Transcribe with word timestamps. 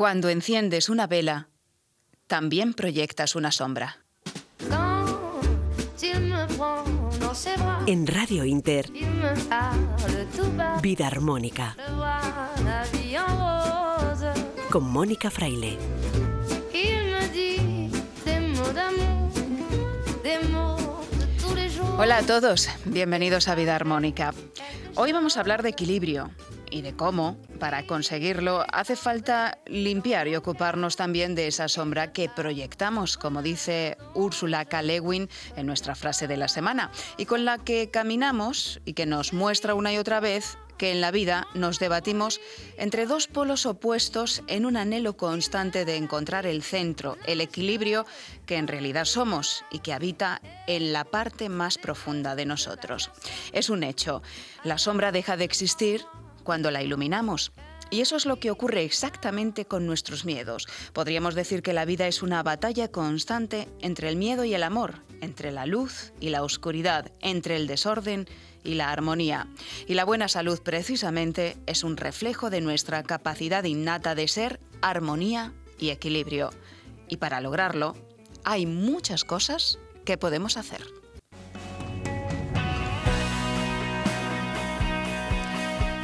Cuando 0.00 0.30
enciendes 0.30 0.88
una 0.88 1.06
vela, 1.06 1.50
también 2.26 2.72
proyectas 2.72 3.36
una 3.36 3.52
sombra. 3.52 3.98
En 7.86 8.06
Radio 8.06 8.46
Inter, 8.46 8.90
Vida 10.80 11.06
Armónica. 11.06 11.76
Con 14.70 14.84
Mónica 14.84 15.30
Fraile. 15.30 15.76
Hola 21.98 22.16
a 22.16 22.22
todos, 22.22 22.70
bienvenidos 22.86 23.48
a 23.48 23.54
Vida 23.54 23.76
Armónica. 23.76 24.32
Hoy 24.94 25.12
vamos 25.12 25.36
a 25.36 25.40
hablar 25.40 25.62
de 25.62 25.68
equilibrio 25.68 26.30
y 26.70 26.82
de 26.82 26.94
cómo, 26.94 27.36
para 27.58 27.86
conseguirlo, 27.86 28.64
hace 28.72 28.96
falta 28.96 29.58
limpiar 29.66 30.28
y 30.28 30.36
ocuparnos 30.36 30.96
también 30.96 31.34
de 31.34 31.46
esa 31.46 31.68
sombra 31.68 32.12
que 32.12 32.28
proyectamos, 32.28 33.16
como 33.16 33.42
dice 33.42 33.96
Úrsula 34.14 34.64
K. 34.64 34.80
En 34.80 35.66
nuestra 35.66 35.94
frase 35.94 36.26
de 36.26 36.36
la 36.36 36.48
semana, 36.48 36.90
y 37.16 37.26
con 37.26 37.44
la 37.44 37.58
que 37.58 37.90
caminamos 37.90 38.80
y 38.84 38.94
que 38.94 39.06
nos 39.06 39.32
muestra 39.32 39.74
una 39.74 39.92
y 39.92 39.98
otra 39.98 40.20
vez 40.20 40.56
que 40.80 40.90
en 40.90 41.02
la 41.02 41.10
vida 41.10 41.46
nos 41.52 41.78
debatimos 41.78 42.40
entre 42.78 43.04
dos 43.04 43.26
polos 43.26 43.66
opuestos 43.66 44.42
en 44.46 44.64
un 44.64 44.78
anhelo 44.78 45.14
constante 45.14 45.84
de 45.84 45.96
encontrar 45.96 46.46
el 46.46 46.62
centro, 46.62 47.18
el 47.26 47.42
equilibrio 47.42 48.06
que 48.46 48.56
en 48.56 48.66
realidad 48.66 49.04
somos 49.04 49.62
y 49.70 49.80
que 49.80 49.92
habita 49.92 50.40
en 50.66 50.94
la 50.94 51.04
parte 51.04 51.50
más 51.50 51.76
profunda 51.76 52.34
de 52.34 52.46
nosotros. 52.46 53.10
Es 53.52 53.68
un 53.68 53.82
hecho, 53.82 54.22
la 54.64 54.78
sombra 54.78 55.12
deja 55.12 55.36
de 55.36 55.44
existir 55.44 56.02
cuando 56.42 56.70
la 56.70 56.82
iluminamos. 56.82 57.52
Y 57.90 58.00
eso 58.00 58.16
es 58.16 58.24
lo 58.24 58.38
que 58.38 58.52
ocurre 58.52 58.84
exactamente 58.84 59.64
con 59.64 59.84
nuestros 59.84 60.24
miedos. 60.24 60.68
Podríamos 60.92 61.34
decir 61.34 61.62
que 61.62 61.72
la 61.72 61.84
vida 61.84 62.06
es 62.06 62.22
una 62.22 62.42
batalla 62.42 62.88
constante 62.88 63.68
entre 63.80 64.08
el 64.08 64.16
miedo 64.16 64.44
y 64.44 64.54
el 64.54 64.62
amor, 64.62 65.02
entre 65.20 65.50
la 65.50 65.66
luz 65.66 66.12
y 66.20 66.30
la 66.30 66.44
oscuridad, 66.44 67.10
entre 67.20 67.56
el 67.56 67.66
desorden 67.66 68.28
y 68.62 68.74
la 68.74 68.92
armonía. 68.92 69.48
Y 69.88 69.94
la 69.94 70.04
buena 70.04 70.28
salud 70.28 70.60
precisamente 70.62 71.56
es 71.66 71.82
un 71.82 71.96
reflejo 71.96 72.48
de 72.48 72.60
nuestra 72.60 73.02
capacidad 73.02 73.64
innata 73.64 74.14
de 74.14 74.28
ser 74.28 74.60
armonía 74.82 75.52
y 75.78 75.90
equilibrio. 75.90 76.50
Y 77.08 77.16
para 77.16 77.40
lograrlo, 77.40 77.96
hay 78.44 78.66
muchas 78.66 79.24
cosas 79.24 79.80
que 80.04 80.16
podemos 80.16 80.56
hacer. 80.56 80.99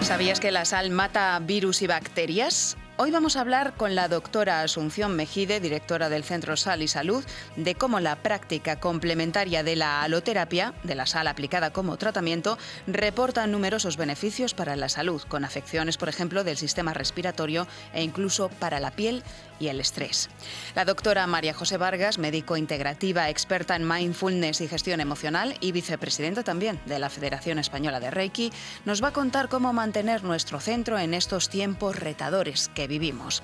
¿Sabías 0.01 0.41
que 0.41 0.53
la 0.53 0.65
sal 0.65 0.91
mata 0.91 1.39
virus 1.41 1.83
y 1.83 1.87
bacterias? 1.87 2.77
Hoy 2.99 3.11
vamos 3.11 3.37
a 3.37 3.43
hablar 3.43 3.75
con 3.75 3.95
la 3.95 4.09
doctora 4.09 4.63
Asunción 4.63 5.17
Mejide, 5.17 5.61
directora 5.61 6.09
del 6.09 6.25
Centro 6.25 6.57
Sal 6.57 6.81
y 6.81 6.89
Salud, 6.89 7.23
de 7.57 7.75
cómo 7.75 8.01
la 8.01 8.17
práctica 8.17 8.81
complementaria 8.81 9.63
de 9.63 9.77
la 9.77 10.03
aloterapia, 10.03 10.73
de 10.83 10.95
la 10.95 11.05
sal 11.05 11.27
aplicada 11.27 11.75
como 11.75 11.99
tratamiento, 11.99 12.57
reporta 12.87 13.47
numerosos 13.47 13.99
beneficios 13.99 14.55
para 14.55 14.77
la 14.77 14.89
salud, 14.89 15.21
con 15.29 15.45
afecciones, 15.45 15.99
por 15.99 16.09
ejemplo, 16.09 16.43
del 16.43 16.57
sistema 16.57 16.95
respiratorio 16.95 17.67
e 17.93 18.03
incluso 18.03 18.49
para 18.49 18.81
la 18.81 18.93
piel 18.93 19.23
y 19.59 19.69
el 19.69 19.81
estrés. 19.81 20.31
La 20.75 20.87
doctora 20.87 21.27
María 21.27 21.53
José 21.53 21.77
Vargas, 21.77 22.17
médico 22.17 22.57
integrativa, 22.57 23.29
experta 23.29 23.77
en 23.77 23.87
mindfulness 23.87 24.63
y 24.63 24.69
gestión 24.69 25.01
emocional 25.01 25.55
y 25.61 25.73
vicepresidenta 25.73 26.45
también 26.45 26.81
de 26.87 26.99
la 26.99 27.11
Federación 27.11 27.59
Española 27.59 28.01
de 28.01 28.11
Reiki, 28.11 28.53
nos 28.87 29.03
va 29.03 29.09
a 29.09 29.13
contar 29.13 29.51
cómo 29.51 29.75
mantener 29.75 30.25
nuestro 30.25 30.61
centro 30.61 30.99
en 30.99 31.13
estos 31.13 31.51
tiempos 31.51 31.97
retadores 31.97 32.71
que 32.75 32.86
vivimos. 32.87 33.43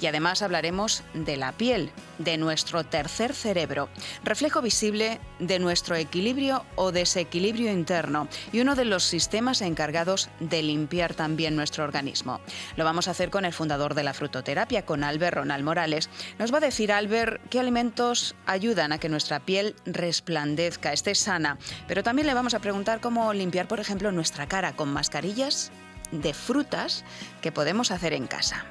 Y 0.00 0.06
además 0.06 0.42
hablaremos 0.42 1.02
de 1.14 1.36
la 1.36 1.52
piel, 1.52 1.90
de 2.18 2.36
nuestro 2.36 2.84
tercer 2.84 3.34
cerebro, 3.34 3.88
reflejo 4.24 4.62
visible 4.62 5.20
de 5.38 5.58
nuestro 5.58 5.96
equilibrio 5.96 6.64
o 6.76 6.92
desequilibrio 6.92 7.70
interno 7.70 8.28
y 8.52 8.60
uno 8.60 8.74
de 8.74 8.84
los 8.84 9.04
sistemas 9.04 9.60
encargados 9.60 10.30
de 10.40 10.62
limpiar 10.62 11.14
también 11.14 11.56
nuestro 11.56 11.84
organismo. 11.84 12.40
Lo 12.76 12.84
vamos 12.84 13.08
a 13.08 13.12
hacer 13.12 13.30
con 13.30 13.44
el 13.44 13.52
fundador 13.52 13.94
de 13.94 14.02
la 14.02 14.14
frutoterapia, 14.14 14.84
con 14.84 15.04
Albert 15.04 15.36
Ronald 15.36 15.64
Morales. 15.64 16.08
Nos 16.38 16.52
va 16.52 16.58
a 16.58 16.62
decir 16.62 16.92
Albert 16.92 17.40
qué 17.50 17.60
alimentos 17.60 18.34
ayudan 18.46 18.92
a 18.92 18.98
que 18.98 19.08
nuestra 19.08 19.40
piel 19.40 19.74
resplandezca, 19.84 20.92
esté 20.92 21.14
sana, 21.14 21.58
pero 21.86 22.02
también 22.02 22.26
le 22.26 22.34
vamos 22.34 22.54
a 22.54 22.60
preguntar 22.60 23.00
cómo 23.00 23.32
limpiar, 23.32 23.68
por 23.68 23.80
ejemplo, 23.80 24.10
nuestra 24.12 24.46
cara 24.46 24.74
con 24.74 24.92
mascarillas 24.92 25.70
de 26.12 26.34
frutas 26.34 27.04
que 27.40 27.50
podemos 27.50 27.90
hacer 27.90 28.12
en 28.12 28.26
casa. 28.26 28.64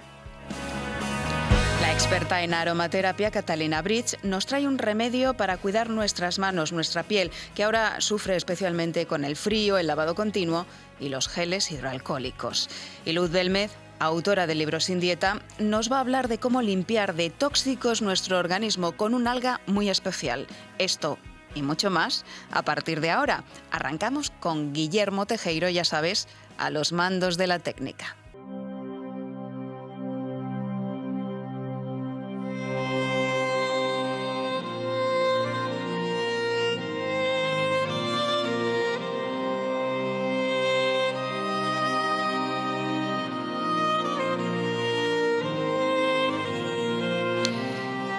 La 1.81 1.91
experta 1.91 2.43
en 2.43 2.53
aromaterapia, 2.53 3.31
Catalina 3.31 3.81
Bridge, 3.81 4.17
nos 4.23 4.45
trae 4.45 4.67
un 4.67 4.77
remedio 4.77 5.33
para 5.33 5.57
cuidar 5.57 5.89
nuestras 5.89 6.37
manos, 6.37 6.71
nuestra 6.71 7.03
piel, 7.03 7.31
que 7.55 7.63
ahora 7.63 7.99
sufre 7.99 8.35
especialmente 8.35 9.07
con 9.07 9.25
el 9.25 9.35
frío, 9.35 9.77
el 9.77 9.87
lavado 9.87 10.13
continuo 10.13 10.67
y 10.99 11.09
los 11.09 11.27
geles 11.27 11.71
hidroalcohólicos. 11.71 12.69
Y 13.03 13.13
Luz 13.13 13.31
Belmez, 13.31 13.71
autora 13.99 14.45
del 14.45 14.59
libro 14.59 14.79
Sin 14.79 14.99
Dieta, 14.99 15.41
nos 15.57 15.91
va 15.91 15.97
a 15.97 16.01
hablar 16.01 16.27
de 16.27 16.37
cómo 16.37 16.61
limpiar 16.61 17.15
de 17.15 17.31
tóxicos 17.31 18.03
nuestro 18.03 18.37
organismo 18.37 18.91
con 18.93 19.15
un 19.15 19.27
alga 19.27 19.59
muy 19.65 19.89
especial. 19.89 20.47
Esto 20.77 21.17
y 21.55 21.61
mucho 21.61 21.89
más 21.89 22.25
a 22.51 22.61
partir 22.61 23.01
de 23.01 23.11
ahora. 23.11 23.43
Arrancamos 23.71 24.31
con 24.39 24.73
Guillermo 24.73 25.25
Tejeiro, 25.25 25.67
ya 25.69 25.83
sabes, 25.83 26.27
a 26.61 26.69
los 26.69 26.91
mandos 26.91 27.37
de 27.37 27.47
la 27.47 27.57
técnica. 27.57 28.15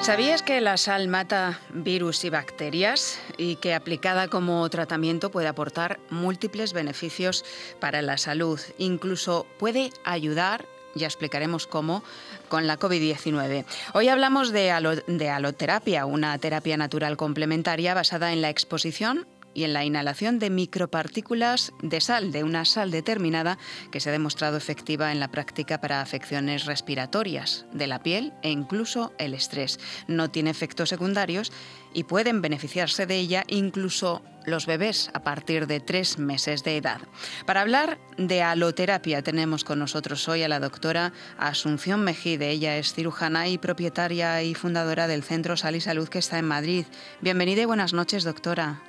¿Sabías 0.02 0.42
que 0.42 0.60
la 0.60 0.78
sal 0.78 1.06
mata 1.06 1.60
virus 1.72 2.24
y 2.24 2.30
bacterias 2.30 3.20
y 3.36 3.54
que 3.54 3.72
aplicada 3.72 4.26
como 4.26 4.68
tratamiento 4.68 5.30
puede 5.30 5.46
aportar 5.46 6.00
múltiples 6.10 6.72
beneficios 6.72 7.44
para 7.78 8.02
la 8.02 8.18
salud? 8.18 8.58
Incluso 8.78 9.46
puede 9.60 9.92
ayudar 10.04 10.66
ya 10.94 11.06
explicaremos 11.06 11.66
cómo, 11.66 12.02
con 12.48 12.66
la 12.66 12.78
COVID-19. 12.78 13.64
Hoy 13.94 14.08
hablamos 14.08 14.52
de, 14.52 15.02
de, 15.06 15.30
aloterapia, 15.30 16.04
una 16.04 16.36
terapia 16.36 16.76
natural 16.76 17.16
complementaria 17.16 17.94
basada 17.94 18.32
en 18.32 18.42
la 18.42 18.50
exposición 18.50 19.26
y 19.54 19.64
en 19.64 19.72
la 19.72 19.84
inhalación 19.84 20.38
de 20.38 20.50
micropartículas 20.50 21.72
de 21.82 22.00
sal, 22.00 22.32
de 22.32 22.44
una 22.44 22.64
sal 22.64 22.90
determinada 22.90 23.58
que 23.90 24.00
se 24.00 24.08
ha 24.08 24.12
demostrado 24.12 24.56
efectiva 24.56 25.12
en 25.12 25.20
la 25.20 25.30
práctica 25.30 25.80
para 25.80 26.00
afecciones 26.00 26.66
respiratorias 26.66 27.66
de 27.72 27.86
la 27.86 28.02
piel 28.02 28.32
e 28.42 28.50
incluso 28.50 29.12
el 29.18 29.34
estrés. 29.34 29.78
No 30.06 30.30
tiene 30.30 30.50
efectos 30.50 30.88
secundarios 30.88 31.52
y 31.94 32.04
pueden 32.04 32.42
beneficiarse 32.42 33.06
de 33.06 33.16
ella 33.16 33.44
incluso 33.48 34.22
los 34.44 34.66
bebés 34.66 35.10
a 35.14 35.22
partir 35.22 35.66
de 35.66 35.80
tres 35.80 36.18
meses 36.18 36.64
de 36.64 36.76
edad. 36.76 37.00
Para 37.46 37.60
hablar 37.60 37.98
de 38.16 38.42
aloterapia 38.42 39.22
tenemos 39.22 39.64
con 39.64 39.78
nosotros 39.78 40.28
hoy 40.28 40.42
a 40.42 40.48
la 40.48 40.60
doctora 40.60 41.12
Asunción 41.38 42.02
Mejide. 42.02 42.50
Ella 42.50 42.76
es 42.76 42.92
cirujana 42.92 43.48
y 43.48 43.58
propietaria 43.58 44.42
y 44.42 44.54
fundadora 44.54 45.06
del 45.06 45.22
Centro 45.22 45.56
Sal 45.56 45.76
y 45.76 45.80
Salud 45.80 46.08
que 46.08 46.18
está 46.18 46.38
en 46.38 46.48
Madrid. 46.48 46.86
Bienvenida 47.20 47.62
y 47.62 47.66
buenas 47.66 47.92
noches, 47.92 48.24
doctora. 48.24 48.82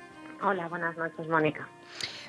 Hola, 0.44 0.68
buenas 0.68 0.94
noches, 0.98 1.26
Mónica. 1.26 1.66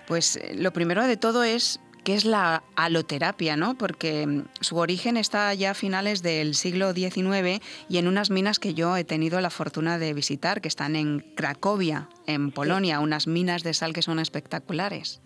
Pues 0.08 0.38
eh, 0.38 0.56
lo 0.56 0.72
primero 0.72 1.03
de 1.03 1.18
todo 1.18 1.44
es 1.44 1.81
qué 2.06 2.14
es 2.14 2.24
la 2.24 2.64
aloterapia, 2.78 3.58
¿no? 3.58 3.76
Porque 3.78 4.26
mm, 4.26 4.46
su 4.62 4.78
origen 4.78 5.18
está 5.18 5.53
ya 5.53 5.72
a 5.72 5.74
finales 5.74 6.24
del 6.24 6.54
siglo 6.54 6.94
XIX 6.94 7.62
y 7.89 7.98
en 7.98 8.07
unas 8.07 8.30
minas 8.30 8.60
que 8.60 8.74
yo 8.74 8.95
he 8.95 9.04
tenido 9.04 9.42
la 9.42 9.50
fortuna 9.50 9.98
de 9.98 10.13
visitar, 10.13 10.62
que 10.62 10.69
están 10.69 10.95
en 10.95 11.19
Cracovia, 11.36 12.07
en 12.25 12.51
Polonia, 12.51 13.01
unas 13.01 13.28
minas 13.28 13.63
de 13.63 13.74
sal 13.74 13.92
que 13.92 14.01
son 14.01 14.19
espectaculares. 14.19 15.22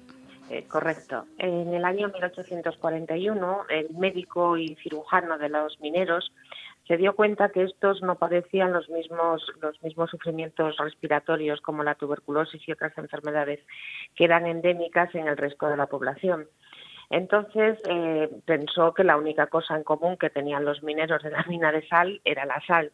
Eh, 0.50 0.66
correcto. 0.68 1.28
En 1.38 1.72
el 1.72 1.86
año 1.86 2.08
1841, 2.08 3.66
el 3.70 3.90
médico 3.92 4.58
y 4.58 4.76
cirujano 4.82 5.38
de 5.38 5.50
los 5.50 5.80
mineros 5.80 6.32
se 6.90 6.98
dio 6.98 7.16
cuenta 7.16 7.50
que 7.50 7.64
estos 7.64 8.02
no 8.02 8.16
padecían 8.16 8.74
los 8.74 8.90
mismos, 8.90 9.46
los 9.62 9.82
mismos 9.84 10.10
sufrimientos 10.10 10.76
respiratorios 10.78 11.62
como 11.62 11.84
la 11.84 11.94
tuberculosis 11.94 12.68
y 12.68 12.72
otras 12.72 12.98
enfermedades 12.98 13.60
que 14.16 14.24
eran 14.24 14.48
endémicas 14.48 15.14
en 15.14 15.28
el 15.28 15.38
resto 15.38 15.68
de 15.68 15.78
la 15.78 15.86
población. 15.86 16.48
Entonces 17.12 17.80
eh, 17.88 18.28
pensó 18.44 18.96
que 18.96 19.04
la 19.04 19.18
única 19.18 19.46
cosa 19.48 19.76
en 19.76 19.84
común 19.84 20.18
que 20.18 20.32
tenían 20.32 20.66
los 20.66 20.82
mineros 20.82 21.22
de 21.22 21.30
la 21.30 21.44
mina 21.48 21.72
de 21.72 21.88
sal 21.88 22.22
era 22.26 22.46
la 22.46 22.60
sal. 22.66 22.92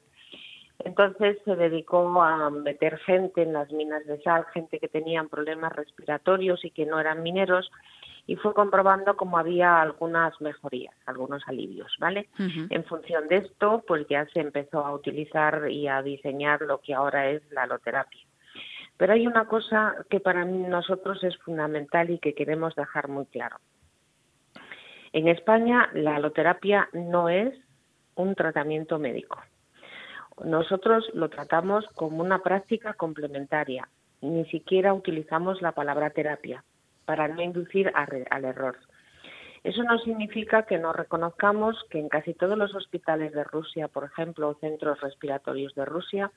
Entonces 0.83 1.37
se 1.45 1.55
dedicó 1.55 2.21
a 2.21 2.49
meter 2.49 2.97
gente 2.97 3.43
en 3.43 3.53
las 3.53 3.71
minas 3.71 4.05
de 4.05 4.21
sal, 4.23 4.45
gente 4.53 4.77
que 4.77 4.89
tenían 4.89 5.29
problemas 5.29 5.71
respiratorios 5.71 6.65
y 6.65 6.71
que 6.71 6.85
no 6.85 6.99
eran 6.99 7.23
mineros, 7.23 7.71
y 8.27 8.35
fue 8.37 8.53
comprobando 8.53 9.15
cómo 9.15 9.37
había 9.37 9.81
algunas 9.81 10.39
mejorías, 10.41 10.95
algunos 11.05 11.43
alivios, 11.47 11.95
¿vale? 11.99 12.29
En 12.37 12.83
función 12.85 13.27
de 13.27 13.37
esto, 13.37 13.83
pues 13.87 14.07
ya 14.07 14.25
se 14.33 14.39
empezó 14.39 14.83
a 14.83 14.93
utilizar 14.93 15.69
y 15.69 15.87
a 15.87 16.01
diseñar 16.01 16.61
lo 16.61 16.79
que 16.81 16.93
ahora 16.93 17.29
es 17.29 17.43
la 17.51 17.63
aloterapia. 17.63 18.21
Pero 18.97 19.13
hay 19.13 19.27
una 19.27 19.47
cosa 19.47 19.95
que 20.09 20.19
para 20.19 20.43
nosotros 20.45 21.23
es 21.23 21.37
fundamental 21.37 22.09
y 22.09 22.19
que 22.19 22.33
queremos 22.33 22.73
dejar 22.75 23.09
muy 23.09 23.25
claro. 23.27 23.57
En 25.13 25.27
España 25.27 25.89
la 25.93 26.15
aloterapia 26.15 26.89
no 26.93 27.29
es 27.29 27.53
un 28.15 28.33
tratamiento 28.33 28.97
médico. 28.97 29.39
Nosotros 30.43 31.09
lo 31.13 31.29
tratamos 31.29 31.85
como 31.93 32.21
una 32.21 32.39
práctica 32.39 32.93
complementaria. 32.93 33.87
Ni 34.21 34.45
siquiera 34.45 34.93
utilizamos 34.93 35.61
la 35.61 35.73
palabra 35.73 36.09
terapia 36.09 36.63
para 37.05 37.27
no 37.27 37.41
inducir 37.41 37.91
al 37.93 38.45
error. 38.45 38.77
Eso 39.65 39.81
no 39.81 39.97
significa 39.97 40.67
que 40.67 40.77
no 40.77 40.93
reconozcamos 40.93 41.75
que 41.89 41.97
en 41.97 42.07
casi 42.07 42.35
todos 42.35 42.55
los 42.55 42.75
hospitales 42.75 43.33
de 43.33 43.43
Rusia, 43.43 43.87
por 43.87 44.03
ejemplo, 44.03 44.49
o 44.49 44.53
centros 44.59 45.01
respiratorios 45.01 45.73
de 45.73 45.85
Rusia, 45.85 46.31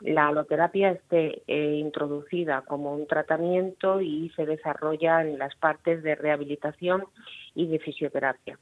la 0.00 0.28
aloterapia 0.28 0.90
esté 0.90 1.42
eh, 1.46 1.76
introducida 1.76 2.60
como 2.66 2.92
un 2.92 3.06
tratamiento 3.06 4.02
y 4.02 4.30
se 4.36 4.44
desarrolla 4.44 5.22
en 5.22 5.38
las 5.38 5.56
partes 5.56 6.02
de 6.02 6.16
rehabilitación 6.16 7.06
y 7.54 7.66
de 7.66 7.78
fisioterapia. 7.78 8.58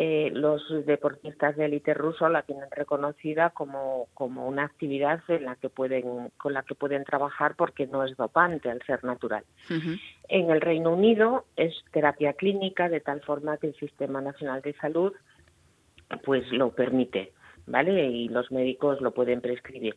Eh, 0.00 0.30
los 0.32 0.62
deportistas 0.86 1.56
de 1.56 1.64
élite 1.64 1.92
ruso 1.92 2.28
la 2.28 2.42
tienen 2.42 2.70
reconocida 2.70 3.50
como, 3.50 4.06
como 4.14 4.46
una 4.46 4.62
actividad 4.62 5.20
en 5.26 5.44
la 5.44 5.56
que 5.56 5.70
pueden, 5.70 6.30
con 6.36 6.54
la 6.54 6.62
que 6.62 6.76
pueden 6.76 7.02
trabajar 7.02 7.56
porque 7.56 7.88
no 7.88 8.04
es 8.04 8.16
dopante 8.16 8.70
al 8.70 8.80
ser 8.82 9.02
natural. 9.02 9.42
En 10.28 10.50
el 10.50 10.60
Reino 10.60 10.92
Unido 10.92 11.46
es 11.56 11.74
terapia 11.90 12.34
clínica 12.34 12.88
de 12.88 13.00
tal 13.00 13.22
forma 13.22 13.56
que 13.56 13.66
el 13.66 13.74
Sistema 13.74 14.20
Nacional 14.20 14.62
de 14.62 14.74
Salud 14.74 15.12
pues 16.22 16.48
lo 16.52 16.70
permite, 16.70 17.32
¿vale? 17.66 18.06
Y 18.06 18.28
los 18.28 18.52
médicos 18.52 19.00
lo 19.00 19.10
pueden 19.10 19.40
prescribir. 19.40 19.96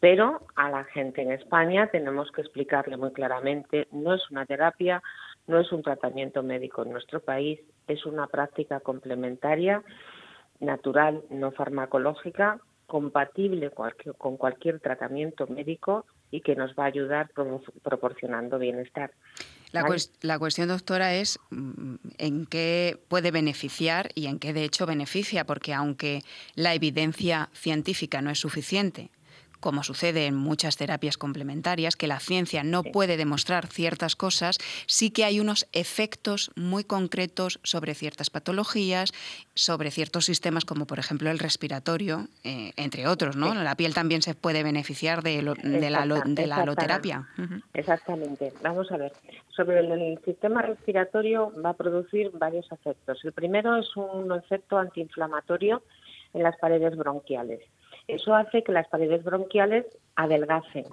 Pero 0.00 0.40
a 0.56 0.70
la 0.70 0.82
gente 0.86 1.22
en 1.22 1.30
España 1.30 1.86
tenemos 1.92 2.32
que 2.32 2.40
explicarle 2.40 2.96
muy 2.96 3.12
claramente, 3.12 3.86
no 3.92 4.12
es 4.12 4.28
una 4.28 4.44
terapia, 4.44 5.04
no 5.46 5.60
es 5.60 5.70
un 5.70 5.84
tratamiento 5.84 6.42
médico 6.42 6.82
en 6.82 6.90
nuestro 6.90 7.20
país, 7.20 7.60
es 7.86 8.06
una 8.06 8.26
práctica 8.26 8.80
complementaria, 8.80 9.82
natural, 10.60 11.22
no 11.30 11.52
farmacológica, 11.52 12.60
compatible 12.86 13.72
con 14.16 14.36
cualquier 14.36 14.80
tratamiento 14.80 15.46
médico 15.46 16.06
y 16.30 16.40
que 16.40 16.54
nos 16.54 16.72
va 16.72 16.84
a 16.84 16.86
ayudar 16.86 17.30
proporcionando 17.82 18.58
bienestar. 18.58 19.10
La, 19.72 19.84
la, 20.22 20.38
cuestión, 20.38 20.68
doctora, 20.68 21.14
es 21.14 21.40
mm, 21.50 21.96
en 22.18 22.46
qué 22.46 22.98
puede 23.08 23.30
beneficiar 23.30 24.10
y 24.14 24.26
en 24.26 24.38
qué 24.38 24.52
de 24.52 24.64
hecho 24.64 24.86
beneficia, 24.86 25.44
porque 25.44 25.74
aunque 25.74 26.22
la 26.54 26.74
evidencia 26.74 27.50
científica 27.52 28.22
no 28.22 28.30
es 28.30 28.38
suficiente 28.38 29.10
como 29.60 29.82
sucede 29.82 30.26
en 30.26 30.34
muchas 30.34 30.76
terapias 30.76 31.18
complementarias, 31.18 31.96
que 31.96 32.06
la 32.06 32.20
ciencia 32.20 32.62
no 32.62 32.82
puede 32.82 33.16
demostrar 33.16 33.66
ciertas 33.66 34.16
cosas, 34.16 34.58
sí 34.86 35.10
que 35.10 35.24
hay 35.24 35.40
unos 35.40 35.66
efectos 35.72 36.50
muy 36.56 36.84
concretos 36.84 37.60
sobre 37.62 37.94
ciertas 37.94 38.30
patologías, 38.30 39.12
sobre 39.54 39.90
ciertos 39.90 40.24
sistemas 40.24 40.64
como 40.64 40.86
por 40.86 40.98
ejemplo 40.98 41.30
el 41.30 41.38
respiratorio, 41.38 42.28
eh, 42.44 42.72
entre 42.76 43.06
otros, 43.06 43.36
¿no? 43.36 43.54
La 43.54 43.76
piel 43.76 43.94
también 43.94 44.22
se 44.22 44.34
puede 44.34 44.62
beneficiar 44.62 45.22
de, 45.22 45.36
de, 45.36 45.90
la, 45.90 46.06
de 46.06 46.46
la 46.46 46.56
aloterapia. 46.56 47.28
Exactamente. 47.74 48.52
Vamos 48.62 48.90
a 48.92 48.96
ver. 48.96 49.12
Sobre 49.54 49.80
el, 49.80 50.18
sistema 50.24 50.62
respiratorio 50.62 51.52
va 51.64 51.70
a 51.70 51.74
producir 51.74 52.30
varios 52.32 52.70
efectos. 52.70 53.24
El 53.24 53.32
primero 53.32 53.76
es 53.76 53.96
un 53.96 54.32
efecto 54.32 54.76
antiinflamatorio 54.76 55.82
en 56.34 56.42
las 56.42 56.56
paredes 56.58 56.96
bronquiales. 56.96 57.60
Eso 58.08 58.34
hace 58.34 58.62
que 58.62 58.72
las 58.72 58.88
paredes 58.88 59.24
bronquiales 59.24 59.86
adelgacen 60.14 60.84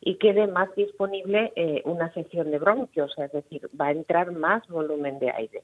y 0.00 0.16
quede 0.16 0.46
más 0.46 0.74
disponible 0.76 1.52
eh, 1.56 1.82
una 1.84 2.12
sección 2.12 2.50
de 2.50 2.58
bronquios, 2.58 3.12
es 3.18 3.32
decir, 3.32 3.68
va 3.78 3.88
a 3.88 3.92
entrar 3.92 4.32
más 4.32 4.66
volumen 4.68 5.18
de 5.18 5.30
aire. 5.30 5.62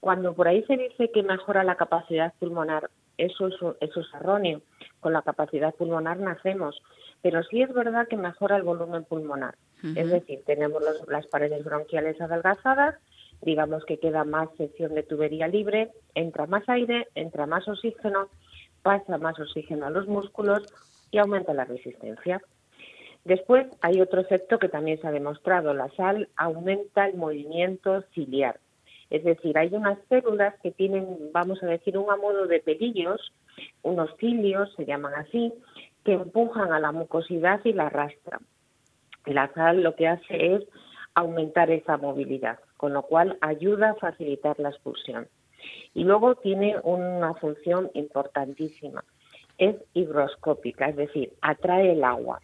Cuando 0.00 0.34
por 0.34 0.48
ahí 0.48 0.64
se 0.64 0.76
dice 0.76 1.10
que 1.12 1.22
mejora 1.22 1.62
la 1.62 1.76
capacidad 1.76 2.34
pulmonar, 2.40 2.90
eso 3.18 3.46
es, 3.46 3.54
eso 3.80 4.00
es 4.00 4.06
erróneo. 4.14 4.62
Con 4.98 5.12
la 5.12 5.22
capacidad 5.22 5.74
pulmonar 5.74 6.18
nacemos, 6.18 6.82
pero 7.20 7.42
sí 7.44 7.62
es 7.62 7.72
verdad 7.72 8.08
que 8.08 8.16
mejora 8.16 8.56
el 8.56 8.62
volumen 8.62 9.04
pulmonar. 9.04 9.54
Es 9.96 10.10
decir, 10.10 10.42
tenemos 10.46 10.80
las 11.08 11.26
paredes 11.26 11.64
bronquiales 11.64 12.20
adelgazadas, 12.20 12.96
digamos 13.42 13.84
que 13.84 13.98
queda 13.98 14.22
más 14.22 14.48
sección 14.56 14.94
de 14.94 15.02
tubería 15.02 15.48
libre, 15.48 15.90
entra 16.14 16.46
más 16.46 16.68
aire, 16.68 17.08
entra 17.16 17.46
más 17.46 17.66
oxígeno 17.66 18.28
pasa 18.82 19.18
más 19.18 19.38
oxígeno 19.38 19.86
a 19.86 19.90
los 19.90 20.06
músculos 20.06 20.62
y 21.10 21.18
aumenta 21.18 21.54
la 21.54 21.64
resistencia. 21.64 22.40
Después 23.24 23.66
hay 23.80 24.00
otro 24.00 24.20
efecto 24.20 24.58
que 24.58 24.68
también 24.68 25.00
se 25.00 25.06
ha 25.06 25.12
demostrado. 25.12 25.72
La 25.74 25.88
sal 25.90 26.28
aumenta 26.36 27.06
el 27.06 27.16
movimiento 27.16 28.02
ciliar. 28.14 28.58
Es 29.10 29.22
decir, 29.24 29.56
hay 29.58 29.68
unas 29.74 29.98
células 30.08 30.54
que 30.62 30.70
tienen, 30.70 31.30
vamos 31.32 31.62
a 31.62 31.66
decir, 31.66 31.96
un 31.98 32.06
modo 32.06 32.46
de 32.46 32.60
pelillos, 32.60 33.32
unos 33.82 34.10
cilios, 34.16 34.72
se 34.74 34.86
llaman 34.86 35.14
así, 35.14 35.52
que 36.04 36.14
empujan 36.14 36.72
a 36.72 36.80
la 36.80 36.92
mucosidad 36.92 37.60
y 37.64 37.74
la 37.74 37.86
arrastran. 37.86 38.40
La 39.26 39.52
sal 39.52 39.82
lo 39.82 39.94
que 39.94 40.08
hace 40.08 40.54
es 40.54 40.62
aumentar 41.14 41.70
esa 41.70 41.96
movilidad, 41.96 42.58
con 42.76 42.92
lo 42.92 43.02
cual 43.02 43.38
ayuda 43.40 43.90
a 43.90 43.94
facilitar 43.96 44.58
la 44.58 44.70
expulsión. 44.70 45.28
Y 45.94 46.04
luego 46.04 46.34
tiene 46.36 46.76
una 46.82 47.34
función 47.34 47.90
importantísima, 47.94 49.04
es 49.58 49.76
higroscópica, 49.94 50.88
es 50.88 50.96
decir, 50.96 51.32
atrae 51.40 51.92
el 51.92 52.04
agua. 52.04 52.40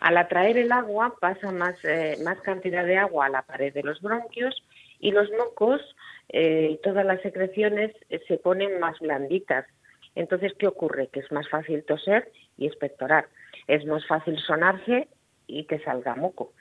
Al 0.00 0.16
atraer 0.16 0.58
el 0.58 0.72
agua 0.72 1.14
pasa 1.20 1.52
más, 1.52 1.76
eh, 1.84 2.16
más 2.24 2.40
cantidad 2.40 2.84
de 2.84 2.98
agua 2.98 3.26
a 3.26 3.30
la 3.30 3.42
pared 3.42 3.72
de 3.72 3.82
los 3.82 4.00
bronquios 4.00 4.64
y 4.98 5.12
los 5.12 5.30
mocos 5.30 5.80
eh, 6.28 6.70
y 6.72 6.76
todas 6.78 7.04
las 7.04 7.20
secreciones 7.22 7.94
eh, 8.08 8.20
se 8.26 8.38
ponen 8.38 8.80
más 8.80 8.98
blanditas. 8.98 9.66
Entonces, 10.14 10.52
¿qué 10.58 10.66
ocurre? 10.66 11.08
Que 11.08 11.20
es 11.20 11.30
más 11.30 11.48
fácil 11.48 11.84
toser 11.84 12.30
y 12.56 12.66
expectorar. 12.66 13.28
Es 13.66 13.84
más 13.86 14.06
fácil 14.06 14.38
sonarse 14.38 15.08
y 15.46 15.64
que 15.64 15.78
salga 15.80 16.14
moco. 16.14 16.52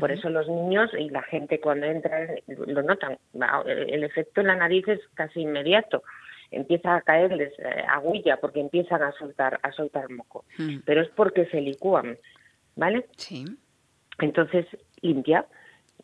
Por 0.00 0.10
eso 0.10 0.28
los 0.28 0.48
niños 0.48 0.90
y 0.98 1.10
la 1.10 1.22
gente 1.22 1.60
cuando 1.60 1.86
entra 1.86 2.26
lo 2.48 2.82
notan. 2.82 3.18
El 3.66 4.02
efecto 4.02 4.40
en 4.40 4.48
la 4.48 4.56
nariz 4.56 4.86
es 4.88 5.00
casi 5.14 5.42
inmediato. 5.42 6.02
Empieza 6.50 6.96
a 6.96 7.02
caerles 7.02 7.52
eh, 7.58 7.84
agulla 7.88 8.38
porque 8.38 8.60
empiezan 8.60 9.02
a 9.02 9.12
soltar 9.12 9.60
a 9.62 9.72
soltar 9.72 10.10
moco. 10.10 10.44
Mm. 10.58 10.78
Pero 10.84 11.02
es 11.02 11.08
porque 11.10 11.46
se 11.46 11.60
licúan, 11.60 12.18
¿vale? 12.74 13.06
Sí. 13.16 13.44
Entonces 14.18 14.66
limpia. 15.02 15.46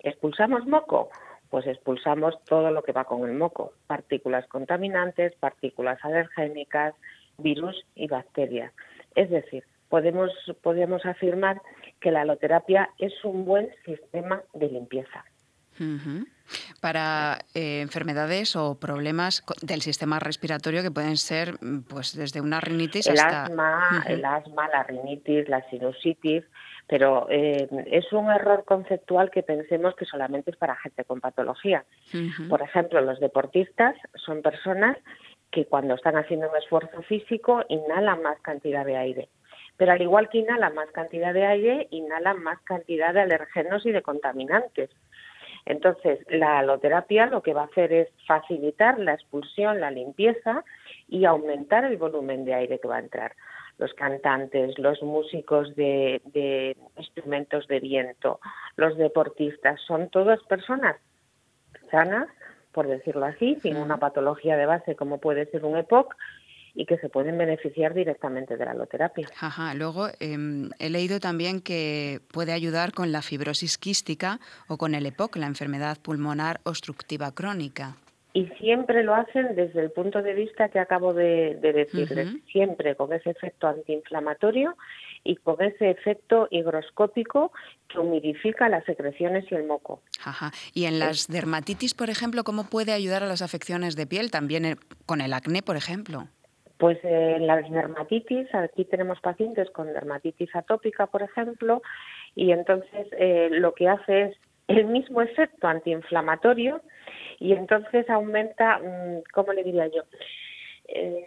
Expulsamos 0.00 0.66
moco, 0.66 1.10
pues 1.50 1.66
expulsamos 1.66 2.42
todo 2.44 2.70
lo 2.70 2.82
que 2.82 2.92
va 2.92 3.04
con 3.04 3.28
el 3.28 3.36
moco, 3.36 3.72
partículas 3.86 4.46
contaminantes, 4.48 5.34
partículas 5.36 5.98
alergénicas, 6.04 6.94
virus 7.38 7.84
y 7.94 8.08
bacterias. 8.08 8.72
Es 9.14 9.30
decir, 9.30 9.64
podemos, 9.92 10.30
podemos 10.62 11.04
afirmar 11.04 11.60
que 12.00 12.10
la 12.10 12.22
aloterapia 12.22 12.88
es 12.98 13.12
un 13.24 13.44
buen 13.44 13.68
sistema 13.84 14.40
de 14.54 14.68
limpieza. 14.68 15.22
Para 16.80 17.40
eh, 17.54 17.82
enfermedades 17.82 18.56
o 18.56 18.80
problemas 18.80 19.44
del 19.60 19.82
sistema 19.82 20.18
respiratorio 20.18 20.82
que 20.82 20.90
pueden 20.90 21.18
ser 21.18 21.58
pues 21.90 22.16
desde 22.16 22.40
una 22.40 22.58
rinitis 22.62 23.06
el 23.06 23.18
hasta... 23.18 23.44
Asma, 23.44 24.02
El 24.06 24.24
asma, 24.24 24.66
la 24.68 24.82
rinitis, 24.84 25.46
la 25.50 25.60
sinusitis, 25.68 26.42
pero 26.88 27.26
eh, 27.28 27.68
es 27.84 28.10
un 28.14 28.30
error 28.30 28.64
conceptual 28.64 29.30
que 29.30 29.42
pensemos 29.42 29.94
que 29.94 30.06
solamente 30.06 30.52
es 30.52 30.56
para 30.56 30.74
gente 30.76 31.04
con 31.04 31.20
patología. 31.20 31.84
Por 32.48 32.62
ejemplo, 32.62 33.02
los 33.02 33.20
deportistas 33.20 33.94
son 34.14 34.40
personas 34.40 34.96
que 35.50 35.66
cuando 35.66 35.96
están 35.96 36.16
haciendo 36.16 36.48
un 36.48 36.56
esfuerzo 36.56 37.02
físico 37.02 37.62
inhalan 37.68 38.22
más 38.22 38.40
cantidad 38.40 38.86
de 38.86 38.96
aire 38.96 39.28
pero 39.76 39.92
al 39.92 40.02
igual 40.02 40.28
que 40.28 40.38
inhala 40.38 40.70
más 40.70 40.90
cantidad 40.90 41.34
de 41.34 41.46
aire, 41.46 41.88
inhala 41.90 42.34
más 42.34 42.60
cantidad 42.60 43.14
de 43.14 43.20
alergenos 43.20 43.84
y 43.86 43.92
de 43.92 44.02
contaminantes. 44.02 44.90
Entonces, 45.64 46.18
la 46.28 46.58
aloterapia 46.58 47.26
lo 47.26 47.42
que 47.42 47.54
va 47.54 47.62
a 47.62 47.66
hacer 47.66 47.92
es 47.92 48.08
facilitar 48.26 48.98
la 48.98 49.14
expulsión, 49.14 49.80
la 49.80 49.90
limpieza 49.90 50.64
y 51.08 51.24
aumentar 51.24 51.84
el 51.84 51.96
volumen 51.96 52.44
de 52.44 52.54
aire 52.54 52.78
que 52.80 52.88
va 52.88 52.96
a 52.96 53.00
entrar. 53.00 53.34
Los 53.78 53.94
cantantes, 53.94 54.78
los 54.78 55.02
músicos 55.02 55.74
de, 55.76 56.76
instrumentos 56.96 57.66
de 57.68 57.80
viento, 57.80 58.40
los 58.76 58.96
deportistas, 58.96 59.80
son 59.86 60.08
todas 60.10 60.42
personas 60.44 60.96
sanas, 61.90 62.28
por 62.72 62.88
decirlo 62.88 63.26
así, 63.26 63.56
sin 63.56 63.76
una 63.76 63.98
patología 63.98 64.56
de 64.56 64.66
base 64.66 64.96
como 64.96 65.18
puede 65.18 65.46
ser 65.46 65.64
un 65.64 65.76
EPOC, 65.76 66.16
y 66.74 66.86
que 66.86 66.98
se 66.98 67.08
pueden 67.08 67.38
beneficiar 67.38 67.94
directamente 67.94 68.56
de 68.56 68.64
la 68.64 68.70
aloterapia. 68.72 69.28
Ajá. 69.40 69.74
Luego 69.74 70.08
em, 70.20 70.70
he 70.78 70.90
leído 70.90 71.20
también 71.20 71.60
que 71.60 72.20
puede 72.32 72.52
ayudar 72.52 72.92
con 72.92 73.12
la 73.12 73.22
fibrosis 73.22 73.78
quística 73.78 74.40
o 74.68 74.78
con 74.78 74.94
el 74.94 75.06
EPOC, 75.06 75.36
la 75.36 75.46
enfermedad 75.46 75.98
pulmonar 76.00 76.60
obstructiva 76.64 77.32
crónica. 77.32 77.96
Y 78.34 78.46
siempre 78.58 79.02
lo 79.02 79.14
hacen 79.14 79.54
desde 79.54 79.82
el 79.82 79.90
punto 79.90 80.22
de 80.22 80.32
vista 80.32 80.70
que 80.70 80.78
acabo 80.78 81.12
de, 81.12 81.58
decirles, 81.60 82.34
siempre 82.50 82.96
con 82.96 83.12
ese 83.12 83.28
efecto 83.28 83.66
antiinflamatorio 83.66 84.74
y 85.22 85.36
con 85.36 85.62
ese 85.62 85.90
efecto 85.90 86.48
higroscópico 86.50 87.52
que 87.88 87.98
humidifica 87.98 88.70
las 88.70 88.84
secreciones 88.86 89.44
y 89.50 89.54
el 89.54 89.64
moco. 89.64 90.00
Ajá. 90.24 90.50
Y 90.72 90.86
en 90.86 90.98
las 90.98 91.28
dermatitis, 91.28 91.92
por 91.92 92.08
ejemplo, 92.08 92.42
¿cómo 92.42 92.64
puede 92.64 92.92
ayudar 92.92 93.22
a 93.22 93.26
las 93.26 93.42
afecciones 93.42 93.96
de 93.96 94.06
piel? 94.06 94.30
También 94.30 94.64
eh, 94.64 94.76
con 95.04 95.20
el 95.20 95.34
acné, 95.34 95.60
por 95.62 95.76
ejemplo. 95.76 96.28
Pues 96.82 96.98
en 97.04 97.46
las 97.46 97.70
dermatitis, 97.70 98.52
aquí 98.56 98.84
tenemos 98.84 99.20
pacientes 99.20 99.70
con 99.70 99.92
dermatitis 99.92 100.52
atópica, 100.56 101.06
por 101.06 101.22
ejemplo, 101.22 101.80
y 102.34 102.50
entonces 102.50 103.06
eh, 103.12 103.50
lo 103.52 103.72
que 103.72 103.88
hace 103.88 104.22
es 104.22 104.36
el 104.66 104.86
mismo 104.86 105.22
efecto 105.22 105.68
antiinflamatorio, 105.68 106.82
y 107.38 107.52
entonces 107.52 108.10
aumenta, 108.10 108.80
mm, 108.80 109.22
¿cómo 109.32 109.52
le 109.52 109.62
diría 109.62 109.86
yo? 109.86 110.02
Eh, 110.88 111.24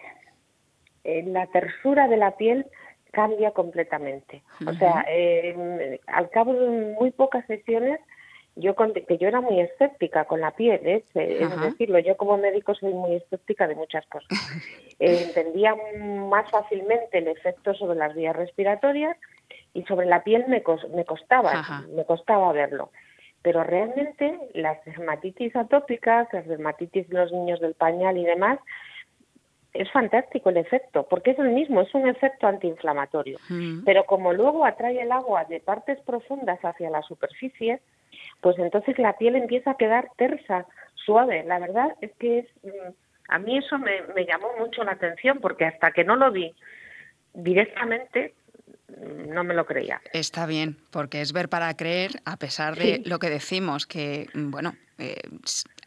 la 1.27 1.47
tersura 1.47 2.09
de 2.09 2.17
la 2.17 2.35
piel 2.35 2.65
cambia 3.11 3.51
completamente. 3.51 4.43
O 4.67 4.73
sea, 4.73 5.05
eh, 5.07 6.01
al 6.07 6.29
cabo 6.31 6.53
de 6.53 6.95
muy 6.99 7.11
pocas 7.11 7.45
sesiones, 7.45 8.01
yo 8.55 8.75
que 8.75 9.17
yo 9.17 9.27
era 9.27 9.41
muy 9.41 9.59
escéptica 9.59 10.25
con 10.25 10.39
la 10.39 10.51
piel, 10.51 10.79
¿eh? 10.85 11.03
es 11.13 11.61
decirlo, 11.61 11.99
yo 11.99 12.15
como 12.15 12.37
médico 12.37 12.73
soy 12.73 12.93
muy 12.93 13.15
escéptica 13.15 13.67
de 13.67 13.75
muchas 13.75 14.05
cosas. 14.07 14.29
entendía 14.99 15.75
más 15.99 16.49
fácilmente 16.49 17.17
el 17.17 17.27
efecto 17.27 17.73
sobre 17.73 17.97
las 17.97 18.15
vías 18.15 18.35
respiratorias 18.35 19.17
y 19.73 19.83
sobre 19.83 20.05
la 20.05 20.23
piel 20.23 20.45
me, 20.47 20.63
me 20.93 21.05
costaba, 21.05 21.83
me 21.93 22.05
costaba 22.05 22.51
verlo 22.53 22.91
pero 23.45 23.63
realmente 23.63 24.39
las 24.55 24.83
dermatitis 24.85 25.55
atópicas, 25.55 26.27
las 26.33 26.47
dermatitis 26.47 27.07
de 27.07 27.15
los 27.19 27.31
niños 27.31 27.59
del 27.59 27.75
pañal 27.75 28.17
y 28.17 28.25
demás, 28.25 28.57
es 29.75 29.91
fantástico 29.91 30.49
el 30.49 30.57
efecto, 30.57 31.05
porque 31.07 31.31
es 31.31 31.37
el 31.37 31.49
mismo, 31.49 31.81
es 31.81 31.93
un 31.93 32.07
efecto 32.07 32.47
antiinflamatorio. 32.47 33.37
Mm. 33.49 33.83
Pero 33.83 34.05
como 34.05 34.33
luego 34.33 34.65
atrae 34.65 34.99
el 34.99 35.11
agua 35.11 35.45
de 35.45 35.59
partes 35.59 35.99
profundas 36.01 36.59
hacia 36.63 36.89
la 36.89 37.03
superficie, 37.03 37.81
pues 38.41 38.57
entonces 38.59 38.97
la 38.99 39.17
piel 39.17 39.35
empieza 39.35 39.71
a 39.71 39.77
quedar 39.77 40.09
tersa, 40.17 40.65
suave. 40.93 41.43
La 41.45 41.59
verdad 41.59 41.95
es 42.01 42.11
que 42.19 42.39
es, 42.39 42.45
mm, 42.63 42.91
a 43.29 43.39
mí 43.39 43.57
eso 43.57 43.77
me, 43.77 44.01
me 44.13 44.25
llamó 44.25 44.47
mucho 44.59 44.83
la 44.83 44.93
atención, 44.93 45.39
porque 45.41 45.65
hasta 45.65 45.91
que 45.91 46.03
no 46.03 46.15
lo 46.15 46.31
vi 46.31 46.53
directamente, 47.33 48.33
no 49.27 49.43
me 49.43 49.53
lo 49.53 49.65
creía. 49.65 50.01
Está 50.13 50.45
bien, 50.45 50.77
porque 50.91 51.21
es 51.21 51.33
ver 51.33 51.49
para 51.49 51.75
creer, 51.75 52.11
a 52.25 52.37
pesar 52.37 52.75
de 52.75 53.01
lo 53.05 53.19
que 53.19 53.29
decimos, 53.29 53.85
que, 53.85 54.27
bueno, 54.33 54.75
eh, 54.97 55.17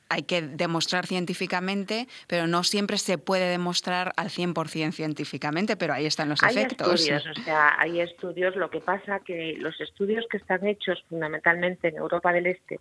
hay 0.08 0.22
que 0.22 0.42
demostrar 0.42 1.06
científicamente, 1.06 2.08
pero 2.26 2.46
no 2.46 2.64
siempre 2.64 2.98
se 2.98 3.18
puede 3.18 3.48
demostrar 3.50 4.12
al 4.16 4.28
100% 4.28 4.92
científicamente, 4.92 5.76
pero 5.76 5.92
ahí 5.92 6.06
están 6.06 6.28
los 6.28 6.42
efectos. 6.42 7.08
Hay 7.08 7.14
estudios, 7.14 7.38
o 7.38 7.42
sea, 7.42 7.76
hay 7.78 8.00
estudios, 8.00 8.56
lo 8.56 8.70
que 8.70 8.80
pasa 8.80 9.20
que 9.20 9.56
los 9.58 9.78
estudios 9.80 10.24
que 10.30 10.38
están 10.38 10.66
hechos 10.66 11.04
fundamentalmente 11.08 11.88
en 11.88 11.96
Europa 11.96 12.32
del 12.32 12.46
Este, 12.46 12.80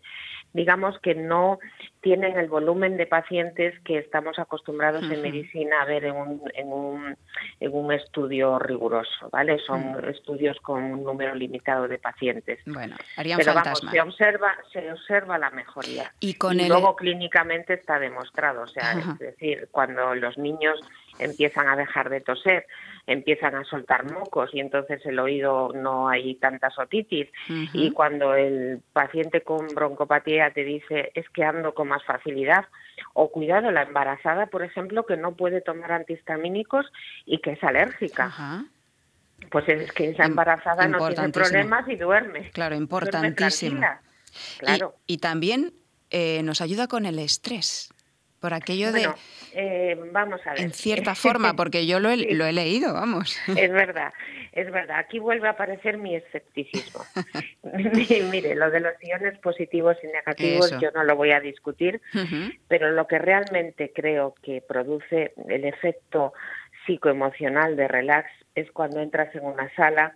digamos 0.53 0.97
que 0.99 1.15
no 1.15 1.59
tienen 2.07 2.37
el 2.37 2.47
volumen 2.47 2.95
de 2.95 3.05
pacientes 3.05 3.77
que 3.83 3.97
estamos 3.97 4.39
acostumbrados 4.39 5.03
en 5.11 5.21
medicina 5.21 5.81
a 5.81 5.85
ver 5.85 6.05
en 6.05 6.15
un, 6.15 6.41
en 6.53 6.71
un, 6.71 7.17
en 7.59 7.73
un 7.73 7.91
estudio 7.91 8.57
riguroso, 8.59 9.29
¿vale? 9.29 9.59
Son 9.59 9.91
mm. 9.91 10.05
estudios 10.07 10.55
con 10.61 10.81
un 10.83 11.03
número 11.03 11.35
limitado 11.35 11.85
de 11.89 11.97
pacientes. 11.97 12.59
Bueno, 12.65 12.95
harían 13.17 13.39
Pero 13.39 13.53
vamos, 13.55 13.81
se 13.91 13.99
observa, 13.99 14.55
se 14.71 14.89
observa 14.89 15.37
la 15.37 15.49
mejoría. 15.49 16.13
Y, 16.21 16.35
con 16.35 16.57
el... 16.57 16.69
luego 16.69 16.95
clínicamente 16.95 17.73
está 17.73 17.99
demostrado, 17.99 18.61
o 18.61 18.67
sea, 18.67 18.93
es 18.93 19.19
decir, 19.19 19.67
cuando 19.71 20.15
los 20.15 20.37
niños 20.37 20.79
empiezan 21.19 21.67
a 21.67 21.75
dejar 21.75 22.09
de 22.09 22.21
toser, 22.21 22.67
empiezan 23.07 23.55
a 23.55 23.63
soltar 23.63 24.11
mocos 24.11 24.49
y 24.53 24.59
entonces 24.59 25.03
el 25.05 25.17
oído 25.17 25.71
no 25.73 26.09
hay 26.09 26.35
tanta 26.35 26.69
otitis. 26.77 27.27
Y 27.73 27.91
cuando 27.91 28.35
el 28.35 28.81
paciente 28.93 29.41
con 29.41 29.67
broncopatía 29.67 30.51
te 30.51 30.63
dice 30.63 31.11
es 31.15 31.27
que 31.29 31.43
ando 31.43 31.73
con 31.73 31.87
más 31.87 32.03
facilidad 32.03 32.65
o 33.13 33.31
cuidado 33.31 33.71
la 33.71 33.83
embarazada 33.83 34.47
por 34.47 34.63
ejemplo 34.63 35.05
que 35.05 35.17
no 35.17 35.33
puede 35.35 35.61
tomar 35.61 35.91
antihistamínicos 35.91 36.85
y 37.25 37.39
que 37.39 37.51
es 37.51 37.63
alérgica 37.63 38.65
pues 39.49 39.69
es 39.69 39.91
que 39.93 40.09
esa 40.09 40.25
embarazada 40.25 40.87
no 40.87 41.07
tiene 41.09 41.29
problemas 41.29 41.87
y 41.87 41.95
duerme. 41.95 42.49
Claro 42.51 42.75
importantísimo. 42.75 43.81
claro. 44.57 44.95
y, 45.05 45.19
también 45.19 45.73
eh, 46.09 46.41
nos 46.43 46.59
ayuda 46.59 46.87
con 46.87 47.05
el 47.05 47.19
estrés 47.19 47.89
por 48.39 48.53
aquello 48.53 48.91
de... 48.91 49.09
Eh, 49.53 49.97
vamos 50.11 50.39
a 50.45 50.51
ver. 50.51 50.61
En 50.61 50.71
cierta 50.71 51.15
forma, 51.15 51.55
porque 51.55 51.87
yo 51.87 51.99
lo 51.99 52.09
he, 52.09 52.17
lo 52.33 52.45
he 52.45 52.53
leído, 52.53 52.93
vamos. 52.93 53.39
Es 53.47 53.71
verdad, 53.71 54.13
es 54.51 54.71
verdad. 54.71 54.99
Aquí 54.99 55.19
vuelve 55.19 55.47
a 55.47 55.51
aparecer 55.51 55.97
mi 55.97 56.15
escepticismo. 56.15 57.01
Mire, 58.31 58.55
lo 58.55 58.69
de 58.69 58.79
los 58.79 58.93
iones 59.03 59.37
positivos 59.39 59.97
y 60.03 60.07
negativos 60.07 60.71
yo 60.79 60.91
no 60.91 61.03
lo 61.03 61.15
voy 61.15 61.31
a 61.31 61.39
discutir, 61.39 62.01
pero 62.67 62.91
lo 62.91 63.07
que 63.07 63.19
realmente 63.19 63.91
creo 63.93 64.35
que 64.43 64.61
produce 64.61 65.33
el 65.47 65.65
efecto 65.65 66.33
psicoemocional 66.85 67.75
de 67.75 67.87
relax 67.87 68.29
es 68.55 68.71
cuando 68.71 69.01
entras 69.01 69.33
en 69.35 69.45
una 69.45 69.73
sala 69.75 70.13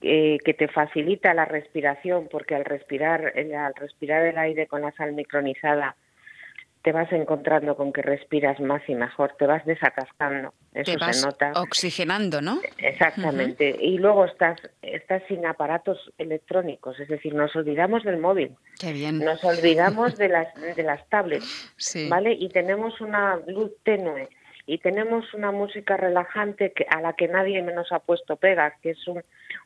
eh, 0.00 0.38
que 0.44 0.54
te 0.54 0.68
facilita 0.68 1.32
la 1.34 1.44
respiración, 1.44 2.28
porque 2.30 2.54
al 2.54 2.64
respirar, 2.64 3.32
al 3.36 3.74
respirar 3.74 4.26
el 4.26 4.38
aire 4.38 4.66
con 4.66 4.82
la 4.82 4.92
sal 4.92 5.12
micronizada, 5.12 5.96
te 6.84 6.92
vas 6.92 7.10
encontrando 7.12 7.76
con 7.76 7.94
que 7.94 8.02
respiras 8.02 8.60
más 8.60 8.82
y 8.86 8.94
mejor, 8.94 9.34
te 9.38 9.46
vas 9.46 9.64
desatascando, 9.64 10.52
eso 10.74 10.92
te 10.92 10.98
vas 10.98 11.18
se 11.18 11.26
nota. 11.26 11.52
Oxigenando, 11.54 12.42
¿no? 12.42 12.60
Exactamente. 12.76 13.74
Y 13.80 13.96
luego 13.96 14.26
estás, 14.26 14.60
estás 14.82 15.22
sin 15.26 15.46
aparatos 15.46 16.12
electrónicos, 16.18 17.00
es 17.00 17.08
decir, 17.08 17.34
nos 17.34 17.56
olvidamos 17.56 18.04
del 18.04 18.18
móvil. 18.18 18.54
Qué 18.78 18.92
bien. 18.92 19.20
Nos 19.20 19.42
olvidamos 19.44 20.18
de 20.18 20.28
las, 20.28 20.48
de 20.76 20.82
las 20.82 21.08
tablets, 21.08 21.72
¿vale? 22.10 22.34
Y 22.38 22.50
tenemos 22.50 23.00
una 23.00 23.40
luz 23.46 23.72
tenue 23.82 24.28
y 24.66 24.76
tenemos 24.76 25.32
una 25.32 25.52
música 25.52 25.96
relajante 25.96 26.72
que, 26.72 26.86
a 26.90 27.00
la 27.00 27.14
que 27.14 27.28
nadie 27.28 27.62
menos 27.62 27.92
ha 27.92 28.00
puesto 28.00 28.36
pegas, 28.36 28.74
que 28.82 28.90
es 28.90 29.08
un, 29.08 29.22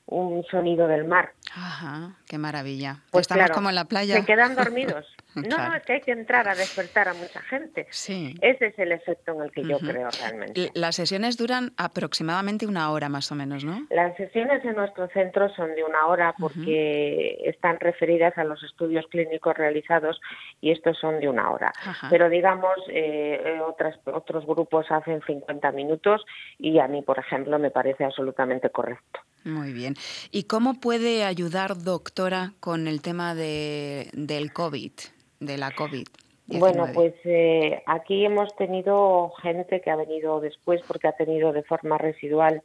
un 0.07 0.45
sonido 0.45 0.87
del 0.87 1.05
mar. 1.05 1.33
Ajá, 1.53 2.17
qué 2.29 2.39
maravilla. 2.39 3.03
Pues 3.11 3.23
Estamos 3.23 3.51
como 3.51 3.69
en 3.69 3.75
la 3.75 3.87
playa. 3.87 4.15
Se 4.15 4.25
quedan 4.25 4.55
dormidos. 4.55 5.07
No, 5.43 5.57
no, 5.57 5.75
es 5.75 5.83
que 5.83 5.95
hay 5.95 6.01
que 6.01 6.13
entrar 6.13 6.49
a 6.49 6.55
despertar 6.55 7.09
a 7.09 7.15
mucha 7.15 7.41
gente. 7.43 7.87
Sí. 7.91 8.35
Ese 8.41 8.67
es 8.67 8.79
el 8.79 8.93
efecto 8.93 9.33
en 9.33 9.43
el 9.43 9.53
que 9.53 9.63
yo 9.63 9.79
creo 9.79 10.09
realmente. 10.21 10.71
Las 10.75 10.97
sesiones 10.97 11.37
duran 11.37 11.73
aproximadamente 11.77 12.67
una 12.67 12.91
hora 12.91 13.09
más 13.09 13.31
o 13.33 13.35
menos, 13.35 13.65
¿no? 13.65 13.87
Las 13.91 14.17
sesiones 14.17 14.65
en 14.65 14.77
nuestro 14.77 15.09
centro 15.09 15.49
son 15.55 15.75
de 15.75 15.85
una 15.85 16.07
hora 16.07 16.35
porque 16.39 17.39
están 17.45 17.79
referidas 17.81 18.37
a 18.39 18.45
los 18.45 18.63
estudios 18.63 19.07
clínicos 19.11 19.57
realizados 19.57 20.21
y 20.61 20.71
estos 20.71 20.99
son 20.99 21.21
de 21.21 21.29
una 21.29 21.51
hora. 21.51 21.73
Pero 22.11 22.29
digamos, 22.29 22.77
eh, 22.89 23.41
eh, 23.45 23.61
otras, 23.61 23.99
otros 24.05 24.47
grupos 24.47 24.87
hacen 24.91 25.21
50 25.27 25.73
minutos 25.73 26.25
y 26.59 26.79
a 26.79 26.89
mí, 26.89 27.03
por 27.03 27.19
ejemplo, 27.19 27.59
me 27.59 27.71
parece 27.71 28.05
absolutamente 28.05 28.71
correcto. 28.71 29.21
Muy 29.45 29.73
bien. 29.73 29.95
¿Y 30.31 30.45
cómo 30.45 30.75
puede 30.75 31.25
ayudar, 31.25 31.79
doctora, 31.79 32.53
con 32.61 32.89
el 32.89 33.01
tema 33.01 33.35
de, 33.35 34.11
del 34.13 34.53
COVID, 34.53 34.93
de 35.41 35.59
la 35.59 35.71
COVID? 35.71 36.07
Bueno, 36.47 36.87
pues 36.95 37.15
eh, 37.25 37.83
aquí 37.87 38.25
hemos 38.25 38.57
tenido 38.57 39.31
gente 39.43 39.83
que 39.83 39.91
ha 39.91 39.97
venido 39.97 40.41
después 40.41 40.81
porque 40.89 41.07
ha 41.07 41.13
tenido 41.13 41.53
de 41.53 41.63
forma 41.63 41.99
residual 41.99 42.63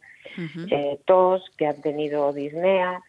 eh, 0.71 0.99
tos, 1.05 1.43
que 1.57 1.67
han 1.67 1.81
tenido 1.81 2.31
disnea, 2.31 3.01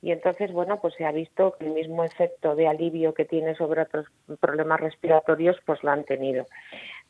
y 0.00 0.10
entonces, 0.10 0.50
bueno, 0.50 0.80
pues 0.80 0.94
se 0.94 1.04
ha 1.04 1.12
visto 1.12 1.54
que 1.58 1.66
el 1.66 1.72
mismo 1.72 2.02
efecto 2.02 2.56
de 2.56 2.66
alivio 2.66 3.14
que 3.14 3.26
tiene 3.26 3.54
sobre 3.54 3.82
otros 3.82 4.06
problemas 4.40 4.80
respiratorios, 4.80 5.56
pues 5.66 5.82
lo 5.84 5.90
han 5.90 6.04
tenido 6.04 6.46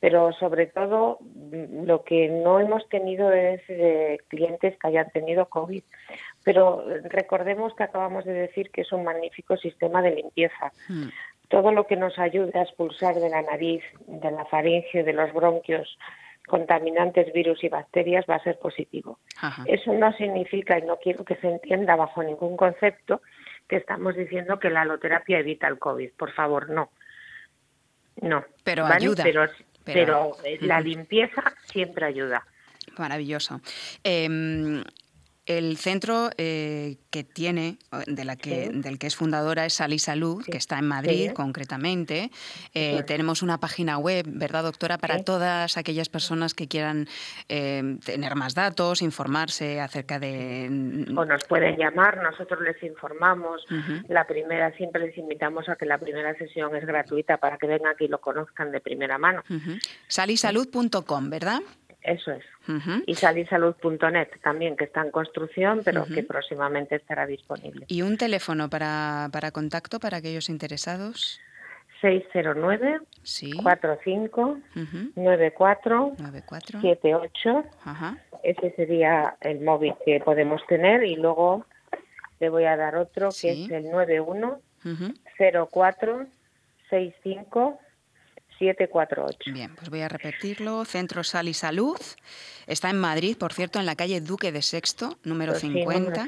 pero 0.02 0.33
sobre 0.33 0.66
todo 0.66 1.19
mm, 1.21 1.85
lo 1.85 2.02
que 2.02 2.28
no 2.28 2.59
hemos 2.59 2.88
tenido 2.88 3.31
es 3.31 3.61
eh, 3.69 4.19
clientes 4.26 4.76
que 4.76 4.88
hayan 4.88 5.09
tenido 5.11 5.47
COVID. 5.47 5.85
Pero 6.42 6.85
recordemos 7.04 7.73
que 7.76 7.85
acabamos 7.85 8.25
de 8.25 8.33
decir 8.33 8.71
que 8.73 8.81
es 8.81 8.90
un 8.90 9.04
magnífico 9.04 9.57
sistema 9.57 10.02
de 10.02 10.16
limpieza. 10.16 10.73
Hmm. 10.88 11.07
Todo 11.52 11.71
lo 11.71 11.87
que 11.87 11.97
nos 11.97 12.18
ayude 12.18 12.59
a 12.59 12.62
expulsar 12.62 13.14
de 13.16 13.28
la 13.28 13.42
nariz, 13.42 13.85
de 14.06 14.30
la 14.30 14.47
faringe, 14.47 15.04
de 15.04 15.12
los 15.12 15.30
bronquios, 15.35 15.99
contaminantes, 16.47 17.30
virus 17.35 17.62
y 17.62 17.68
bacterias 17.68 18.25
va 18.28 18.37
a 18.37 18.42
ser 18.42 18.59
positivo. 18.59 19.18
Eso 19.66 19.92
no 19.92 20.14
significa, 20.14 20.78
y 20.78 20.82
no 20.82 20.97
quiero 20.97 21.26
que 21.26 21.37
se 21.37 21.49
entienda 21.49 21.94
bajo 21.94 22.23
ningún 22.23 22.56
concepto, 22.56 23.21
que 23.68 23.76
estamos 23.76 24.16
diciendo 24.16 24.59
que 24.59 24.71
la 24.71 24.80
aloterapia 24.80 25.40
evita 25.40 25.68
el 25.68 25.78
COVID. 25.78 26.12
Por 26.16 26.32
favor, 26.32 26.71
no. 26.71 26.90
No. 28.23 28.47
Pero 28.64 28.87
ayuda. 28.87 29.23
Pero, 29.85 30.32
la 30.61 30.80
limpieza 30.80 31.52
siempre 31.66 32.06
ayuda. 32.06 32.47
Maravilloso. 32.97 33.61
Em, 34.02 34.82
el 35.59 35.76
centro 35.76 36.30
eh, 36.38 36.97
que 37.11 37.25
tiene, 37.25 37.78
de 38.06 38.25
la 38.25 38.37
que, 38.37 38.71
del 38.73 38.99
que 38.99 39.06
es 39.06 39.16
fundadora 39.16 39.66
es 39.66 39.75
Sal 39.75 39.92
y 39.92 39.99
Salud, 39.99 40.44
que 40.44 40.56
está 40.56 40.78
en 40.78 40.87
Madrid 40.87 41.32
concretamente. 41.32 42.30
Eh, 42.75 43.02
tenemos 43.06 43.42
una 43.42 43.59
página 43.59 43.99
web, 43.99 44.25
¿verdad, 44.28 44.62
doctora? 44.62 44.99
Para 44.99 45.23
todas 45.23 45.76
aquellas 45.76 46.09
personas 46.09 46.54
que 46.54 46.68
quieran 46.68 47.06
eh, 47.49 47.99
tener 48.04 48.35
más 48.35 48.54
datos, 48.54 49.02
informarse 49.02 49.80
acerca 49.80 50.18
de... 50.18 50.66
O 51.16 51.25
nos 51.25 51.44
pueden 51.44 51.76
llamar, 51.76 52.23
nosotros 52.23 52.61
les 52.62 52.82
informamos. 52.82 53.64
La 54.09 54.26
primera, 54.26 54.73
siempre 54.76 55.06
les 55.06 55.16
invitamos 55.18 55.68
a 55.68 55.76
que 55.76 55.87
la 55.87 55.99
primera 55.99 56.35
sesión 56.37 56.75
es 56.76 56.87
gratuita 56.87 57.38
para 57.38 57.59
que 57.59 57.66
vengan 57.66 57.92
aquí 57.92 58.04
y 58.04 58.09
lo 58.09 58.21
conozcan 58.21 58.73
de 58.73 58.80
primera 58.80 59.18
mano. 59.18 59.42
Salisalud.com, 60.09 61.30
¿verdad? 61.30 61.61
Eso 62.02 62.32
es. 62.32 62.44
Y 63.06 63.14
salisalud.net 63.14 64.28
también, 64.42 64.76
que 64.76 64.85
está 64.85 65.02
en 65.02 65.11
construcción, 65.11 65.82
pero 65.85 66.04
que 66.04 66.23
próximamente 66.23 66.97
estará 66.97 67.26
disponible. 67.26 67.87
¿Y 67.88 68.02
un 68.02 68.16
teléfono 68.16 68.68
para, 68.68 69.28
para 69.32 69.52
contacto 69.52 70.00
para 70.00 70.18
aquellos 70.18 70.49
interesados? 70.49 71.40
609 72.00 73.00
sí. 73.23 73.52
45 73.62 74.59
94 75.14 76.16
78. 76.80 77.64
Ese 78.42 78.75
sería 78.75 79.37
el 79.40 79.61
móvil 79.61 79.94
que 80.04 80.21
podemos 80.21 80.61
tener 80.66 81.04
y 81.04 81.14
luego 81.14 81.64
le 82.40 82.49
voy 82.49 82.64
a 82.64 82.76
dar 82.76 82.97
otro 82.97 83.28
que 83.40 83.52
es 83.52 83.71
el 83.71 83.88
91 83.90 84.61
04 85.71 86.26
65 86.90 87.78
748. 88.62 89.52
Bien, 89.52 89.75
pues 89.75 89.90
voy 89.90 90.02
a 90.02 90.09
repetirlo. 90.09 90.85
Centro 90.85 91.25
Sal 91.25 91.49
y 91.49 91.54
Salud. 91.54 91.99
Está 92.66 92.90
en 92.90 92.99
Madrid, 92.99 93.37
por 93.37 93.52
cierto, 93.52 93.81
en 93.81 93.87
la 93.87 93.97
calle 93.97 94.21
Duque 94.21 94.52
de 94.52 94.62
Sexto, 94.62 95.19
número 95.25 95.54
50. 95.54 96.26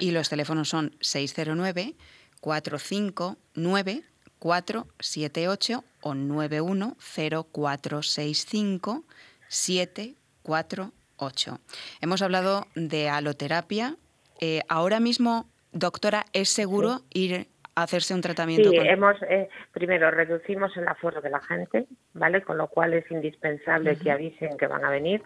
Y 0.00 0.12
los 0.12 0.30
teléfonos 0.30 0.68
son 0.68 0.94
609 1.00 1.94
459 2.40 4.02
478 4.38 5.84
o 6.00 6.14
910465 6.14 9.04
748. 9.48 11.60
Hemos 12.00 12.22
hablado 12.22 12.66
de 12.74 13.08
aloterapia. 13.08 13.96
Eh, 14.40 14.62
ahora 14.68 15.00
mismo, 15.00 15.48
doctora, 15.72 16.26
¿es 16.32 16.50
seguro 16.50 17.02
ir 17.10 17.48
hacerse 17.76 18.14
un 18.14 18.22
tratamiento. 18.22 18.70
Sí, 18.70 18.78
hemos, 18.78 19.22
eh, 19.22 19.48
primero 19.70 20.10
reducimos 20.10 20.74
el 20.76 20.88
aforo 20.88 21.20
de 21.20 21.30
la 21.30 21.40
gente, 21.40 21.86
¿vale? 22.14 22.42
Con 22.42 22.56
lo 22.56 22.68
cual 22.68 22.94
es 22.94 23.08
indispensable 23.10 23.96
que 23.96 24.10
avisen 24.10 24.56
que 24.56 24.66
van 24.66 24.84
a 24.84 24.90
venir. 24.90 25.22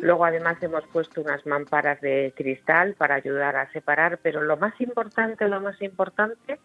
Luego 0.00 0.24
además 0.24 0.56
hemos 0.62 0.84
puesto 0.88 1.20
unas 1.20 1.44
mamparas 1.46 2.00
de 2.00 2.32
cristal 2.34 2.94
para 2.94 3.16
ayudar 3.16 3.56
a 3.56 3.70
separar, 3.72 4.18
pero 4.22 4.42
lo 4.42 4.56
más 4.56 4.78
importante, 4.80 5.46
lo 5.48 5.60
más 5.60 5.80
importante 5.82 6.58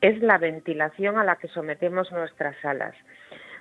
es 0.00 0.20
la 0.22 0.38
ventilación 0.38 1.18
a 1.18 1.24
la 1.24 1.36
que 1.36 1.48
sometemos 1.48 2.10
nuestras 2.10 2.56
salas. 2.62 2.94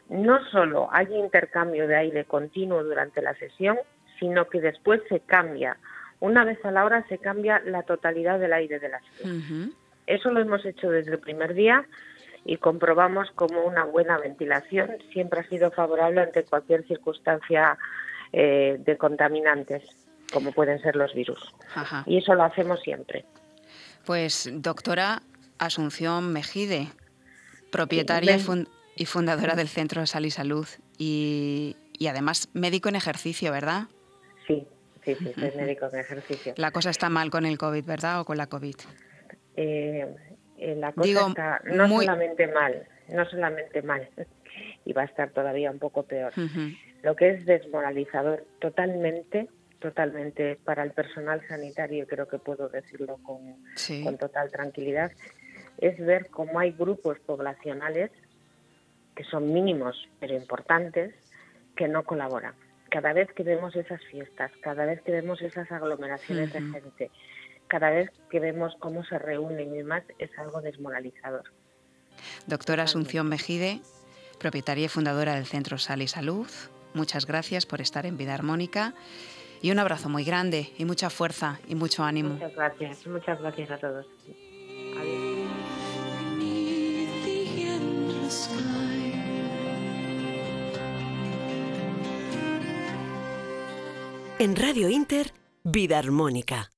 No 0.07 0.43
solo 0.45 0.87
hay 0.91 1.13
intercambio 1.13 1.87
de 1.87 1.97
aire 1.97 2.23
continuo 2.23 2.83
durante 2.83 3.21
la 3.21 3.35
sesión, 3.35 3.77
sino 4.17 4.47
que 4.47 4.61
después 4.61 5.01
se 5.09 5.19
cambia. 5.19 5.77
Una 6.21 6.45
vez 6.45 6.63
a 6.63 6.71
la 6.71 6.85
hora 6.85 7.05
se 7.09 7.17
cambia 7.17 7.61
la 7.65 7.83
totalidad 7.83 8.39
del 8.39 8.53
aire 8.53 8.79
de 8.79 8.89
la 8.89 8.99
sala. 8.99 9.33
Eso 10.09 10.31
lo 10.31 10.41
hemos 10.41 10.65
hecho 10.65 10.89
desde 10.89 11.11
el 11.11 11.19
primer 11.19 11.53
día 11.53 11.85
y 12.43 12.57
comprobamos 12.57 13.29
como 13.35 13.61
una 13.61 13.83
buena 13.83 14.17
ventilación 14.17 14.89
siempre 15.13 15.41
ha 15.41 15.49
sido 15.49 15.69
favorable 15.69 16.21
ante 16.21 16.43
cualquier 16.43 16.83
circunstancia 16.87 17.77
eh, 18.33 18.77
de 18.79 18.97
contaminantes, 18.97 19.83
como 20.33 20.51
pueden 20.51 20.81
ser 20.81 20.95
los 20.95 21.13
virus. 21.13 21.39
Y 22.07 22.17
eso 22.17 22.33
lo 22.33 22.43
hacemos 22.43 22.79
siempre. 22.81 23.23
Pues, 24.03 24.49
doctora 24.51 25.21
Asunción 25.59 26.33
Mejide, 26.33 26.87
propietaria 27.71 28.39
y, 28.95 29.05
fundadora 29.05 29.55
del 29.55 29.67
Centro 29.67 30.01
de 30.01 30.07
Sal 30.07 30.25
y 30.25 30.31
Salud 30.31 30.67
y, 30.97 31.75
además 32.09 32.49
médico 32.53 32.89
en 32.89 32.95
ejercicio, 32.95 33.51
¿verdad? 33.51 33.83
Sí, 34.47 34.65
sí, 35.05 35.13
sí, 35.13 35.33
soy 35.35 35.51
médico 35.55 35.87
en 35.93 35.99
ejercicio. 35.99 36.53
La 36.57 36.71
cosa 36.71 36.89
está 36.89 37.09
mal 37.09 37.29
con 37.29 37.45
el 37.45 37.59
COVID, 37.59 37.83
¿verdad? 37.83 38.21
¿O 38.21 38.25
con 38.25 38.37
la 38.37 38.47
COVID? 38.47 38.75
Eh, 39.61 40.07
eh, 40.57 40.75
la 40.75 40.93
cosa 40.93 41.27
está 41.27 41.61
no 41.65 41.89
solamente 41.89 42.47
mal, 42.47 42.87
no 43.09 43.25
solamente 43.25 43.81
mal, 43.81 44.07
y 44.85 44.93
va 44.93 45.01
a 45.01 45.05
estar 45.05 45.31
todavía 45.31 45.69
un 45.69 45.79
poco 45.79 46.03
peor. 46.03 46.31
Lo 47.03 47.15
que 47.17 47.31
es 47.31 47.45
desmoralizador 47.45 48.45
totalmente, 48.59 49.49
totalmente 49.79 50.57
para 50.63 50.83
el 50.83 50.91
personal 50.91 51.45
sanitario, 51.49 52.07
creo 52.07 52.29
que 52.29 52.37
puedo 52.37 52.69
decirlo 52.69 53.17
con, 53.21 53.57
con 54.05 54.17
total 54.17 54.49
tranquilidad, 54.49 55.11
es 55.77 55.99
ver 55.99 56.27
cómo 56.29 56.57
hay 56.57 56.71
grupos 56.71 57.19
poblacionales 57.19 58.11
que 59.13 59.25
son 59.25 59.51
mínimos 59.51 60.07
pero 60.21 60.35
importantes 60.35 61.13
que 61.75 61.89
no 61.89 62.03
colaboran. 62.03 62.53
Cada 62.89 63.11
vez 63.11 63.29
que 63.33 63.43
vemos 63.43 63.75
esas 63.75 64.01
fiestas, 64.05 64.51
cada 64.61 64.85
vez 64.85 65.01
que 65.01 65.11
vemos 65.11 65.41
esas 65.41 65.69
aglomeraciones 65.69 66.53
de 66.53 66.61
gente, 66.61 67.11
cada 67.69 67.89
vez 67.91 68.09
que 68.29 68.39
vemos 68.39 68.75
cómo 68.79 69.05
se 69.05 69.17
reúnen 69.17 69.73
y 69.73 69.77
demás 69.77 70.03
es 70.17 70.29
algo 70.37 70.61
desmoralizador. 70.61 71.43
Doctora 72.47 72.83
Asunción 72.83 73.29
Mejide, 73.29 73.79
propietaria 74.39 74.85
y 74.85 74.89
fundadora 74.89 75.35
del 75.35 75.45
Centro 75.45 75.77
Sal 75.77 76.01
y 76.01 76.07
Salud, 76.07 76.47
muchas 76.93 77.25
gracias 77.25 77.65
por 77.65 77.79
estar 77.79 78.05
en 78.05 78.17
Vida 78.17 78.33
Armónica 78.33 78.93
y 79.61 79.71
un 79.71 79.79
abrazo 79.79 80.09
muy 80.09 80.23
grande 80.23 80.73
y 80.77 80.85
mucha 80.85 81.09
fuerza 81.09 81.59
y 81.67 81.75
mucho 81.75 82.03
ánimo. 82.03 82.31
Muchas 82.31 82.55
gracias, 82.55 83.07
muchas 83.07 83.39
gracias 83.39 83.71
a 83.71 83.77
todos. 83.77 84.05
En 94.39 94.55
Radio 94.55 94.89
Inter, 94.89 95.33
Vida 95.63 95.99
Armónica. 95.99 96.71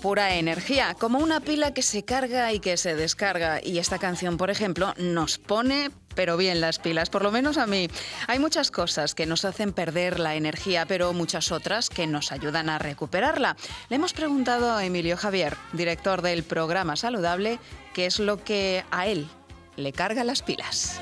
Pura 0.00 0.36
energía, 0.36 0.94
como 0.94 1.18
una 1.18 1.40
pila 1.40 1.74
que 1.74 1.82
se 1.82 2.04
carga 2.04 2.52
y 2.52 2.60
que 2.60 2.76
se 2.76 2.94
descarga. 2.94 3.60
Y 3.60 3.78
esta 3.78 3.98
canción, 3.98 4.36
por 4.36 4.50
ejemplo, 4.50 4.94
nos 4.98 5.38
pone 5.38 5.90
pero 6.14 6.36
bien 6.36 6.60
las 6.60 6.78
pilas, 6.78 7.10
por 7.10 7.22
lo 7.22 7.32
menos 7.32 7.58
a 7.58 7.66
mí. 7.66 7.88
Hay 8.28 8.38
muchas 8.38 8.70
cosas 8.70 9.16
que 9.16 9.26
nos 9.26 9.44
hacen 9.44 9.72
perder 9.72 10.20
la 10.20 10.36
energía, 10.36 10.86
pero 10.86 11.12
muchas 11.12 11.50
otras 11.50 11.90
que 11.90 12.06
nos 12.06 12.30
ayudan 12.30 12.68
a 12.68 12.78
recuperarla. 12.78 13.56
Le 13.88 13.96
hemos 13.96 14.12
preguntado 14.12 14.72
a 14.72 14.84
Emilio 14.84 15.16
Javier, 15.16 15.56
director 15.72 16.22
del 16.22 16.44
programa 16.44 16.94
Saludable, 16.94 17.58
qué 17.94 18.06
es 18.06 18.20
lo 18.20 18.42
que 18.44 18.84
a 18.92 19.08
él 19.08 19.28
le 19.76 19.92
carga 19.92 20.22
las 20.22 20.42
pilas. 20.42 21.00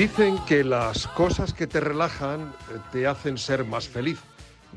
Dicen 0.00 0.38
que 0.48 0.64
las 0.64 1.06
cosas 1.08 1.52
que 1.52 1.66
te 1.66 1.78
relajan 1.78 2.40
eh, 2.40 2.78
te 2.90 3.06
hacen 3.06 3.36
ser 3.36 3.66
más 3.66 3.86
feliz. 3.86 4.18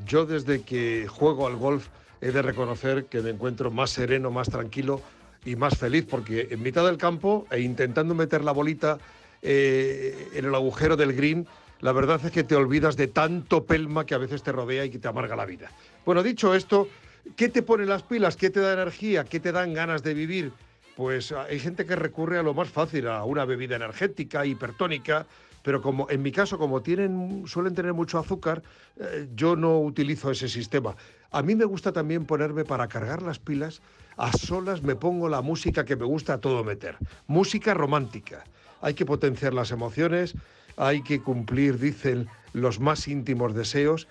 Yo 0.05 0.25
desde 0.25 0.63
que 0.63 1.07
juego 1.07 1.47
al 1.47 1.55
golf 1.55 1.87
he 2.19 2.33
de 2.33 2.41
reconocer 2.41 3.05
que 3.05 3.21
me 3.21 3.29
encuentro 3.29 3.71
más 3.71 3.91
sereno, 3.91 4.31
más 4.31 4.49
tranquilo 4.49 5.01
y 5.45 5.55
más 5.55 5.77
feliz, 5.77 6.05
porque 6.09 6.49
en 6.51 6.61
mitad 6.61 6.85
del 6.85 6.97
campo 6.97 7.47
e 7.51 7.61
intentando 7.61 8.13
meter 8.13 8.43
la 8.43 8.51
bolita 8.51 8.97
eh, 9.41 10.27
en 10.33 10.43
el 10.43 10.53
agujero 10.53 10.97
del 10.97 11.13
green, 11.13 11.47
la 11.79 11.93
verdad 11.93 12.19
es 12.25 12.29
que 12.33 12.43
te 12.43 12.57
olvidas 12.57 12.97
de 12.97 13.07
tanto 13.07 13.63
pelma 13.63 14.05
que 14.05 14.15
a 14.15 14.17
veces 14.17 14.43
te 14.43 14.51
rodea 14.51 14.83
y 14.83 14.89
que 14.89 14.99
te 14.99 15.07
amarga 15.07 15.37
la 15.37 15.45
vida. 15.45 15.71
Bueno, 16.05 16.21
dicho 16.21 16.53
esto, 16.53 16.89
¿qué 17.37 17.47
te 17.47 17.61
pone 17.61 17.85
las 17.85 18.03
pilas? 18.03 18.35
¿Qué 18.35 18.49
te 18.49 18.59
da 18.59 18.73
energía? 18.73 19.23
¿Qué 19.23 19.39
te 19.39 19.53
dan 19.53 19.73
ganas 19.73 20.03
de 20.03 20.15
vivir? 20.15 20.51
Pues 20.95 21.31
hay 21.31 21.59
gente 21.59 21.85
que 21.85 21.95
recurre 21.95 22.37
a 22.37 22.43
lo 22.43 22.53
más 22.53 22.69
fácil, 22.69 23.07
a 23.07 23.23
una 23.23 23.45
bebida 23.45 23.75
energética, 23.75 24.45
hipertónica, 24.45 25.25
pero 25.63 25.81
como 25.81 26.09
en 26.09 26.21
mi 26.21 26.31
caso, 26.31 26.57
como 26.57 26.81
tienen, 26.81 27.43
suelen 27.47 27.73
tener 27.73 27.93
mucho 27.93 28.19
azúcar, 28.19 28.61
eh, 28.99 29.27
yo 29.33 29.55
no 29.55 29.79
utilizo 29.79 30.29
ese 30.29 30.49
sistema. 30.49 30.95
A 31.31 31.41
mí 31.41 31.55
me 31.55 31.65
gusta 31.65 31.91
también 31.91 32.25
ponerme 32.25 32.65
para 32.65 32.87
cargar 32.87 33.21
las 33.21 33.39
pilas 33.39 33.81
A 34.17 34.31
solas 34.31 34.83
me 34.83 34.95
pongo 34.95 35.27
la 35.27 35.41
música 35.41 35.85
que 35.85 35.95
me 35.95 36.05
gusta 36.05 36.33
a 36.33 36.37
todo 36.37 36.63
meter. 36.63 36.97
Música 37.25 37.73
romántica. 37.73 38.43
Hay 38.81 38.93
que 38.93 39.05
potenciar 39.05 39.53
las 39.53 39.71
emociones, 39.71 40.35
hay 40.77 41.01
que 41.01 41.21
cumplir, 41.21 41.79
dicen, 41.79 42.27
los 42.53 42.79
más 42.79 43.07
íntimos 43.07 43.55
deseos 43.55 44.07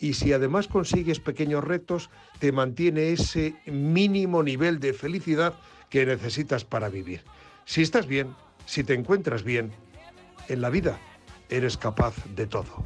y 0.00 0.14
si 0.14 0.32
además 0.32 0.66
consigues 0.66 1.20
pequeños 1.20 1.62
retos, 1.62 2.10
te 2.40 2.50
mantiene 2.50 3.12
ese 3.12 3.54
mínimo 3.66 4.42
nivel 4.42 4.80
de 4.80 4.92
felicidad 4.92 5.54
que 5.94 6.04
necesitas 6.04 6.64
para 6.64 6.88
vivir. 6.88 7.22
Si 7.66 7.80
estás 7.80 8.08
bien, 8.08 8.34
si 8.66 8.82
te 8.82 8.94
encuentras 8.94 9.44
bien, 9.44 9.70
en 10.48 10.60
la 10.60 10.68
vida 10.68 10.98
eres 11.48 11.76
capaz 11.76 12.16
de 12.34 12.48
todo. 12.48 12.84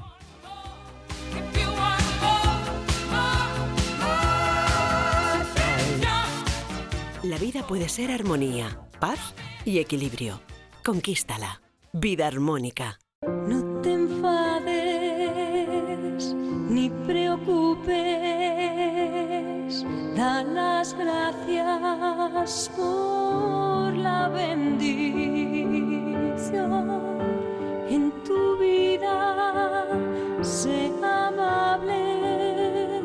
La 7.22 7.38
vida 7.38 7.66
puede 7.66 7.88
ser 7.88 8.10
armonía, 8.10 8.78
paz 9.00 9.32
y 9.64 9.78
equilibrio. 9.78 10.42
Conquístala. 10.84 11.62
Vida 11.94 12.26
armónica. 12.26 12.98
No 13.22 13.80
te 13.80 13.94
enfades 13.94 14.74
ni 16.68 16.90
preocupes. 17.06 18.17
Las 20.28 20.92
gracias 20.92 22.70
por 22.76 23.96
la 23.96 24.28
bendición 24.28 25.00
en 27.88 28.12
tu 28.24 28.58
vida. 28.58 29.86
Sé 30.42 30.92
amable. 31.02 33.00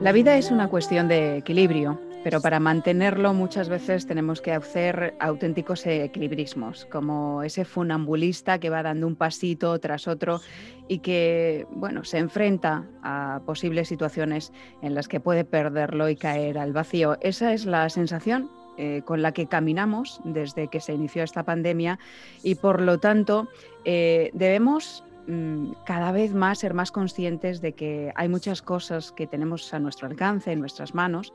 La 0.00 0.10
vida 0.10 0.36
es 0.36 0.50
una 0.50 0.66
cuestión 0.66 1.06
de 1.06 1.36
equilibrio 1.36 2.00
pero 2.26 2.40
para 2.40 2.58
mantenerlo 2.58 3.34
muchas 3.34 3.68
veces 3.68 4.04
tenemos 4.04 4.40
que 4.40 4.50
hacer 4.50 5.14
auténticos 5.20 5.86
equilibrismos, 5.86 6.84
como 6.86 7.44
ese 7.44 7.64
funambulista 7.64 8.58
que 8.58 8.68
va 8.68 8.82
dando 8.82 9.06
un 9.06 9.14
pasito 9.14 9.78
tras 9.78 10.08
otro 10.08 10.40
y 10.88 10.98
que, 10.98 11.68
bueno, 11.70 12.02
se 12.02 12.18
enfrenta 12.18 12.84
a 13.04 13.42
posibles 13.46 13.86
situaciones 13.86 14.52
en 14.82 14.96
las 14.96 15.06
que 15.06 15.20
puede 15.20 15.44
perderlo 15.44 16.08
y 16.08 16.16
caer 16.16 16.58
al 16.58 16.72
vacío. 16.72 17.16
Esa 17.20 17.52
es 17.52 17.64
la 17.64 17.88
sensación 17.90 18.50
eh, 18.76 19.02
con 19.04 19.22
la 19.22 19.30
que 19.30 19.46
caminamos 19.46 20.20
desde 20.24 20.66
que 20.66 20.80
se 20.80 20.94
inició 20.94 21.22
esta 21.22 21.44
pandemia 21.44 22.00
y 22.42 22.56
por 22.56 22.82
lo 22.82 22.98
tanto 22.98 23.46
eh, 23.84 24.32
debemos 24.34 25.04
mm, 25.28 25.74
cada 25.84 26.10
vez 26.10 26.34
más 26.34 26.58
ser 26.58 26.74
más 26.74 26.90
conscientes 26.90 27.60
de 27.60 27.74
que 27.74 28.10
hay 28.16 28.28
muchas 28.28 28.62
cosas 28.62 29.12
que 29.12 29.28
tenemos 29.28 29.72
a 29.72 29.78
nuestro 29.78 30.08
alcance, 30.08 30.50
en 30.50 30.58
nuestras 30.58 30.92
manos, 30.92 31.32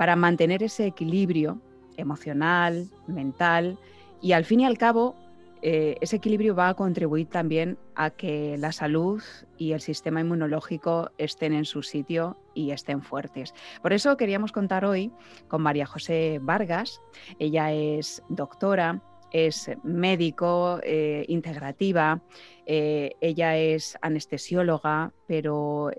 para 0.00 0.16
mantener 0.16 0.62
ese 0.62 0.86
equilibrio 0.86 1.60
emocional, 1.98 2.88
mental 3.06 3.78
y 4.22 4.32
al 4.32 4.46
fin 4.46 4.60
y 4.60 4.64
al 4.64 4.78
cabo 4.78 5.14
eh, 5.60 5.96
ese 6.00 6.16
equilibrio 6.16 6.54
va 6.54 6.70
a 6.70 6.74
contribuir 6.74 7.26
también 7.26 7.76
a 7.96 8.08
que 8.08 8.56
la 8.56 8.72
salud 8.72 9.22
y 9.58 9.72
el 9.72 9.82
sistema 9.82 10.22
inmunológico 10.22 11.10
estén 11.18 11.52
en 11.52 11.66
su 11.66 11.82
sitio 11.82 12.38
y 12.54 12.70
estén 12.70 13.02
fuertes. 13.02 13.52
Por 13.82 13.92
eso 13.92 14.16
queríamos 14.16 14.52
contar 14.52 14.86
hoy 14.86 15.12
con 15.48 15.60
María 15.60 15.84
José 15.84 16.38
Vargas. 16.40 17.02
Ella 17.38 17.70
es 17.70 18.22
doctora, 18.30 19.02
es 19.32 19.70
médico 19.82 20.80
eh, 20.82 21.26
integrativa, 21.28 22.22
eh, 22.64 23.16
ella 23.20 23.58
es 23.58 23.98
anestesióloga, 24.00 25.12
pero 25.26 25.90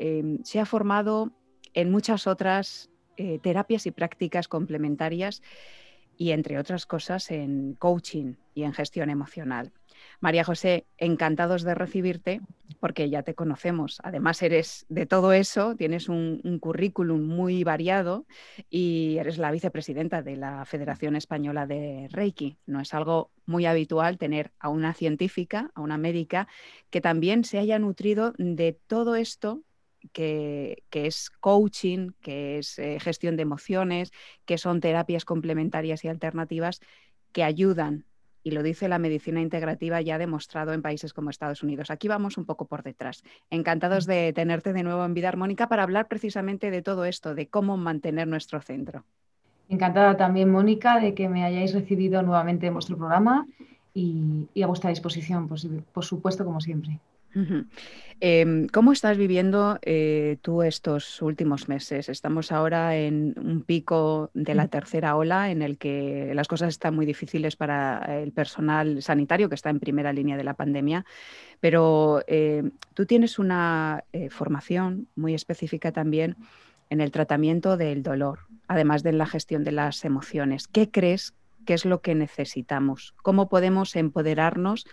se 0.42 0.60
ha 0.60 0.66
formado 0.66 1.30
en 1.76 1.92
muchas 1.92 2.26
otras 2.26 2.91
eh, 3.22 3.40
terapias 3.40 3.86
y 3.86 3.92
prácticas 3.92 4.48
complementarias 4.48 5.44
y, 6.18 6.32
entre 6.32 6.58
otras 6.58 6.88
cosas, 6.88 7.30
en 7.30 7.76
coaching 7.76 8.34
y 8.56 8.64
en 8.64 8.74
gestión 8.74 9.12
emocional. 9.12 9.72
María 10.22 10.44
José, 10.44 10.88
encantados 10.98 11.62
de 11.62 11.76
recibirte 11.76 12.42
porque 12.80 13.12
ya 13.12 13.22
te 13.22 13.36
conocemos. 13.36 14.00
Además, 14.04 14.42
eres 14.42 14.88
de 14.90 15.06
todo 15.06 15.34
eso, 15.34 15.76
tienes 15.76 16.10
un, 16.10 16.42
un, 16.44 16.58
currículum 16.58 17.24
muy 17.24 17.64
variado 17.64 18.26
y 18.72 19.18
eres 19.20 19.38
la 19.38 19.52
vicepresidenta 19.52 20.24
de 20.24 20.38
la 20.38 20.66
Federación 20.66 21.16
Española 21.16 21.68
de 21.68 22.08
Reiki. 22.12 22.58
No 22.66 22.82
es 22.82 22.96
algo 22.96 23.30
muy 23.46 23.68
habitual 23.68 24.18
tener 24.18 24.52
a 24.60 24.70
una 24.70 24.96
científica, 24.96 25.70
a 25.76 25.82
una 25.82 26.00
médica, 26.00 26.48
que 26.90 27.02
también 27.02 27.44
se 27.44 27.60
haya 27.60 27.78
nutrido 27.78 28.34
de 28.40 28.74
todo 28.88 29.14
esto 29.14 29.62
que, 30.14 30.84
es 30.92 31.30
coaching, 31.30 32.12
que 32.22 32.58
es 32.58 32.80
eh, 32.80 33.00
gestión 33.00 33.36
de 33.36 33.44
emociones, 33.44 34.12
que 34.46 34.58
son 34.58 34.80
terapias 34.80 35.26
complementarias 35.26 36.04
y 36.04 36.08
alternativas 36.08 36.80
que 37.32 37.44
ayudan, 37.44 38.06
y 38.44 38.52
lo 38.52 38.64
dice 38.64 38.88
la 38.88 39.00
medicina 39.00 39.40
integrativa 39.40 40.02
ya 40.02 40.18
demostrado 40.18 40.74
en 40.74 40.82
países 40.82 41.14
como 41.14 41.30
Estados 41.30 41.62
Unidos. 41.64 41.92
Aquí 41.92 42.08
vamos 42.08 42.38
un 42.38 42.46
poco 42.46 42.66
por 42.66 42.84
detrás. 42.84 43.24
Encantados 43.50 44.06
de 44.08 44.34
tenerte 44.34 44.74
de 44.74 44.84
nuevo 44.84 45.06
en 45.06 45.14
Vida 45.14 45.30
Armónica 45.30 45.70
para 45.70 45.84
hablar 45.84 46.08
precisamente 46.08 46.72
de 46.72 46.82
todo 46.82 47.06
esto, 47.06 47.36
de 47.36 47.48
cómo 47.48 47.78
mantener 47.78 48.28
nuestro 48.28 48.60
centro. 48.62 49.06
Encantada 49.70 50.18
también, 50.18 50.50
Mónica, 50.50 51.00
de 51.00 51.14
que 51.14 51.30
me 51.30 51.46
hayáis 51.46 51.74
recibido 51.74 52.22
nuevamente 52.24 52.68
en 52.68 52.74
vuestro 52.74 52.98
programa 52.98 53.48
y, 53.94 54.50
a 54.62 54.68
vuestra 54.68 54.90
disposición, 54.90 55.48
por 55.48 56.04
supuesto, 56.04 56.44
como 56.44 56.60
siempre. 56.60 57.00
Em, 58.24 58.68
¿Cómo 58.68 58.92
estás 58.92 59.18
viviendo 59.18 59.80
eh, 59.82 60.38
tú 60.42 60.62
estos 60.62 61.22
últimos 61.22 61.68
meses? 61.68 62.08
Estamos 62.08 62.52
ahora 62.52 62.96
en 62.96 63.34
un 63.38 63.64
pico 63.64 64.30
de 64.36 64.54
la 64.54 64.68
tercera 64.68 65.16
ola 65.16 65.50
en 65.50 65.64
el 65.64 65.78
que 65.78 66.32
las 66.36 66.48
cosas 66.48 66.70
están 66.70 66.94
muy 66.96 67.08
difíciles 67.08 67.56
para 67.56 68.22
el 68.22 68.32
personal 68.32 69.02
sanitario 69.02 69.50
que 69.50 69.56
está 69.56 69.72
en 69.72 69.80
primera 69.80 70.14
línea 70.14 70.38
de 70.38 70.44
la 70.44 70.54
pandemia, 70.54 71.04
pero 71.60 72.22
eh, 72.28 72.64
tú 72.94 73.08
tienes 73.08 73.40
una 73.40 74.04
eh, 74.14 74.30
formación 74.30 75.08
muy 75.16 75.34
específica 75.34 75.92
también 75.92 76.38
en 76.92 77.02
el 77.02 77.12
tratamiento 77.12 77.76
del 77.76 78.04
dolor, 78.04 78.40
además 78.68 79.02
de 79.02 79.14
la 79.14 79.26
gestión 79.26 79.64
de 79.64 79.72
las 79.72 80.06
emociones. 80.06 80.68
¿Qué 80.68 80.92
crees 80.92 81.34
que 81.66 81.74
es 81.74 81.86
lo 81.86 82.02
que 82.02 82.14
necesitamos? 82.14 83.16
¿Cómo 83.24 83.50
podemos 83.50 83.96
empoderarnos 83.96 84.86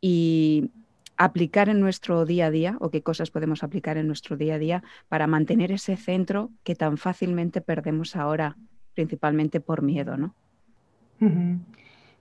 y 0.00 0.70
aplicar 1.16 1.68
en 1.68 1.80
nuestro 1.80 2.24
día 2.24 2.46
a 2.46 2.50
día 2.50 2.76
o 2.80 2.90
qué 2.90 3.02
cosas 3.02 3.30
podemos 3.30 3.62
aplicar 3.62 3.96
en 3.96 4.06
nuestro 4.06 4.36
día 4.36 4.54
a 4.54 4.58
día 4.58 4.82
para 5.08 5.26
mantener 5.26 5.72
ese 5.72 5.96
centro 5.96 6.50
que 6.62 6.74
tan 6.74 6.98
fácilmente 6.98 7.60
perdemos 7.60 8.16
ahora, 8.16 8.56
principalmente 8.94 9.60
por 9.60 9.82
miedo, 9.82 10.16
¿no? 10.16 10.34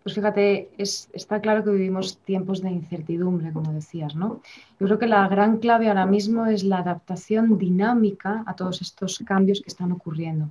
Pues 0.04 0.16
fíjate, 0.16 0.70
está 0.78 1.40
claro 1.40 1.64
que 1.64 1.72
vivimos 1.72 2.18
tiempos 2.20 2.62
de 2.62 2.70
incertidumbre, 2.70 3.54
como 3.54 3.72
decías, 3.72 4.16
¿no? 4.16 4.42
Yo 4.78 4.88
creo 4.88 5.00
que 5.00 5.08
la 5.08 5.26
gran 5.30 5.60
clave 5.60 5.88
ahora 5.88 6.06
mismo 6.06 6.46
es 6.46 6.66
la 6.66 6.80
adaptación 6.80 7.58
dinámica 7.58 8.44
a 8.46 8.56
todos 8.56 8.82
estos 8.82 9.20
cambios 9.26 9.62
que 9.62 9.70
están 9.70 9.94
ocurriendo. 9.94 10.50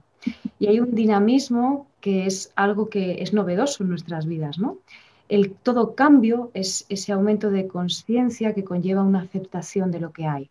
Y 0.58 0.68
hay 0.68 0.80
un 0.80 0.94
dinamismo 0.94 1.86
que 2.00 2.26
es 2.26 2.50
algo 2.56 2.88
que 2.88 3.22
es 3.22 3.34
novedoso 3.34 3.82
en 3.82 3.90
nuestras 3.90 4.24
vidas, 4.24 4.58
¿no? 4.58 4.78
El 5.32 5.54
todo 5.54 5.94
cambio 5.94 6.50
es 6.52 6.84
ese 6.90 7.10
aumento 7.10 7.50
de 7.50 7.66
conciencia 7.66 8.52
que 8.52 8.64
conlleva 8.64 9.02
una 9.02 9.22
aceptación 9.22 9.90
de 9.90 9.98
lo 9.98 10.12
que 10.12 10.26
hay. 10.26 10.50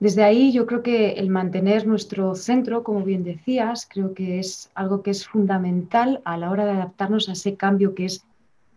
Desde 0.00 0.22
ahí 0.22 0.52
yo 0.52 0.66
creo 0.66 0.82
que 0.82 1.12
el 1.12 1.30
mantener 1.30 1.86
nuestro 1.86 2.34
centro, 2.34 2.84
como 2.84 3.02
bien 3.04 3.24
decías, 3.24 3.88
creo 3.90 4.12
que 4.12 4.38
es 4.38 4.70
algo 4.74 5.02
que 5.02 5.12
es 5.12 5.26
fundamental 5.26 6.20
a 6.26 6.36
la 6.36 6.50
hora 6.50 6.66
de 6.66 6.72
adaptarnos 6.72 7.30
a 7.30 7.32
ese 7.32 7.56
cambio 7.56 7.94
que 7.94 8.04
es 8.04 8.22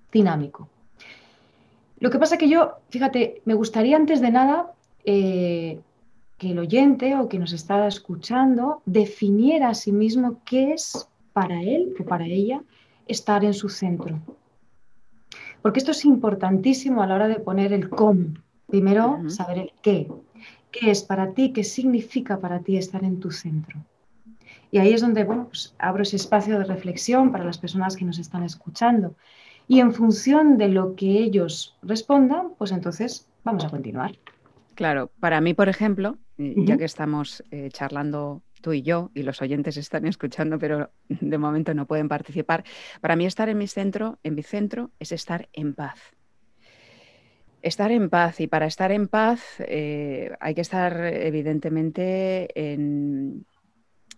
dinámico. 0.09 0.69
Lo 1.99 2.09
que 2.09 2.19
pasa 2.19 2.37
que 2.37 2.47
yo, 2.47 2.75
fíjate, 2.89 3.41
me 3.43 3.55
gustaría 3.55 3.97
antes 3.97 4.21
de 4.21 4.31
nada 4.31 4.71
eh, 5.03 5.81
que 6.37 6.51
el 6.51 6.59
oyente 6.59 7.17
o 7.17 7.27
que 7.27 7.39
nos 7.39 7.51
está 7.51 7.85
escuchando 7.87 8.81
definiera 8.85 9.67
a 9.67 9.73
sí 9.73 9.91
mismo 9.91 10.39
qué 10.45 10.71
es 10.71 11.09
para 11.33 11.61
él 11.61 11.93
o 11.99 12.05
para 12.05 12.25
ella 12.25 12.63
estar 13.05 13.43
en 13.43 13.53
su 13.53 13.67
centro. 13.67 14.21
Porque 15.63 15.79
esto 15.79 15.91
es 15.91 16.03
importantísimo 16.03 17.01
a 17.01 17.07
la 17.07 17.15
hora 17.15 17.27
de 17.29 17.39
poner 17.39 17.71
el 17.71 17.89
cómo. 17.89 18.33
Primero, 18.67 19.21
saber 19.29 19.57
el 19.57 19.71
qué. 19.81 20.07
¿Qué 20.71 20.91
es 20.91 21.03
para 21.03 21.31
ti? 21.31 21.53
¿Qué 21.53 21.63
significa 21.63 22.39
para 22.39 22.59
ti 22.59 22.77
estar 22.77 23.03
en 23.03 23.19
tu 23.19 23.31
centro? 23.31 23.79
Y 24.71 24.79
ahí 24.79 24.91
es 24.91 25.01
donde 25.01 25.23
bueno, 25.23 25.47
pues, 25.47 25.73
abro 25.79 26.03
ese 26.03 26.17
espacio 26.17 26.59
de 26.59 26.65
reflexión 26.65 27.31
para 27.31 27.45
las 27.45 27.57
personas 27.57 27.95
que 27.95 28.03
nos 28.03 28.19
están 28.19 28.43
escuchando. 28.43 29.15
Y 29.67 29.79
en 29.79 29.93
función 29.93 30.57
de 30.57 30.67
lo 30.67 30.95
que 30.95 31.05
ellos 31.05 31.77
respondan, 31.81 32.49
pues 32.57 32.71
entonces 32.71 33.27
vamos 33.45 33.63
a 33.63 33.69
continuar. 33.69 34.17
Claro, 34.75 35.11
para 35.21 35.39
mí, 35.39 35.53
por 35.53 35.69
ejemplo, 35.69 36.17
ya 36.37 36.77
que 36.77 36.85
estamos 36.85 37.41
eh, 37.51 37.69
charlando 37.71 38.41
tú 38.63 38.73
y 38.73 38.81
yo, 38.81 39.11
y 39.13 39.21
los 39.21 39.43
oyentes 39.43 39.77
están 39.77 40.07
escuchando, 40.07 40.57
pero 40.57 40.89
de 41.07 41.37
momento 41.37 41.75
no 41.75 41.85
pueden 41.85 42.07
participar. 42.07 42.63
Para 43.01 43.15
mí 43.15 43.27
estar 43.27 43.49
en 43.49 43.59
mi 43.59 43.67
centro, 43.67 44.17
en 44.23 44.33
mi 44.33 44.41
centro, 44.41 44.89
es 44.97 45.11
estar 45.11 45.49
en 45.53 45.75
paz. 45.75 45.99
Estar 47.61 47.91
en 47.91 48.09
paz 48.09 48.39
y 48.39 48.47
para 48.47 48.65
estar 48.65 48.91
en 48.91 49.07
paz 49.07 49.41
eh, 49.59 50.31
hay 50.39 50.53
que 50.53 50.61
estar 50.61 50.99
evidentemente 51.05 52.49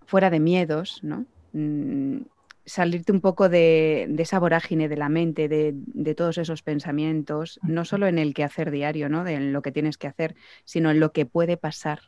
fuera 0.06 0.30
de 0.30 0.40
miedos, 0.40 1.00
¿no? 1.04 1.26
Mm, 1.54 2.22
salirte 2.66 3.12
un 3.12 3.22
poco 3.22 3.48
de, 3.48 4.14
esa 4.18 4.40
vorágine 4.40 4.90
de 4.90 4.98
la 4.98 5.10
mente, 5.10 5.48
de, 5.48 6.16
todos 6.16 6.38
esos 6.38 6.64
pensamientos, 6.64 7.60
no 7.64 7.86
solo 7.86 8.08
en 8.08 8.18
el 8.18 8.34
quehacer 8.34 8.72
diario, 8.72 9.10
¿no? 9.10 9.24
De 9.24 9.40
lo 9.40 9.62
que 9.62 9.72
tienes 9.72 9.98
que 9.98 10.08
hacer, 10.08 10.36
sino 10.64 10.90
en 10.92 11.00
lo 11.00 11.12
que 11.12 11.26
puede 11.26 11.58
pasar. 11.58 12.00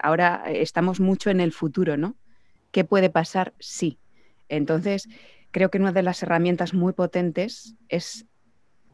Ahora 0.00 0.44
estamos 0.46 1.00
mucho 1.00 1.30
en 1.30 1.40
el 1.40 1.52
futuro, 1.52 1.96
¿no? 1.96 2.16
¿Qué 2.70 2.84
puede 2.84 3.10
pasar? 3.10 3.54
Sí. 3.58 3.98
Entonces, 4.48 5.08
creo 5.50 5.70
que 5.70 5.78
una 5.78 5.92
de 5.92 6.02
las 6.02 6.22
herramientas 6.22 6.74
muy 6.74 6.92
potentes 6.92 7.74
es 7.88 8.26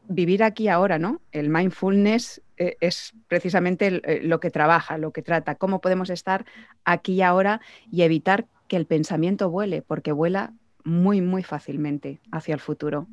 vivir 0.07 0.43
aquí 0.43 0.67
ahora, 0.67 0.99
¿no? 0.99 1.21
El 1.31 1.49
mindfulness 1.49 2.41
eh, 2.57 2.77
es 2.79 3.13
precisamente 3.27 3.87
eh, 3.87 4.21
lo 4.23 4.39
que 4.39 4.51
trabaja, 4.51 4.97
lo 4.97 5.11
que 5.11 5.21
trata, 5.21 5.55
cómo 5.55 5.81
podemos 5.81 6.09
estar 6.09 6.45
aquí 6.85 7.21
ahora 7.21 7.61
y 7.91 8.03
evitar 8.03 8.45
que 8.67 8.77
el 8.77 8.85
pensamiento 8.85 9.49
vuele, 9.49 9.81
porque 9.81 10.11
vuela 10.11 10.53
muy, 10.83 11.21
muy 11.21 11.43
fácilmente 11.43 12.19
hacia 12.31 12.53
el 12.53 12.59
futuro. 12.59 13.07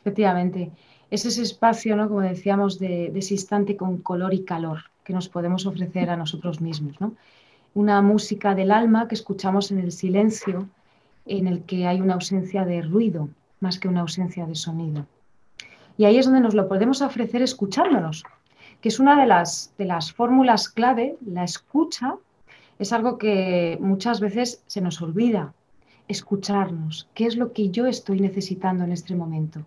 Efectivamente, 0.00 0.70
es 1.10 1.24
ese 1.24 1.42
espacio, 1.42 1.96
¿no? 1.96 2.08
como 2.08 2.20
decíamos, 2.20 2.78
de, 2.78 3.12
ese 3.14 3.34
instante 3.34 3.76
con 3.76 3.98
color 3.98 4.34
y 4.34 4.44
calor 4.44 4.78
que 5.08 5.14
nos 5.14 5.30
podemos 5.30 5.64
ofrecer 5.64 6.10
a 6.10 6.18
nosotros 6.18 6.60
mismos. 6.60 7.00
¿no? 7.00 7.14
Una 7.72 8.02
música 8.02 8.54
del 8.54 8.70
alma 8.70 9.08
que 9.08 9.14
escuchamos 9.14 9.70
en 9.70 9.78
el 9.78 9.90
silencio, 9.90 10.68
en 11.24 11.46
el 11.46 11.62
que 11.62 11.86
hay 11.86 12.02
una 12.02 12.12
ausencia 12.12 12.66
de 12.66 12.82
ruido 12.82 13.30
más 13.60 13.78
que 13.78 13.88
una 13.88 14.02
ausencia 14.02 14.44
de 14.44 14.54
sonido. 14.54 15.06
Y 15.96 16.04
ahí 16.04 16.18
es 16.18 16.26
donde 16.26 16.42
nos 16.42 16.52
lo 16.52 16.68
podemos 16.68 17.00
ofrecer 17.00 17.40
escuchándonos, 17.40 18.22
que 18.82 18.90
es 18.90 19.00
una 19.00 19.18
de 19.18 19.26
las, 19.26 19.72
de 19.78 19.86
las 19.86 20.12
fórmulas 20.12 20.68
clave, 20.68 21.16
la 21.24 21.44
escucha 21.44 22.16
es 22.78 22.92
algo 22.92 23.16
que 23.16 23.78
muchas 23.80 24.20
veces 24.20 24.62
se 24.66 24.82
nos 24.82 25.00
olvida, 25.00 25.54
escucharnos, 26.06 27.08
qué 27.14 27.24
es 27.24 27.36
lo 27.36 27.54
que 27.54 27.70
yo 27.70 27.86
estoy 27.86 28.20
necesitando 28.20 28.84
en 28.84 28.92
este 28.92 29.16
momento, 29.16 29.64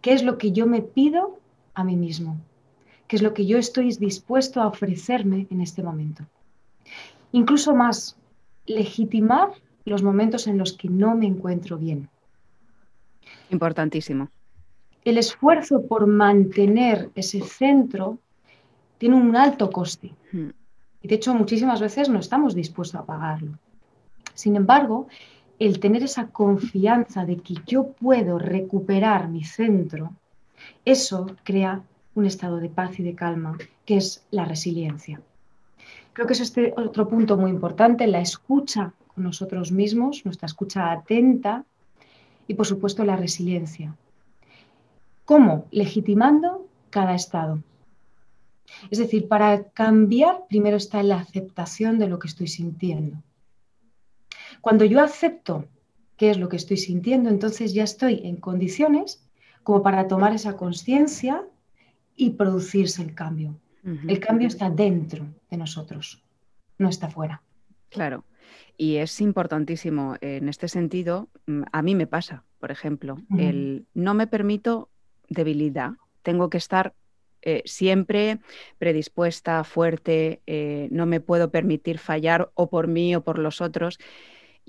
qué 0.00 0.12
es 0.12 0.22
lo 0.22 0.38
que 0.38 0.52
yo 0.52 0.68
me 0.68 0.80
pido 0.80 1.40
a 1.74 1.82
mí 1.82 1.96
mismo, 1.96 2.38
qué 3.08 3.16
es 3.16 3.22
lo 3.22 3.34
que 3.34 3.46
yo 3.46 3.58
estoy 3.58 3.92
dispuesto 3.96 4.60
a 4.60 4.68
ofrecerme 4.68 5.46
en 5.50 5.60
este 5.60 5.82
momento. 5.82 6.24
Incluso 7.32 7.74
más, 7.74 8.16
legitimar 8.66 9.50
los 9.84 10.02
momentos 10.02 10.46
en 10.46 10.58
los 10.58 10.74
que 10.74 10.88
no 10.88 11.16
me 11.16 11.26
encuentro 11.26 11.78
bien. 11.78 12.08
Importantísimo. 13.50 14.28
El 15.04 15.16
esfuerzo 15.16 15.86
por 15.86 16.06
mantener 16.06 17.10
ese 17.14 17.40
centro 17.40 18.18
tiene 18.98 19.16
un 19.16 19.34
alto 19.34 19.70
coste. 19.70 20.14
Y 21.00 21.08
de 21.08 21.14
hecho 21.14 21.34
muchísimas 21.34 21.80
veces 21.80 22.08
no 22.08 22.18
estamos 22.18 22.54
dispuestos 22.54 23.00
a 23.00 23.06
pagarlo. 23.06 23.58
Sin 24.34 24.54
embargo, 24.56 25.08
el 25.58 25.80
tener 25.80 26.02
esa 26.02 26.28
confianza 26.28 27.24
de 27.24 27.38
que 27.38 27.54
yo 27.66 27.92
puedo 27.92 28.38
recuperar 28.38 29.28
mi 29.28 29.44
centro, 29.44 30.12
eso 30.84 31.26
crea 31.42 31.82
un 32.18 32.26
estado 32.26 32.58
de 32.58 32.68
paz 32.68 32.98
y 32.98 33.02
de 33.02 33.14
calma, 33.14 33.56
que 33.86 33.96
es 33.96 34.24
la 34.30 34.44
resiliencia. 34.44 35.20
Creo 36.12 36.26
que 36.26 36.32
es 36.32 36.40
este 36.40 36.74
otro 36.76 37.08
punto 37.08 37.36
muy 37.36 37.50
importante, 37.50 38.06
la 38.06 38.20
escucha 38.20 38.92
con 39.14 39.22
nosotros 39.22 39.70
mismos, 39.70 40.24
nuestra 40.24 40.46
escucha 40.46 40.90
atenta 40.90 41.64
y 42.48 42.54
por 42.54 42.66
supuesto 42.66 43.04
la 43.04 43.16
resiliencia. 43.16 43.94
¿Cómo? 45.24 45.66
Legitimando 45.70 46.66
cada 46.90 47.14
estado. 47.14 47.62
Es 48.90 48.98
decir, 48.98 49.28
para 49.28 49.64
cambiar 49.70 50.46
primero 50.48 50.76
está 50.76 51.02
la 51.02 51.18
aceptación 51.18 51.98
de 51.98 52.08
lo 52.08 52.18
que 52.18 52.28
estoy 52.28 52.48
sintiendo. 52.48 53.22
Cuando 54.60 54.84
yo 54.84 55.00
acepto 55.00 55.66
qué 56.16 56.30
es 56.30 56.38
lo 56.38 56.48
que 56.48 56.56
estoy 56.56 56.78
sintiendo, 56.78 57.30
entonces 57.30 57.74
ya 57.74 57.84
estoy 57.84 58.22
en 58.24 58.36
condiciones 58.36 59.22
como 59.62 59.82
para 59.82 60.08
tomar 60.08 60.34
esa 60.34 60.56
conciencia 60.56 61.44
y 62.18 62.30
producirse 62.30 63.00
el 63.00 63.14
cambio. 63.14 63.58
El 64.06 64.20
cambio 64.20 64.48
está 64.48 64.68
dentro 64.68 65.26
de 65.50 65.56
nosotros, 65.56 66.22
no 66.76 66.90
está 66.90 67.08
fuera. 67.08 67.42
Claro. 67.88 68.26
Y 68.76 68.96
es 68.96 69.22
importantísimo 69.22 70.16
en 70.20 70.50
este 70.50 70.68
sentido, 70.68 71.30
mm, 71.46 71.62
a 71.72 71.80
mí 71.80 71.94
me 71.94 72.06
pasa, 72.06 72.44
por 72.58 72.70
ejemplo, 72.70 73.16
el 73.38 73.86
no 73.94 74.12
me 74.12 74.26
permito 74.26 74.90
debilidad, 75.30 75.92
tengo 76.22 76.50
que 76.50 76.58
estar 76.58 76.94
eh, 77.40 77.62
siempre 77.64 78.40
predispuesta, 78.78 79.64
fuerte, 79.64 80.42
eh, 80.46 80.88
no 80.90 81.06
me 81.06 81.20
puedo 81.20 81.50
permitir 81.50 81.98
fallar 81.98 82.50
o 82.54 82.68
por 82.68 82.88
mí 82.88 83.14
o 83.14 83.22
por 83.22 83.38
los 83.38 83.60
otros. 83.60 83.98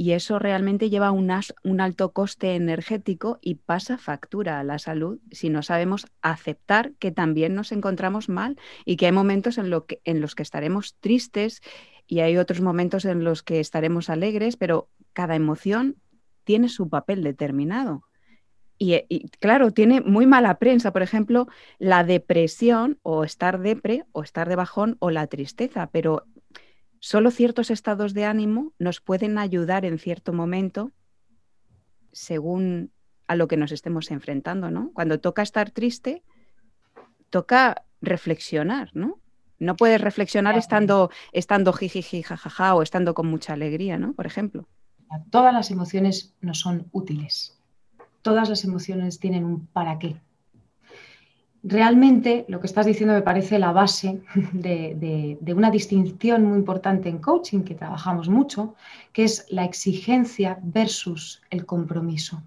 Y 0.02 0.14
eso 0.14 0.40
realmente 0.40 0.90
lleva 0.90 1.12
un, 1.12 1.30
alto 1.30 2.14
coste 2.14 2.56
energético 2.56 3.38
y 3.42 3.56
pasa 3.56 3.98
factura 3.98 4.58
a 4.58 4.64
la 4.64 4.80
salud 4.80 5.20
si 5.30 5.50
no 5.50 5.62
sabemos 5.62 6.08
aceptar 6.22 6.94
que 7.00 7.12
también 7.12 7.54
nos 7.54 7.74
encontramos 7.74 8.30
mal 8.30 8.56
y 8.86 8.96
que 8.96 9.08
hay 9.08 9.12
momentos 9.12 9.58
en, 9.58 9.70
los 9.70 10.36
que 10.36 10.44
estaremos 10.44 10.96
tristes 11.02 11.60
y 12.08 12.22
hay 12.22 12.38
otros 12.38 12.62
momentos 12.62 13.04
en 13.04 13.26
los 13.26 13.44
que 13.44 13.60
estaremos 13.60 14.10
alegres, 14.10 14.56
pero 14.56 14.88
cada 15.12 15.36
emoción 15.36 15.98
tiene 16.46 16.70
su 16.70 16.88
papel 16.88 17.22
determinado. 17.22 18.06
Y, 18.78 19.28
claro, 19.42 19.72
tiene 19.72 20.00
muy 20.00 20.26
mala 20.26 20.60
prensa, 20.60 20.94
por 20.94 21.02
ejemplo, 21.02 21.48
la 21.78 22.06
depresión 22.06 23.00
o 23.02 23.26
estar 23.26 23.60
depre 23.60 24.06
o 24.14 24.24
estar 24.24 24.48
de 24.48 24.56
bajón 24.56 24.96
o 25.00 25.12
la 25.12 25.28
tristeza, 25.28 25.90
pero 25.92 26.24
solo 27.00 27.32
ciertos 27.32 27.72
estados 27.72 28.14
de 28.14 28.26
ánimo 28.26 28.74
nos 28.80 29.02
pueden 29.02 29.38
ayudar 29.38 29.86
en 29.86 30.00
cierto 30.00 30.34
momento 30.34 30.92
según 32.12 32.92
a 33.28 33.36
lo 33.36 33.48
que 33.48 33.58
nos 33.58 33.72
estemos 33.72 34.12
enfrentando, 34.12 34.72
¿no? 34.72 34.92
Cuando 34.94 35.20
toca 35.20 35.42
estar 35.42 35.70
triste, 35.72 36.24
toca 37.30 37.86
reflexionar, 38.02 38.90
¿no? 38.94 39.20
No 39.60 39.76
puedes 39.76 40.02
reflexionar 40.02 40.58
estando, 40.58 41.12
estando 41.32 41.74
jijiji, 41.74 42.24
jajaja 42.24 42.74
o 42.76 42.82
estando 42.82 43.14
con 43.14 43.28
mucha 43.28 43.54
alegría, 43.54 43.98
¿no? 43.98 44.14
Por 44.14 44.26
ejemplo. 44.26 44.68
Todas 45.30 45.54
las 45.54 45.70
emociones 45.70 46.34
no 46.42 46.54
son 46.54 46.88
útiles 46.92 47.60
todas 48.22 48.50
las 48.50 48.64
emociones 48.64 49.20
tienen 49.20 49.44
un 49.44 49.68
para 49.68 50.00
qué. 50.00 50.16
Realmente 51.64 52.46
lo 52.48 52.62
que 52.62 52.68
estás 52.68 52.86
diciendo 52.86 53.14
me 53.14 53.22
parece 53.22 53.60
la 53.60 53.74
base 53.74 54.22
de, 54.54 55.38
una 55.56 55.70
distinción 55.70 56.46
muy 56.46 56.58
importante 56.58 57.10
en 57.10 57.18
coaching 57.18 57.64
que 57.64 57.76
trabajamos 57.76 58.30
mucho, 58.30 58.76
que 59.12 59.26
es 59.26 59.46
la 59.50 59.66
exigencia 59.66 60.58
versus 60.62 61.42
el 61.50 61.66
compromiso. 61.66 62.42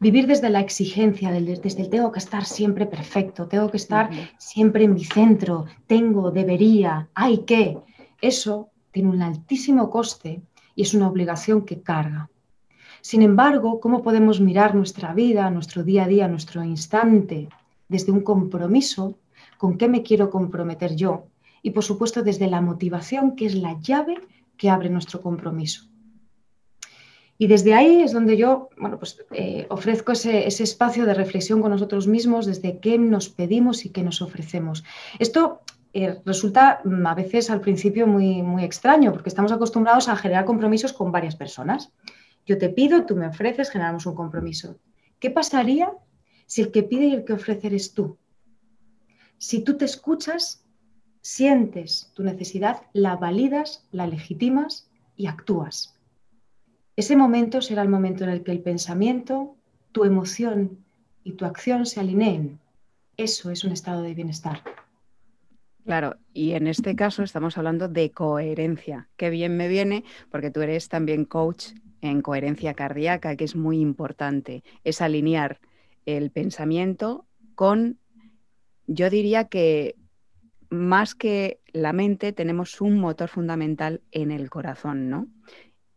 Vivir 0.00 0.26
desde 0.26 0.48
la 0.48 0.60
exigencia, 0.60 1.30
desde 1.32 1.82
el 1.82 1.90
tengo 1.90 2.12
que 2.12 2.20
estar 2.20 2.44
siempre 2.44 2.86
perfecto, 2.86 3.46
tengo 3.46 3.70
que 3.70 3.76
estar 3.76 4.10
siempre 4.38 4.84
en 4.84 4.94
mi 4.94 5.04
centro, 5.04 5.66
tengo, 5.86 6.30
debería, 6.30 7.08
hay 7.14 7.38
que, 7.38 7.78
eso 8.20 8.70
tiene 8.90 9.10
un 9.10 9.22
altísimo 9.22 9.90
coste 9.90 10.40
y 10.74 10.82
es 10.82 10.94
una 10.94 11.08
obligación 11.08 11.66
que 11.66 11.82
carga. 11.82 12.30
Sin 13.02 13.22
embargo, 13.22 13.80
¿cómo 13.80 14.02
podemos 14.02 14.40
mirar 14.40 14.74
nuestra 14.74 15.12
vida, 15.12 15.50
nuestro 15.50 15.82
día 15.82 16.04
a 16.04 16.08
día, 16.08 16.26
nuestro 16.26 16.64
instante 16.64 17.48
desde 17.88 18.12
un 18.12 18.22
compromiso? 18.22 19.18
¿Con 19.58 19.78
qué 19.78 19.88
me 19.88 20.02
quiero 20.02 20.30
comprometer 20.30 20.96
yo? 20.96 21.26
Y 21.62 21.70
por 21.70 21.84
supuesto 21.84 22.22
desde 22.22 22.48
la 22.48 22.60
motivación, 22.60 23.36
que 23.36 23.46
es 23.46 23.54
la 23.54 23.78
llave 23.80 24.18
que 24.56 24.70
abre 24.70 24.88
nuestro 24.88 25.20
compromiso. 25.20 25.88
Y 27.38 27.48
desde 27.48 27.74
ahí 27.74 28.02
es 28.02 28.12
donde 28.12 28.36
yo 28.36 28.70
bueno, 28.78 28.98
pues, 28.98 29.18
eh, 29.32 29.66
ofrezco 29.68 30.12
ese, 30.12 30.46
espacio 30.46 31.04
de 31.04 31.14
reflexión 31.14 31.60
con 31.60 31.70
nosotros 31.70 32.06
mismos, 32.06 32.46
desde 32.46 32.78
qué 32.78 32.98
nos 32.98 33.28
pedimos 33.28 33.84
y 33.84 33.90
qué 33.90 34.02
nos 34.02 34.22
ofrecemos. 34.22 34.84
Esto 35.18 35.60
eh, 35.92 36.18
resulta 36.24 36.80
mm, 36.84 37.06
a 37.06 37.14
veces 37.14 37.50
al 37.50 37.60
principio 37.60 38.06
muy, 38.06 38.42
muy 38.42 38.64
extraño, 38.64 39.12
porque 39.12 39.28
estamos 39.28 39.52
acostumbrados 39.52 40.08
a 40.08 40.16
generar 40.16 40.46
compromisos 40.46 40.92
con 40.94 41.12
varias 41.12 41.36
personas. 41.36 41.92
Yo 42.46 42.56
te 42.58 42.70
pido, 42.70 43.04
tú 43.04 43.16
me 43.16 43.26
ofreces, 43.26 43.70
generamos 43.70 44.06
un 44.06 44.14
compromiso. 44.14 44.76
¿Qué 45.18 45.30
pasaría 45.30 45.92
si 46.46 46.62
el 46.62 46.70
que 46.70 46.82
pide 46.82 47.06
y 47.06 47.14
el 47.14 47.24
que 47.24 47.34
ofrece 47.34 47.66
eres 47.66 47.92
tú? 47.92 48.18
Si 49.38 49.62
tú 49.62 49.76
te 49.76 49.84
escuchas, 49.84 50.64
sientes 51.20 52.10
tu 52.14 52.22
necesidad, 52.22 52.82
la 52.92 53.16
validas, 53.16 53.86
la 53.92 54.06
legitimas 54.06 54.88
y 55.16 55.26
actúas. 55.26 55.98
Ese 56.96 57.16
momento 57.16 57.60
será 57.60 57.82
el 57.82 57.88
momento 57.88 58.24
en 58.24 58.30
el 58.30 58.42
que 58.42 58.52
el 58.52 58.62
pensamiento, 58.62 59.56
tu 59.92 60.04
emoción 60.04 60.78
y 61.24 61.32
tu 61.32 61.44
acción 61.44 61.84
se 61.84 62.00
alineen. 62.00 62.58
Eso 63.16 63.50
es 63.50 63.64
un 63.64 63.72
estado 63.72 64.02
de 64.02 64.14
bienestar. 64.14 64.62
Claro, 65.84 66.16
y 66.32 66.52
en 66.52 66.66
este 66.66 66.96
caso 66.96 67.22
estamos 67.22 67.58
hablando 67.58 67.88
de 67.88 68.10
coherencia. 68.10 69.08
Qué 69.16 69.30
bien 69.30 69.56
me 69.56 69.68
viene, 69.68 70.04
porque 70.30 70.50
tú 70.50 70.60
eres 70.62 70.88
también 70.88 71.24
coach 71.24 71.68
en 72.00 72.22
coherencia 72.22 72.74
cardíaca, 72.74 73.36
que 73.36 73.44
es 73.44 73.56
muy 73.56 73.80
importante, 73.80 74.64
es 74.84 75.00
alinear 75.00 75.60
el 76.06 76.30
pensamiento 76.30 77.26
con, 77.54 77.98
yo 78.86 79.10
diría 79.10 79.44
que 79.44 79.96
más 80.68 81.14
que 81.14 81.60
la 81.72 81.92
mente, 81.92 82.32
tenemos 82.32 82.80
un 82.80 82.98
motor 82.98 83.28
fundamental 83.28 84.02
en 84.10 84.30
el 84.30 84.50
corazón, 84.50 85.08
¿no? 85.10 85.28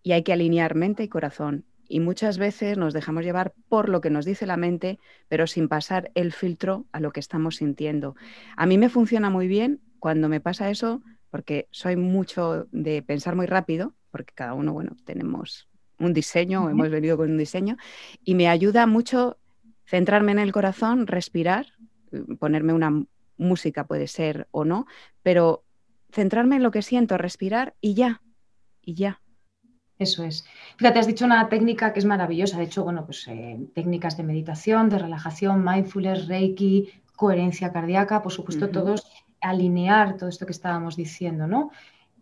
y 0.03 0.13
hay 0.13 0.23
que 0.23 0.33
alinear 0.33 0.75
mente 0.75 1.03
y 1.03 1.07
corazón. 1.07 1.65
Y 1.87 1.99
muchas 1.99 2.37
veces 2.37 2.77
nos 2.77 2.93
dejamos 2.93 3.23
llevar 3.23 3.53
por 3.67 3.89
lo 3.89 3.99
que 3.99 4.11
nos 4.11 4.25
dice 4.25 4.45
la 4.45 4.57
mente, 4.57 4.99
pero 5.27 5.47
sin 5.47 5.67
pasar 5.67 6.11
el 6.13 6.33
filtro 6.33 6.85
a 6.91 6.99
lo 6.99 7.11
que 7.11 7.19
estamos 7.19 7.57
sintiendo. 7.57 8.15
A 8.55 8.65
mí 8.65 8.77
me 8.77 8.89
funciona 8.89 9.29
muy 9.29 9.47
bien 9.47 9.81
cuando 9.97 10.29
me 10.29 10.39
pasa 10.39 10.69
eso, 10.69 11.01
porque 11.31 11.67
soy 11.71 11.95
mucho 11.95 12.67
de 12.71 13.01
pensar 13.01 13.35
muy 13.35 13.47
rápido, 13.47 13.95
porque 14.11 14.33
cada 14.35 14.53
uno, 14.53 14.73
bueno, 14.73 14.95
tenemos 15.03 15.67
un 15.97 16.13
diseño, 16.13 16.69
hemos 16.69 16.89
venido 16.89 17.17
con 17.17 17.31
un 17.31 17.37
diseño, 17.37 17.75
y 18.23 18.35
me 18.35 18.47
ayuda 18.47 18.85
mucho 18.85 19.38
centrarme 19.89 20.31
en 20.31 20.39
el 20.39 20.51
corazón, 20.51 21.07
respirar, 21.07 21.73
mm, 22.11 22.35
ponerme 22.35 22.73
una 22.73 23.05
música 23.37 23.87
puede 23.87 24.07
ser 24.07 24.47
o 24.51 24.63
no, 24.65 24.85
pero 25.23 25.63
centrarme 26.11 26.57
en 26.57 26.63
lo 26.63 26.71
que 26.71 26.81
siento, 26.81 27.17
respirar 27.17 27.75
y 27.81 27.95
ya, 27.95 28.21
y 28.81 28.93
ya. 28.93 29.21
Eso 29.97 30.23
es. 30.23 30.45
Fíjate, 30.77 30.99
has 30.99 31.07
dicho 31.07 31.25
una 31.25 31.49
técnica 31.49 31.91
que 31.91 31.99
es 31.99 32.05
maravillosa. 32.05 32.57
De 32.57 32.63
hecho, 32.65 32.83
bueno, 32.85 33.05
pues 33.05 33.27
eh, 33.27 33.59
técnicas 33.75 34.15
de 34.15 34.23
meditación, 34.23 34.89
de 34.89 34.99
relajación, 34.99 35.63
mindfulness, 35.63 36.27
reiki, 36.27 36.89
coherencia 37.17 37.73
cardíaca, 37.73 38.21
por 38.21 38.31
supuesto, 38.31 38.69
todos 38.69 39.05
alinear 39.41 40.17
todo 40.17 40.29
esto 40.29 40.45
que 40.45 40.53
estábamos 40.53 40.95
diciendo, 40.95 41.47
¿no? 41.47 41.71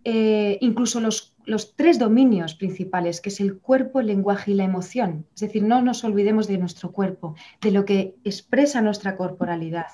Eh, 0.03 0.57
incluso 0.61 0.99
los, 0.99 1.35
los, 1.47 1.75
tres 1.75 1.97
dominios 1.97 2.53
principales, 2.55 3.21
que 3.21 3.29
es 3.29 3.39
el 3.39 3.57
cuerpo, 3.59 3.99
el 3.99 4.07
lenguaje 4.07 4.51
y 4.51 4.53
la 4.53 4.65
emoción. 4.65 5.25
Es 5.33 5.41
decir, 5.41 5.63
no 5.63 5.81
nos 5.81 6.03
olvidemos 6.03 6.47
de 6.47 6.57
nuestro 6.57 6.91
cuerpo, 6.91 7.35
de 7.61 7.71
lo 7.71 7.85
que 7.85 8.15
expresa 8.23 8.81
nuestra 8.81 9.15
corporalidad. 9.15 9.87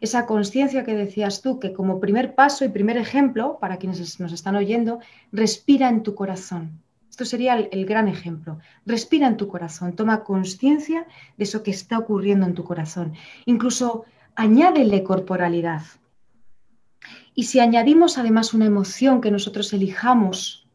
Esa 0.00 0.26
conciencia 0.26 0.84
que 0.84 0.94
decías 0.94 1.40
tú, 1.40 1.58
que 1.58 1.72
como 1.72 2.00
primer 2.00 2.34
paso 2.34 2.64
y 2.64 2.68
primer 2.68 2.98
ejemplo, 2.98 3.58
para 3.60 3.78
quienes 3.78 4.20
nos 4.20 4.32
están 4.32 4.54
oyendo, 4.54 5.00
respira 5.32 5.88
en 5.88 6.02
tu 6.02 6.14
corazón. 6.14 6.82
Esto 7.08 7.24
sería 7.24 7.56
el, 7.56 7.86
gran 7.86 8.08
ejemplo. 8.08 8.58
Respira 8.84 9.26
en 9.26 9.38
tu 9.38 9.48
corazón, 9.48 9.96
toma 9.96 10.22
conciencia 10.22 11.06
de 11.38 11.44
eso 11.44 11.62
que 11.62 11.70
está 11.70 11.98
ocurriendo 11.98 12.44
en 12.44 12.52
tu 12.52 12.64
corazón. 12.64 13.14
Incluso 13.46 14.04
añádele 14.34 15.02
corporalidad. 15.02 15.82
Y 17.34 17.44
si 17.44 17.60
añadimos 17.60 18.18
además 18.18 18.52
una 18.52 18.66
emoción 18.66 19.22
que 19.22 19.30
nosotros 19.30 19.72
elijamos 19.72 20.65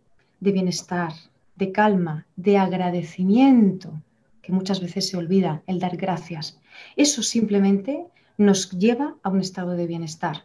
de 0.41 0.51
bienestar, 0.51 1.13
de 1.55 1.71
calma, 1.71 2.27
de 2.35 2.57
agradecimiento, 2.57 4.01
que 4.41 4.51
muchas 4.51 4.81
veces 4.81 5.07
se 5.07 5.15
olvida, 5.15 5.63
el 5.67 5.79
dar 5.79 5.95
gracias, 5.95 6.59
eso 6.97 7.23
simplemente 7.23 8.07
nos 8.37 8.71
lleva 8.71 9.15
a 9.23 9.29
un 9.29 9.39
estado 9.39 9.71
de 9.71 9.87
bienestar. 9.87 10.43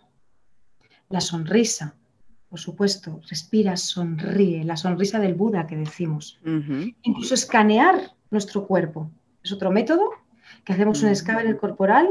La 1.09 1.21
sonrisa, 1.21 1.95
por 2.49 2.61
supuesto, 2.61 3.21
respira, 3.29 3.77
sonríe, 3.77 4.65
la 4.65 4.77
sonrisa 4.77 5.19
del 5.19 5.35
Buda 5.35 5.67
que 5.67 5.77
decimos. 5.77 6.39
Incluso 7.03 7.35
escanear 7.35 8.13
nuestro 8.31 8.67
cuerpo. 8.67 9.11
Es 9.43 9.53
otro 9.53 9.71
método 9.71 10.11
que 10.65 10.73
hacemos 10.73 11.03
un 11.03 11.09
escáner 11.09 11.57
corporal. 11.57 12.09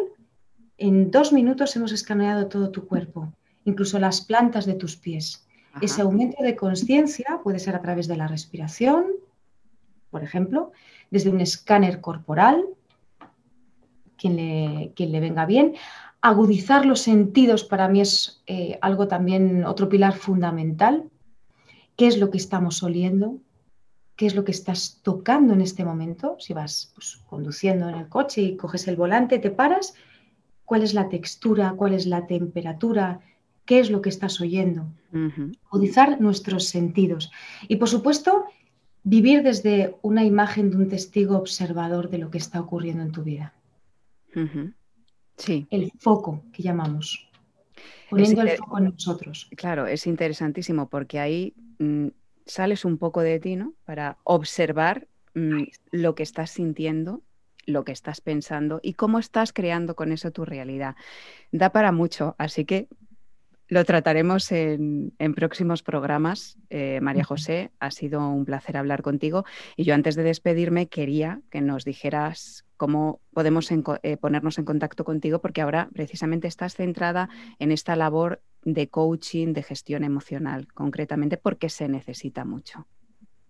En 0.78 1.12
dos 1.12 1.32
minutos 1.32 1.76
hemos 1.76 1.92
escaneado 1.92 2.48
todo 2.48 2.72
tu 2.72 2.88
cuerpo, 2.88 3.32
incluso 3.64 4.00
las 4.00 4.22
plantas 4.22 4.66
de 4.66 4.74
tus 4.74 4.96
pies. 4.98 5.45
Ese 5.82 6.02
aumento 6.02 6.42
de 6.44 6.56
conciencia 6.56 7.40
puede 7.44 7.60
ser 7.60 7.76
a 7.76 7.82
través 7.82 8.08
de 8.08 8.18
la 8.18 8.28
respiración, 8.28 9.06
por 10.10 10.24
ejemplo, 10.24 10.72
desde 11.12 11.30
un 11.30 11.42
escáner 11.42 12.02
corporal, 12.02 12.66
quien 14.18 14.36
le, 14.38 14.94
quien 14.96 15.12
le 15.12 15.20
venga 15.20 15.46
bien, 15.46 15.76
agudizar 16.22 16.86
los 16.86 17.02
sentidos 17.02 17.64
para 17.64 17.88
mí 17.88 18.02
es 18.02 18.42
eh, 18.48 18.80
algo 18.82 19.08
también, 19.08 19.66
otro 19.66 19.90
pilar 19.90 20.14
fundamental. 20.14 21.10
¿Qué 21.96 22.08
es 22.08 22.18
lo 22.18 22.32
que 22.32 22.38
estamos 22.38 22.82
oliendo? 22.82 23.38
¿Qué 24.16 24.26
es 24.26 24.36
lo 24.36 24.44
que 24.44 24.52
estás 24.52 25.02
tocando 25.04 25.54
en 25.54 25.62
este 25.62 25.84
momento? 25.84 26.38
Si 26.40 26.54
vas 26.54 26.92
pues, 26.96 27.18
conduciendo 27.28 27.90
en 27.90 27.96
el 27.96 28.10
coche 28.10 28.42
y 28.42 28.58
coges 28.58 28.88
el 28.88 28.96
volante, 28.96 29.40
te 29.40 29.52
paras, 29.52 29.94
¿cuál 30.64 30.84
es 30.84 30.94
la 30.94 31.10
textura? 31.10 31.74
¿Cuál 31.76 31.94
es 31.94 32.06
la 32.06 32.26
temperatura? 32.26 33.20
¿Qué 33.66 33.80
es 33.80 33.90
lo 33.90 34.02
que 34.02 34.10
estás 34.10 34.40
oyendo? 34.42 34.88
Agudizar 35.72 36.22
nuestros 36.22 36.66
sentidos. 36.66 37.32
Y 37.68 37.78
por 37.78 37.90
supuesto, 37.90 38.46
vivir 39.04 39.44
desde 39.44 39.96
una 40.02 40.24
imagen 40.24 40.70
de 40.72 40.78
un 40.78 40.90
testigo 40.90 41.38
observador 41.38 42.10
de 42.10 42.20
lo 42.20 42.30
que 42.30 42.38
está 42.38 42.62
ocurriendo 42.62 43.04
en 43.04 43.12
tu 43.12 43.24
vida 43.24 43.54
sí. 45.38 45.68
el 45.70 45.92
foco 45.98 46.44
que 46.54 46.64
llamamos, 46.64 47.30
poniendo 48.10 48.42
el 48.42 48.58
foco 48.58 48.78
en 48.78 48.86
nosotros. 48.86 49.50
Claro, 49.56 49.88
es 49.88 50.08
interesantísimo 50.08 50.90
porque 50.90 51.20
ahí 51.20 51.54
mm, 51.80 52.08
sales 52.46 52.86
un 52.86 52.98
poco 52.98 53.22
de 53.22 53.40
ti, 53.40 53.56
¿no? 53.56 53.74
Para 53.86 54.18
observar 54.24 55.08
mm, 55.34 55.64
lo 55.92 56.16
que 56.16 56.24
estás 56.24 56.52
sintiendo, 56.52 57.22
lo 57.66 57.84
que 57.84 57.92
estás 57.92 58.22
pensando 58.22 58.80
y 58.84 58.94
cómo 58.94 59.20
estás 59.20 59.52
creando 59.52 59.96
con 59.96 60.12
eso 60.12 60.32
tu 60.32 60.46
realidad. 60.46 60.96
Da 61.52 61.72
para 61.72 61.92
mucho, 61.92 62.36
así 62.38 62.66
que 62.66 62.88
lo 63.68 63.84
trataremos 63.86 64.52
en, 64.52 65.14
próximos 65.36 65.84
programas. 65.84 66.58
Eh, 66.70 67.00
María 67.02 67.24
José, 67.24 67.72
ha 67.80 67.92
sido 67.92 68.28
un 68.28 68.46
placer 68.46 68.78
hablar 68.78 69.02
contigo. 69.02 69.46
Y 69.76 69.84
yo 69.84 69.96
antes 69.96 70.16
de 70.16 70.24
despedirme 70.24 70.88
quería 70.88 71.42
que 71.50 71.62
nos 71.62 71.86
dijeras 71.86 72.66
cómo 72.78 73.22
podemos 73.34 73.70
eh, 73.72 74.18
ponernos 74.18 74.58
en 74.60 74.66
contacto 74.66 75.04
contigo, 75.04 75.40
porque 75.40 75.62
ahora 75.62 75.90
precisamente 75.94 76.48
estás 76.48 76.76
centrada 76.76 77.30
en 77.60 77.72
esta 77.72 77.96
labor 77.96 78.42
de 78.64 78.88
coaching, 78.88 79.54
de 79.54 79.64
gestión 79.64 80.04
emocional, 80.04 80.68
concretamente 80.74 81.38
porque 81.38 81.70
se 81.70 81.88
necesita 81.88 82.46
mucho. 82.46 82.88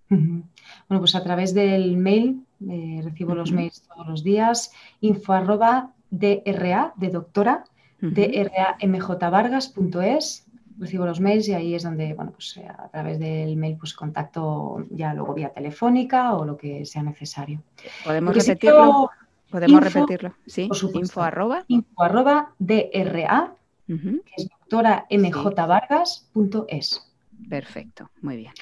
Bueno, 0.08 0.46
pues 0.88 1.16
a 1.16 1.24
través 1.24 1.54
del 1.54 1.98
mail, 1.98 2.46
eh, 2.70 3.02
recibo 3.04 3.34
los 3.34 3.52
mails 3.52 3.82
todos 3.82 4.08
los 4.08 4.24
días, 4.24 4.72
info 5.02 5.34
arroba 5.34 5.94
DRA, 6.12 6.94
de 6.96 7.10
doctora, 7.10 7.66
dramjvargas.es, 8.02 10.46
recibo 10.78 11.06
los 11.06 11.20
mails 11.20 11.48
y 11.48 11.54
ahí 11.54 11.76
es 11.76 11.84
donde, 11.84 12.14
bueno, 12.14 12.32
pues 12.32 12.58
eh, 12.58 12.68
a 12.68 12.88
través 12.90 13.20
del 13.20 13.56
mail 13.58 13.78
pues 13.78 13.94
contacto 13.94 14.86
ya 14.92 15.14
luego 15.14 15.34
vía 15.34 15.50
telefónica 15.50 16.34
o 16.34 16.46
lo 16.46 16.58
que 16.58 16.86
sea 16.86 17.04
necesario. 17.04 17.62
¿Podemos 18.04 18.36
repetirlo? 18.36 19.10
¿Podemos 19.50 19.84
repetirlo? 19.84 20.34
Sí, 20.46 20.70
info 20.94 21.22
arroba. 21.22 21.64
Info 21.68 22.04
arroba 22.04 22.54
DRA, 22.60 23.54
que 23.88 24.22
es 24.38 24.50
doctora 24.50 25.06
mjvargas.es. 25.10 27.12
Perfecto, 27.50 28.10
muy 28.22 28.38
bien. 28.38 28.54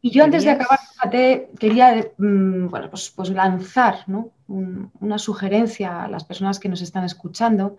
Y 0.00 0.10
yo 0.10 0.24
antes 0.24 0.44
de 0.44 0.50
acabar, 0.50 0.78
fíjate, 0.92 1.50
quería 1.58 2.10
mm, 2.18 2.68
bueno, 2.68 2.90
pues, 2.90 3.10
pues 3.10 3.30
lanzar 3.30 4.04
una 4.46 5.18
sugerencia 5.18 6.04
a 6.04 6.08
las 6.08 6.24
personas 6.24 6.60
que 6.60 6.68
nos 6.68 6.82
están 6.82 7.04
escuchando, 7.04 7.78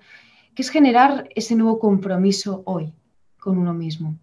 que 0.55 0.61
es 0.61 0.69
generar 0.69 1.29
ese 1.35 1.55
nuevo 1.55 1.79
compromiso 1.79 2.63
hoy 2.65 2.93
con 3.37 3.57
uno 3.57 3.73
mismo. 3.73 4.17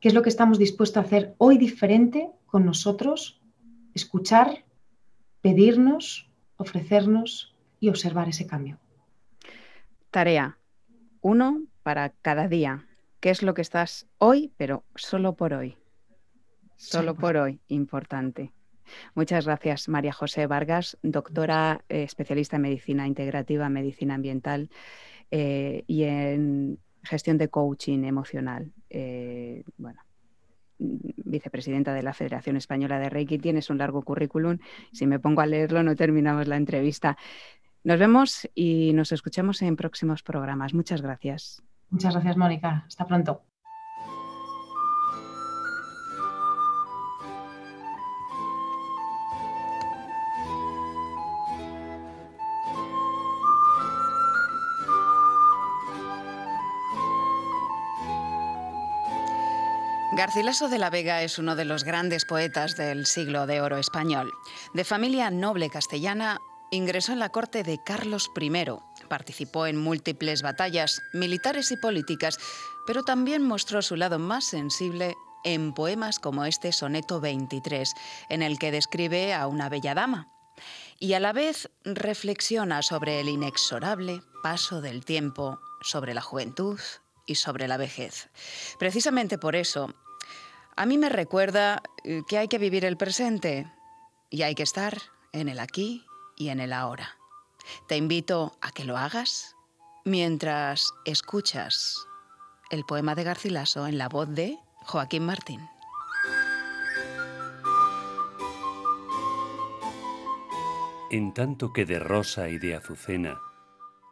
¿Qué 0.00 0.08
es 0.08 0.14
lo 0.14 0.22
que 0.22 0.30
estamos 0.30 0.58
dispuestos 0.58 0.96
a 0.96 1.06
hacer 1.06 1.34
hoy 1.38 1.58
diferente 1.58 2.30
con 2.46 2.64
nosotros? 2.64 3.40
Escuchar, 3.94 4.64
pedirnos, 5.42 6.30
ofrecernos 6.56 7.54
y 7.80 7.88
observar 7.88 8.28
ese 8.28 8.46
cambio. 8.46 8.78
Tarea. 10.10 10.58
Uno 11.20 11.62
para 11.82 12.10
cada 12.10 12.48
día. 12.48 12.86
¿Qué 13.20 13.30
es 13.30 13.42
lo 13.42 13.54
que 13.54 13.62
estás 13.62 14.06
hoy, 14.18 14.52
pero 14.56 14.84
solo 14.94 15.34
por 15.34 15.52
hoy? 15.52 15.76
Solo 16.76 17.14
por 17.16 17.36
hoy, 17.36 17.60
importante. 17.66 18.52
Muchas 19.14 19.46
gracias, 19.46 19.88
María 19.88 20.12
José 20.12 20.46
Vargas, 20.46 20.98
doctora 21.02 21.84
eh, 21.88 22.02
especialista 22.02 22.56
en 22.56 22.62
medicina 22.62 23.06
integrativa, 23.06 23.68
medicina 23.68 24.14
ambiental 24.14 24.70
eh, 25.30 25.84
y 25.86 26.04
en 26.04 26.78
gestión 27.02 27.38
de 27.38 27.48
coaching 27.48 28.04
emocional. 28.04 28.72
Eh, 28.90 29.64
bueno, 29.76 30.00
vicepresidenta 30.78 31.92
de 31.92 32.02
la 32.02 32.14
Federación 32.14 32.56
Española 32.56 32.98
de 32.98 33.08
Reiki, 33.08 33.38
tienes 33.38 33.70
un 33.70 33.78
largo 33.78 34.02
currículum. 34.02 34.58
Si 34.92 35.06
me 35.06 35.18
pongo 35.18 35.40
a 35.40 35.46
leerlo, 35.46 35.82
no 35.82 35.96
terminamos 35.96 36.46
la 36.46 36.56
entrevista. 36.56 37.16
Nos 37.84 37.98
vemos 37.98 38.48
y 38.54 38.92
nos 38.92 39.12
escuchamos 39.12 39.62
en 39.62 39.76
próximos 39.76 40.22
programas. 40.22 40.74
Muchas 40.74 41.02
gracias. 41.02 41.62
Muchas 41.90 42.12
gracias, 42.14 42.36
Mónica. 42.36 42.84
Hasta 42.86 43.06
pronto. 43.06 43.47
Garcilaso 60.18 60.68
de 60.68 60.78
la 60.78 60.90
Vega 60.90 61.22
es 61.22 61.38
uno 61.38 61.54
de 61.54 61.64
los 61.64 61.84
grandes 61.84 62.24
poetas 62.24 62.76
del 62.76 63.06
siglo 63.06 63.46
de 63.46 63.60
oro 63.60 63.76
español. 63.76 64.32
De 64.74 64.82
familia 64.82 65.30
noble 65.30 65.70
castellana, 65.70 66.40
ingresó 66.72 67.12
en 67.12 67.20
la 67.20 67.28
corte 67.28 67.62
de 67.62 67.80
Carlos 67.84 68.28
I, 68.36 68.50
participó 69.06 69.66
en 69.68 69.76
múltiples 69.76 70.42
batallas 70.42 71.00
militares 71.12 71.70
y 71.70 71.76
políticas, 71.76 72.36
pero 72.84 73.04
también 73.04 73.44
mostró 73.44 73.80
su 73.80 73.94
lado 73.94 74.18
más 74.18 74.44
sensible 74.44 75.14
en 75.44 75.72
poemas 75.72 76.18
como 76.18 76.44
este 76.46 76.72
soneto 76.72 77.20
23, 77.20 77.94
en 78.28 78.42
el 78.42 78.58
que 78.58 78.72
describe 78.72 79.34
a 79.34 79.46
una 79.46 79.68
bella 79.68 79.94
dama 79.94 80.32
y 80.98 81.12
a 81.12 81.20
la 81.20 81.32
vez 81.32 81.70
reflexiona 81.84 82.82
sobre 82.82 83.20
el 83.20 83.28
inexorable 83.28 84.22
paso 84.42 84.80
del 84.80 85.04
tiempo, 85.04 85.60
sobre 85.80 86.12
la 86.12 86.22
juventud 86.22 86.80
y 87.24 87.36
sobre 87.36 87.68
la 87.68 87.76
vejez. 87.76 88.30
Precisamente 88.80 89.38
por 89.38 89.54
eso, 89.54 89.94
a 90.78 90.86
mí 90.86 90.96
me 90.96 91.08
recuerda 91.08 91.82
eh, 92.04 92.22
que 92.28 92.38
hay 92.38 92.46
que 92.46 92.58
vivir 92.58 92.84
el 92.84 92.96
presente 92.96 93.68
y 94.30 94.42
hay 94.42 94.54
que 94.54 94.62
estar 94.62 94.96
en 95.32 95.48
el 95.48 95.58
aquí 95.58 96.06
y 96.36 96.50
en 96.50 96.60
el 96.60 96.72
ahora. 96.72 97.18
Te 97.88 97.96
invito 97.96 98.56
a 98.60 98.70
que 98.70 98.84
lo 98.84 98.96
hagas 98.96 99.56
mientras 100.04 100.94
escuchas 101.04 102.06
el 102.70 102.84
poema 102.84 103.16
de 103.16 103.24
Garcilaso 103.24 103.88
en 103.88 103.98
la 103.98 104.08
voz 104.08 104.28
de 104.28 104.56
Joaquín 104.84 105.26
Martín. 105.26 105.68
En 111.10 111.34
tanto 111.34 111.72
que 111.72 111.86
de 111.86 111.98
rosa 111.98 112.50
y 112.50 112.58
de 112.60 112.76
azucena 112.76 113.40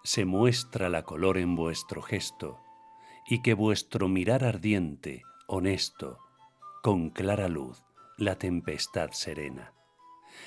se 0.03 0.25
muestra 0.25 0.89
la 0.89 1.05
color 1.05 1.39
en 1.39 1.55
vuestro 1.55 2.03
gesto, 2.03 2.59
y 3.25 3.43
que 3.43 3.55
vuestro 3.55 4.09
mirar 4.09 4.43
ardiente, 4.43 5.23
honesto, 5.47 6.26
con 6.87 7.11
clara 7.11 7.49
luz 7.49 7.82
la 8.16 8.39
tempestad 8.39 9.11
serena. 9.11 9.72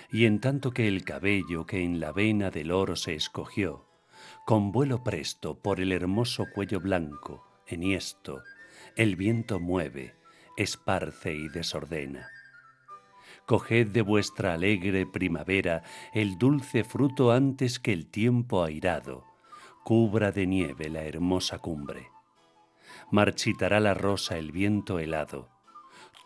Y 0.10 0.24
en 0.24 0.40
tanto 0.40 0.72
que 0.72 0.88
el 0.88 1.04
cabello 1.04 1.66
que 1.66 1.84
en 1.84 2.00
la 2.00 2.14
vena 2.14 2.50
del 2.50 2.72
oro 2.72 2.96
se 2.96 3.14
escogió, 3.14 3.90
con 4.46 4.72
vuelo 4.72 5.04
presto 5.04 5.60
por 5.62 5.82
el 5.82 5.92
hermoso 5.92 6.46
cuello 6.56 6.80
blanco, 6.80 7.46
enhiesto, 7.68 8.42
el 8.96 9.18
viento 9.18 9.60
mueve, 9.60 10.16
esparce 10.56 11.34
y 11.34 11.50
desordena. 11.50 12.30
Coged 13.46 13.90
de 13.90 14.02
vuestra 14.02 14.54
alegre 14.54 15.06
primavera 15.06 15.84
el 16.14 16.38
dulce 16.38 16.86
fruto 16.86 17.34
antes 17.34 17.82
que 17.82 17.92
el 17.92 18.10
tiempo 18.10 18.64
airado 18.64 19.26
cubra 19.84 20.32
de 20.32 20.48
nieve 20.48 20.88
la 20.88 21.04
hermosa 21.04 21.60
cumbre. 21.60 22.08
Marchitará 23.12 23.82
la 23.82 23.94
rosa 23.94 24.38
el 24.38 24.54
viento 24.54 25.00
helado, 25.00 25.59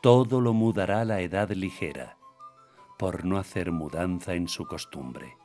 todo 0.03 0.41
lo 0.41 0.51
mudará 0.51 1.05
la 1.05 1.21
edad 1.21 1.49
ligera, 1.51 2.17
por 2.99 3.23
no 3.23 3.37
hacer 3.37 3.71
mudanza 3.71 4.33
en 4.33 4.49
su 4.49 4.65
costumbre. 4.65 5.37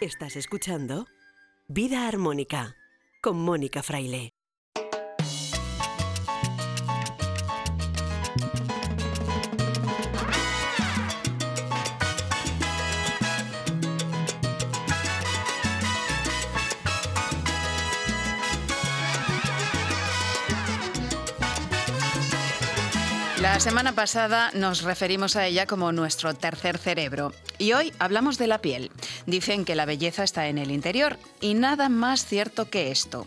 Estás 0.00 0.36
escuchando 0.36 1.04
Vida 1.66 2.08
Armónica 2.08 2.76
con 3.20 3.38
Mónica 3.38 3.82
Fraile. 3.82 4.37
La 23.58 23.64
semana 23.64 23.92
pasada 23.92 24.52
nos 24.54 24.82
referimos 24.82 25.34
a 25.34 25.44
ella 25.44 25.66
como 25.66 25.90
nuestro 25.90 26.32
tercer 26.32 26.78
cerebro 26.78 27.32
y 27.58 27.72
hoy 27.72 27.92
hablamos 27.98 28.38
de 28.38 28.46
la 28.46 28.60
piel. 28.60 28.92
Dicen 29.26 29.64
que 29.64 29.74
la 29.74 29.84
belleza 29.84 30.22
está 30.22 30.46
en 30.46 30.58
el 30.58 30.70
interior 30.70 31.18
y 31.40 31.54
nada 31.54 31.88
más 31.88 32.24
cierto 32.24 32.70
que 32.70 32.92
esto. 32.92 33.26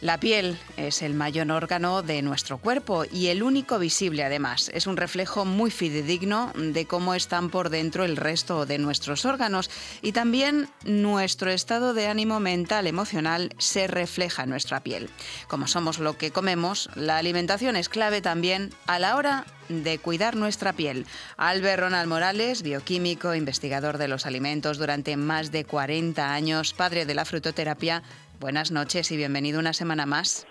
La 0.00 0.20
piel 0.20 0.56
es 0.76 1.02
el 1.02 1.14
mayor 1.14 1.50
órgano 1.50 2.02
de 2.02 2.22
nuestro 2.22 2.58
cuerpo 2.58 3.04
y 3.10 3.28
el 3.28 3.42
único 3.42 3.80
visible 3.80 4.22
además. 4.22 4.70
Es 4.72 4.86
un 4.86 4.96
reflejo 4.96 5.44
muy 5.44 5.72
fidedigno 5.72 6.52
de 6.54 6.86
cómo 6.86 7.14
están 7.14 7.50
por 7.50 7.68
dentro 7.68 8.04
el 8.04 8.16
resto 8.16 8.64
de 8.64 8.78
nuestros 8.78 9.24
órganos 9.24 9.70
y 10.00 10.12
también 10.12 10.68
nuestro 10.84 11.50
estado 11.50 11.94
de 11.94 12.06
ánimo 12.06 12.38
mental, 12.38 12.86
emocional, 12.86 13.52
se 13.58 13.88
refleja 13.88 14.44
en 14.44 14.50
nuestra 14.50 14.84
piel. 14.84 15.10
Como 15.48 15.66
somos 15.66 15.98
lo 15.98 16.16
que 16.16 16.30
comemos, 16.30 16.90
la 16.94 17.16
alimentación 17.16 17.74
es 17.74 17.88
clave 17.88 18.20
también 18.20 18.70
a 18.86 19.00
la 19.00 19.16
hora 19.16 19.46
de 19.68 19.98
cuidar 19.98 20.36
nuestra 20.36 20.72
piel. 20.72 21.06
Albert 21.36 21.82
Ronald 21.82 22.08
Morales, 22.08 22.62
bioquímico, 22.62 23.34
investigador 23.34 23.98
de 23.98 24.08
los 24.08 24.26
alimentos 24.26 24.78
durante 24.78 25.16
más 25.16 25.50
de 25.50 25.64
40 25.64 26.32
años, 26.32 26.72
padre 26.72 27.04
de 27.04 27.14
la 27.14 27.24
frutoterapia, 27.24 28.02
Buenas 28.40 28.70
noches 28.70 29.10
y 29.10 29.16
bienvenido 29.16 29.58
una 29.58 29.72
semana 29.72 30.06
más. 30.06 30.46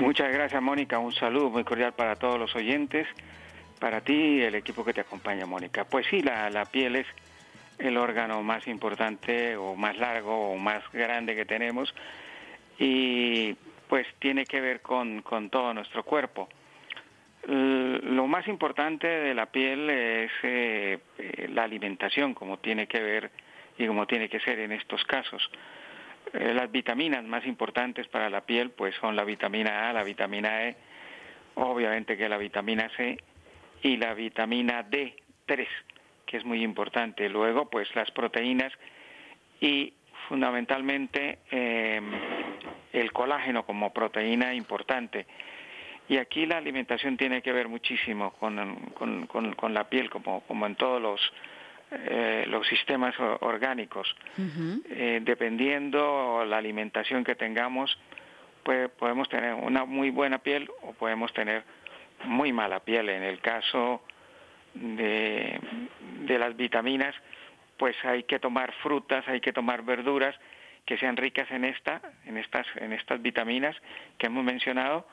Muchas 0.00 0.32
gracias, 0.32 0.62
Mónica. 0.62 0.98
Un 0.98 1.12
saludo 1.12 1.50
muy 1.50 1.62
cordial 1.62 1.92
para 1.92 2.16
todos 2.16 2.38
los 2.38 2.56
oyentes, 2.56 3.06
para 3.78 4.00
ti 4.00 4.14
y 4.14 4.40
el 4.40 4.54
equipo 4.54 4.82
que 4.82 4.94
te 4.94 5.02
acompaña, 5.02 5.44
Mónica. 5.44 5.84
Pues 5.84 6.06
sí, 6.08 6.22
la, 6.22 6.48
la 6.48 6.64
piel 6.64 6.96
es 6.96 7.06
el 7.78 7.98
órgano 7.98 8.42
más 8.42 8.66
importante 8.66 9.56
o 9.56 9.74
más 9.74 9.98
largo 9.98 10.52
o 10.52 10.56
más 10.56 10.82
grande 10.92 11.36
que 11.36 11.44
tenemos 11.44 11.94
y 12.78 13.54
pues 13.88 14.06
tiene 14.18 14.46
que 14.46 14.62
ver 14.62 14.80
con, 14.80 15.20
con 15.20 15.50
todo 15.50 15.74
nuestro 15.74 16.04
cuerpo. 16.04 16.48
Lo 17.46 18.26
más 18.26 18.48
importante 18.48 19.06
de 19.06 19.34
la 19.34 19.46
piel 19.46 19.90
es 19.90 20.30
eh, 20.44 20.98
eh, 21.18 21.48
la 21.52 21.64
alimentación, 21.64 22.32
como 22.32 22.58
tiene 22.58 22.86
que 22.86 23.00
ver 23.00 23.30
y 23.76 23.86
como 23.86 24.06
tiene 24.06 24.30
que 24.30 24.40
ser 24.40 24.60
en 24.60 24.72
estos 24.72 25.04
casos. 25.04 25.50
Eh, 26.34 26.54
las 26.54 26.70
vitaminas 26.70 27.24
más 27.24 27.44
importantes 27.46 28.08
para 28.08 28.30
la 28.30 28.42
piel 28.42 28.70
pues 28.70 28.94
son 28.96 29.16
la 29.16 29.24
vitamina 29.24 29.90
A, 29.90 29.92
la 29.92 30.02
vitamina 30.02 30.66
E, 30.66 30.76
obviamente 31.54 32.16
que 32.16 32.28
la 32.28 32.38
vitamina 32.38 32.90
C 32.96 33.18
y 33.82 33.96
la 33.98 34.14
vitamina 34.14 34.88
D3, 34.88 35.66
que 36.24 36.36
es 36.38 36.44
muy 36.44 36.62
importante. 36.62 37.28
Luego 37.28 37.68
pues 37.68 37.94
las 37.94 38.10
proteínas 38.12 38.72
y 39.60 39.92
fundamentalmente 40.28 41.40
em, 41.50 42.10
el 42.92 43.12
colágeno 43.12 43.66
como 43.66 43.92
proteína 43.92 44.54
importante. 44.54 45.26
Y 46.08 46.16
aquí 46.16 46.46
la 46.46 46.58
alimentación 46.58 47.16
tiene 47.16 47.42
que 47.42 47.52
ver 47.52 47.68
muchísimo 47.68 48.32
con, 48.32 48.76
con, 48.94 49.26
con 49.26 49.74
la 49.74 49.88
piel, 49.88 50.10
como, 50.10 50.40
como 50.42 50.66
en 50.66 50.74
todos 50.76 51.00
los 51.00 51.20
eh, 51.92 52.44
los 52.48 52.66
sistemas 52.66 53.14
orgánicos. 53.40 54.14
Eh, 54.90 55.20
dependiendo 55.22 56.44
la 56.46 56.58
alimentación 56.58 57.24
que 57.24 57.34
tengamos, 57.34 57.98
pues 58.62 58.88
podemos 58.90 59.28
tener 59.28 59.54
una 59.54 59.84
muy 59.84 60.10
buena 60.10 60.38
piel 60.38 60.70
o 60.82 60.92
podemos 60.92 61.32
tener 61.32 61.64
muy 62.24 62.52
mala 62.52 62.80
piel. 62.80 63.08
En 63.08 63.22
el 63.22 63.40
caso 63.40 64.02
de, 64.74 65.60
de 66.20 66.38
las 66.38 66.56
vitaminas, 66.56 67.14
pues 67.76 67.96
hay 68.04 68.22
que 68.24 68.38
tomar 68.38 68.72
frutas, 68.82 69.26
hay 69.28 69.40
que 69.40 69.52
tomar 69.52 69.82
verduras 69.82 70.34
que 70.86 70.96
sean 70.98 71.16
ricas 71.16 71.50
en 71.50 71.64
esta, 71.64 72.00
en 72.26 72.36
estas, 72.36 72.66
en 72.76 72.92
estas 72.92 73.20
vitaminas 73.20 73.76
que 74.18 74.26
hemos 74.26 74.44
mencionado, 74.44 75.06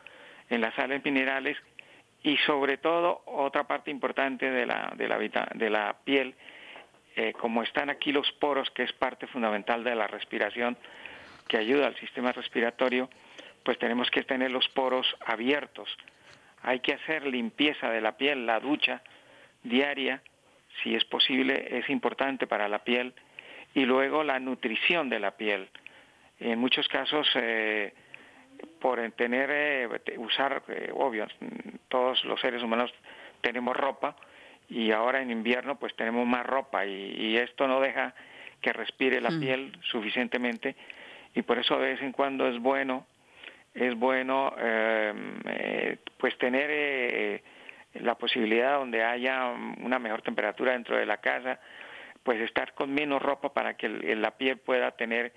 en 0.49 0.61
las 0.61 0.73
sales 0.75 1.03
minerales 1.03 1.57
y 2.23 2.37
sobre 2.37 2.77
todo 2.77 3.21
otra 3.25 3.65
parte 3.65 3.91
importante 3.91 4.49
de 4.49 4.65
la, 4.65 4.93
de 4.95 5.07
la, 5.07 5.17
de 5.55 5.69
la 5.69 5.95
piel 6.03 6.35
eh, 7.21 7.33
como 7.33 7.63
están 7.63 7.89
aquí 7.89 8.13
los 8.13 8.31
poros, 8.31 8.69
que 8.71 8.83
es 8.83 8.93
parte 8.93 9.27
fundamental 9.27 9.83
de 9.83 9.93
la 9.93 10.07
respiración, 10.07 10.77
que 11.49 11.57
ayuda 11.57 11.87
al 11.87 11.97
sistema 11.97 12.31
respiratorio, 12.31 13.09
pues 13.61 13.77
tenemos 13.77 14.09
que 14.09 14.23
tener 14.23 14.51
los 14.51 14.69
poros 14.69 15.05
abiertos. 15.25 15.89
Hay 16.61 16.79
que 16.79 16.93
hacer 16.93 17.27
limpieza 17.27 17.89
de 17.89 17.99
la 17.99 18.15
piel, 18.15 18.45
la 18.45 18.61
ducha 18.61 19.01
diaria, 19.63 20.21
si 20.81 20.95
es 20.95 21.03
posible, 21.03 21.67
es 21.79 21.89
importante 21.89 22.47
para 22.47 22.69
la 22.69 22.85
piel. 22.85 23.13
Y 23.73 23.83
luego 23.83 24.23
la 24.23 24.39
nutrición 24.39 25.09
de 25.09 25.19
la 25.19 25.31
piel. 25.31 25.67
En 26.39 26.57
muchos 26.57 26.87
casos, 26.87 27.29
eh, 27.35 27.93
por 28.79 28.97
tener, 29.11 29.49
eh, 29.51 29.89
usar, 30.15 30.63
obvio, 30.93 31.27
todos 31.89 32.23
los 32.23 32.39
seres 32.39 32.63
humanos 32.63 32.93
tenemos 33.41 33.75
ropa, 33.75 34.15
y 34.69 34.91
ahora 34.91 35.21
en 35.21 35.31
invierno 35.31 35.77
pues 35.79 35.95
tenemos 35.95 36.25
más 36.27 36.45
ropa 36.45 36.85
y, 36.85 37.37
esto 37.37 37.67
no 37.67 37.79
deja 37.81 38.13
que 38.61 38.73
respire 38.73 39.19
la 39.21 39.31
mm. 39.31 39.39
piel 39.39 39.77
suficientemente 39.81 40.75
y 41.33 41.41
por 41.41 41.57
eso 41.57 41.77
de 41.79 41.93
vez 41.93 42.01
en 42.01 42.11
cuando 42.11 42.47
es 42.47 42.59
bueno 42.59 43.05
es 43.73 43.95
bueno 43.95 44.53
em, 44.57 45.39
eh, 45.45 45.97
pues 46.17 46.37
tener 46.37 46.69
eh, 46.71 47.43
la 47.95 48.15
posibilidad 48.15 48.77
donde 48.77 49.03
haya 49.03 49.47
una 49.81 49.99
mejor 49.99 50.21
temperatura 50.21 50.73
dentro 50.73 50.97
de 50.97 51.05
la 51.05 51.17
casa 51.17 51.59
pues 52.23 52.39
estar 52.41 52.73
con 52.73 52.93
menos 52.93 53.21
ropa 53.21 53.53
para 53.53 53.75
que 53.75 53.89
la 53.89 54.31
piel 54.37 54.57
pueda 54.57 54.91
tener 54.91 55.33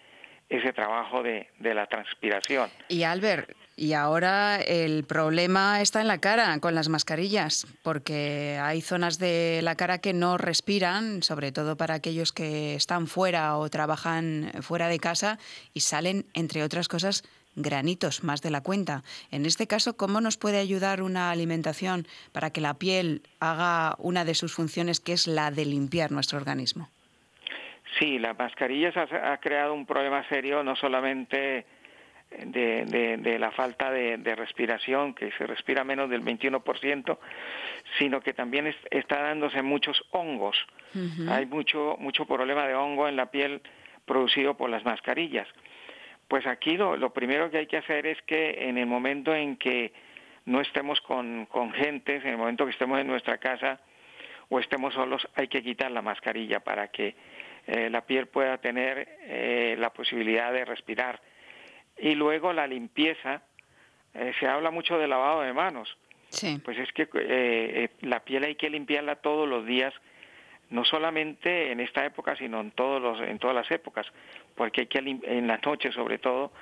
ese 0.48 0.72
trabajo 0.72 1.22
de, 1.22 1.48
de 1.60 1.74
la 1.74 1.86
transpiración. 1.86 2.68
Y 2.88 3.04
Albert, 3.04 3.50
y 3.76 3.94
ahora 3.94 4.60
el 4.60 5.04
problema 5.04 5.80
está 5.80 6.00
en 6.00 6.08
la 6.08 6.18
cara 6.18 6.58
con 6.60 6.74
las 6.74 6.88
mascarillas, 6.88 7.66
porque 7.82 8.58
hay 8.62 8.80
zonas 8.80 9.18
de 9.18 9.60
la 9.62 9.74
cara 9.74 9.98
que 9.98 10.12
no 10.12 10.38
respiran, 10.38 11.22
sobre 11.22 11.52
todo 11.52 11.76
para 11.76 11.94
aquellos 11.94 12.32
que 12.32 12.74
están 12.74 13.06
fuera 13.06 13.56
o 13.56 13.68
trabajan 13.70 14.50
fuera 14.60 14.88
de 14.88 14.98
casa 14.98 15.38
y 15.74 15.80
salen, 15.80 16.26
entre 16.34 16.62
otras 16.62 16.88
cosas, 16.88 17.24
granitos 17.54 18.24
más 18.24 18.42
de 18.42 18.50
la 18.50 18.62
cuenta. 18.62 19.02
En 19.30 19.46
este 19.46 19.66
caso, 19.66 19.96
¿cómo 19.96 20.20
nos 20.20 20.36
puede 20.36 20.58
ayudar 20.58 21.02
una 21.02 21.30
alimentación 21.30 22.06
para 22.32 22.50
que 22.50 22.60
la 22.60 22.74
piel 22.74 23.22
haga 23.40 23.96
una 23.98 24.24
de 24.24 24.34
sus 24.34 24.54
funciones, 24.54 25.00
que 25.00 25.12
es 25.12 25.26
la 25.26 25.50
de 25.50 25.64
limpiar 25.64 26.12
nuestro 26.12 26.38
organismo? 26.38 26.88
Sí, 27.98 28.18
la 28.18 28.34
mascarilla 28.34 28.92
ha, 28.96 29.36
creado 29.38 29.74
un 29.74 29.86
problema 29.86 30.26
serio, 30.28 30.62
no 30.62 30.74
solamente 30.76 31.66
de, 32.46 33.36
la 33.38 33.50
falta 33.50 33.90
de, 33.90 34.34
respiración, 34.36 35.14
que 35.14 35.30
se 35.32 35.46
respira 35.46 35.84
menos 35.84 36.10
del 36.10 36.22
21%, 36.22 37.18
sino 37.98 38.20
que 38.20 38.32
también 38.32 38.74
está 38.90 39.22
dándose 39.22 39.62
muchos 39.62 40.02
hongos. 40.10 40.56
Hay 41.28 41.46
mucho, 41.46 41.96
mucho 41.98 42.26
problema 42.26 42.66
de 42.66 42.74
hongo 42.74 43.08
en 43.08 43.16
la 43.16 43.30
piel 43.30 43.62
producido 44.04 44.56
por 44.56 44.70
las 44.70 44.84
mascarillas. 44.84 45.48
Pues 46.28 46.46
aquí 46.46 46.76
lo, 46.76 47.12
primero 47.12 47.50
que 47.50 47.58
hay 47.58 47.66
que 47.66 47.76
hacer 47.76 48.06
es 48.06 48.20
que 48.22 48.68
en 48.68 48.78
el 48.78 48.86
momento 48.86 49.34
en 49.34 49.56
que 49.56 49.92
no 50.44 50.60
estemos 50.60 51.00
con, 51.02 51.46
con 51.46 51.72
gentes, 51.72 52.24
en 52.24 52.30
el 52.30 52.38
momento 52.38 52.64
que 52.64 52.72
estemos 52.72 52.98
en 52.98 53.06
nuestra 53.06 53.38
casa 53.38 53.80
o 54.48 54.58
estemos 54.58 54.94
solos, 54.94 55.26
hay 55.34 55.48
que 55.48 55.62
quitar 55.62 55.90
la 55.90 56.02
mascarilla 56.02 56.60
para 56.60 56.88
que 56.88 57.14
eh, 57.66 57.88
la 57.90 58.04
piel 58.04 58.26
pueda 58.26 58.58
tener 58.58 59.08
eh, 59.22 59.76
la 59.78 59.90
posibilidad 59.90 60.52
de 60.52 60.64
respirar. 60.64 61.20
Y 61.98 62.14
luego 62.14 62.52
la 62.52 62.66
limpieza, 62.66 63.42
eh, 64.14 64.32
se 64.38 64.46
habla 64.46 64.70
mucho 64.70 64.98
de 64.98 65.08
lavado 65.08 65.42
de 65.42 65.52
manos. 65.52 65.96
Pues 66.64 66.78
es 66.78 66.90
que 66.92 67.90
la 68.00 68.20
piel 68.20 68.44
hay 68.44 68.54
que 68.54 68.70
limpiarla 68.70 69.16
todos 69.16 69.46
los 69.46 69.66
días 69.66 69.92
no 70.70 70.86
solamente 70.86 71.70
en 71.70 71.80
esta 71.80 72.04
época, 72.06 72.34
sino 72.36 72.60
en 72.60 72.70
todos 72.70 73.00
los, 73.00 73.20
en 73.20 73.38
todas 73.38 73.54
las 73.54 73.70
épocas, 73.70 74.06
porque 74.54 74.82
hay 74.82 74.86
que 74.86 74.98
en 74.98 75.46
la 75.46 75.58
noche 75.58 75.92
sobre 75.92 76.16
todo 76.16 76.52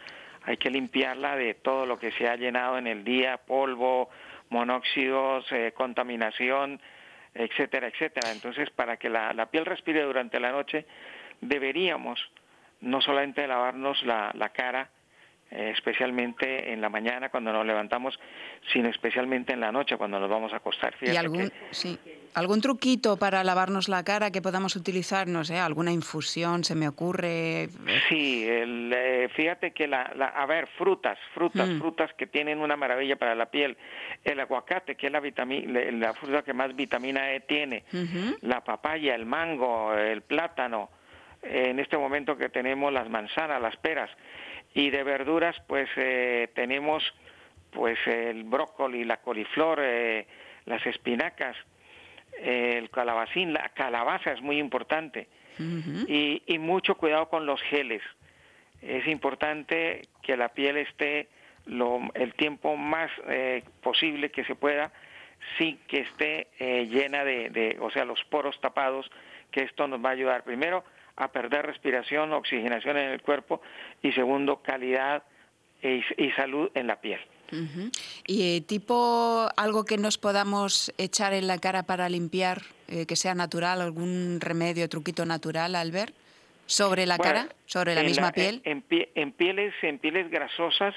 hay 0.43 0.57
que 0.57 0.71
limpiarla 0.71 1.37
de 1.37 1.55
todo 1.55 1.87
lo 1.87 1.99
que 1.99 2.11
se 2.13 2.29
ha 2.29 2.35
llenado 2.37 2.77
en 2.79 2.87
el 2.87 3.05
día, 3.05 3.37
polvo, 3.37 4.11
monóxidos, 4.49 5.47
eh, 5.53 5.73
contaminación, 5.75 6.81
etcétera, 7.35 7.89
etcétera. 7.89 8.33
Entonces, 8.33 8.71
para 8.71 8.97
que 8.97 9.09
la, 9.09 9.33
la, 9.33 9.47
piel 9.47 9.65
respire 9.65 10.03
durante 10.03 10.41
la 10.41 10.51
noche, 10.51 10.87
deberíamos 11.41 12.19
no 12.81 13.01
solamente 13.01 13.47
lavarnos 13.47 14.03
la, 14.03 14.33
la 14.35 14.49
cara, 14.49 14.89
eh, 14.89 15.00
especialmente 15.51 16.73
en 16.73 16.81
la 16.81 16.89
mañana 16.89 17.29
cuando 17.29 17.53
nos 17.53 17.67
levantamos, 17.67 18.19
sino 18.73 18.89
especialmente 18.89 19.53
en 19.53 19.61
la 19.61 19.73
noche 19.73 19.97
cuando 19.97 20.21
nos 20.21 20.31
vamos 20.31 20.53
a 20.53 20.57
acostar. 20.57 20.95
¿Y 21.01 21.17
algún, 21.17 21.53
sí. 21.71 21.99
¿Algún 22.33 22.61
truquito 22.61 23.17
para 23.17 23.43
lavarnos 23.43 23.89
la 23.89 24.05
cara 24.05 24.31
que 24.31 24.41
podamos 24.41 24.77
utilizar? 24.77 25.27
No 25.27 25.43
sé, 25.45 25.59
alguna 25.59 25.91
infusión 25.91 26.63
se 26.63 26.77
me 26.77 26.87
ocurre. 26.87 27.69
Sí, 28.09 28.47
eh, 28.49 29.29
fíjate 29.35 29.73
que 29.73 29.89
la, 29.89 30.03
a 30.03 30.47
ver, 30.47 30.69
frutas, 30.79 31.19
frutas, 31.35 31.69
mm. 31.69 31.81
frutas 31.81 32.13
que 32.15 32.29
tienen 32.29 32.61
una 32.61 32.77
maravilla 32.77 33.17
para 33.17 33.35
la 33.35 33.47
piel. 33.47 33.77
El 34.23 34.39
aguacate, 34.39 34.95
que 34.95 35.09
es 35.09 35.13
la, 35.13 35.19
vitamina, 35.19 35.81
la 35.91 36.15
fruta 36.15 36.43
que 36.43 36.53
más 36.53 36.75
vitamina 36.77 37.33
E 37.33 37.41
tiene. 37.41 37.85
La 38.43 38.63
papaya, 38.63 39.17
el 39.17 39.27
mango, 39.27 39.93
el 39.95 40.23
plátano. 40.23 40.89
En 41.43 41.81
este 41.81 41.99
momento 41.99 42.37
que 42.37 42.49
tenemos 42.49 42.93
las 42.93 43.09
manzanas, 43.11 43.61
las 43.61 43.77
peras. 43.79 44.11
Y 44.75 44.91
de 44.91 45.03
verduras, 45.03 45.57
pues 45.67 45.89
eh, 45.97 46.49
tenemos 46.55 47.03
pues 47.71 47.99
el 48.07 48.45
brócoli, 48.45 49.05
la 49.05 49.19
coliflor, 49.19 49.81
eh, 49.83 50.27
las 50.67 50.85
espinacas 50.87 51.57
el 52.39 52.91
calabacín, 52.91 53.53
la 53.53 53.69
calabaza 53.71 54.33
es 54.33 54.41
muy 54.41 54.59
importante. 54.59 55.29
Y, 55.59 56.43
y, 56.47 56.59
mucho 56.59 56.95
cuidado 56.95 57.29
con 57.29 57.45
los 57.45 57.61
geles. 57.61 58.01
Es 58.81 59.07
importante 59.07 60.01
que 60.23 60.35
la 60.35 60.49
piel 60.49 60.79
esté 60.79 61.29
lo, 61.67 62.01
el 62.15 62.33
tiempo 62.33 62.79
más 62.79 63.11
eh, 63.29 63.63
posible 63.83 64.31
que 64.31 64.43
se 64.45 64.55
pueda 64.55 64.91
sin 65.59 65.77
que 65.87 66.01
esté 66.01 66.49
eh, 66.59 66.87
llena 66.87 67.25
de, 67.25 67.51
de, 67.51 67.77
o 67.79 67.91
sea, 67.91 68.07
los 68.07 68.25
poros 68.25 68.59
tapados, 68.63 69.11
que 69.51 69.65
esto 69.65 69.87
nos 69.87 70.03
va 70.03 70.11
a 70.11 70.13
ayudar. 70.13 70.45
Primero 70.45 70.83
a 71.21 71.29
perder 71.29 71.67
respiración, 71.67 72.33
oxigenación 72.33 72.97
en 72.97 73.11
el 73.11 73.23
cuerpo 73.23 73.61
y 74.03 74.13
segundo, 74.13 74.63
calidad 74.63 75.23
y 75.83 76.31
salud 76.33 76.71
en 76.75 76.87
la 76.87 77.01
piel. 77.01 77.21
¿Y 78.27 78.57
eh, 78.57 78.61
tipo 78.61 79.49
algo 79.57 79.85
que 79.85 79.97
nos 79.97 80.19
podamos 80.19 80.93
echar 80.99 81.33
en 81.33 81.47
la 81.47 81.59
cara 81.59 81.83
para 81.83 82.09
limpiar, 82.09 82.63
eh, 82.89 83.07
que 83.07 83.17
sea 83.17 83.35
natural, 83.35 83.81
algún 83.81 84.39
remedio, 84.41 84.89
truquito 84.89 85.27
natural, 85.27 85.75
Albert? 85.75 86.15
¿Sobre 86.67 87.07
la 87.07 87.19
cara? 87.19 87.49
¿Sobre 87.67 87.95
la 87.95 88.03
misma 88.03 88.31
piel? 88.31 88.63
En, 88.65 88.85
en, 88.89 89.33
pieles, 89.33 89.75
en 89.83 89.99
pieles 89.99 90.31
grasosas, 90.31 90.95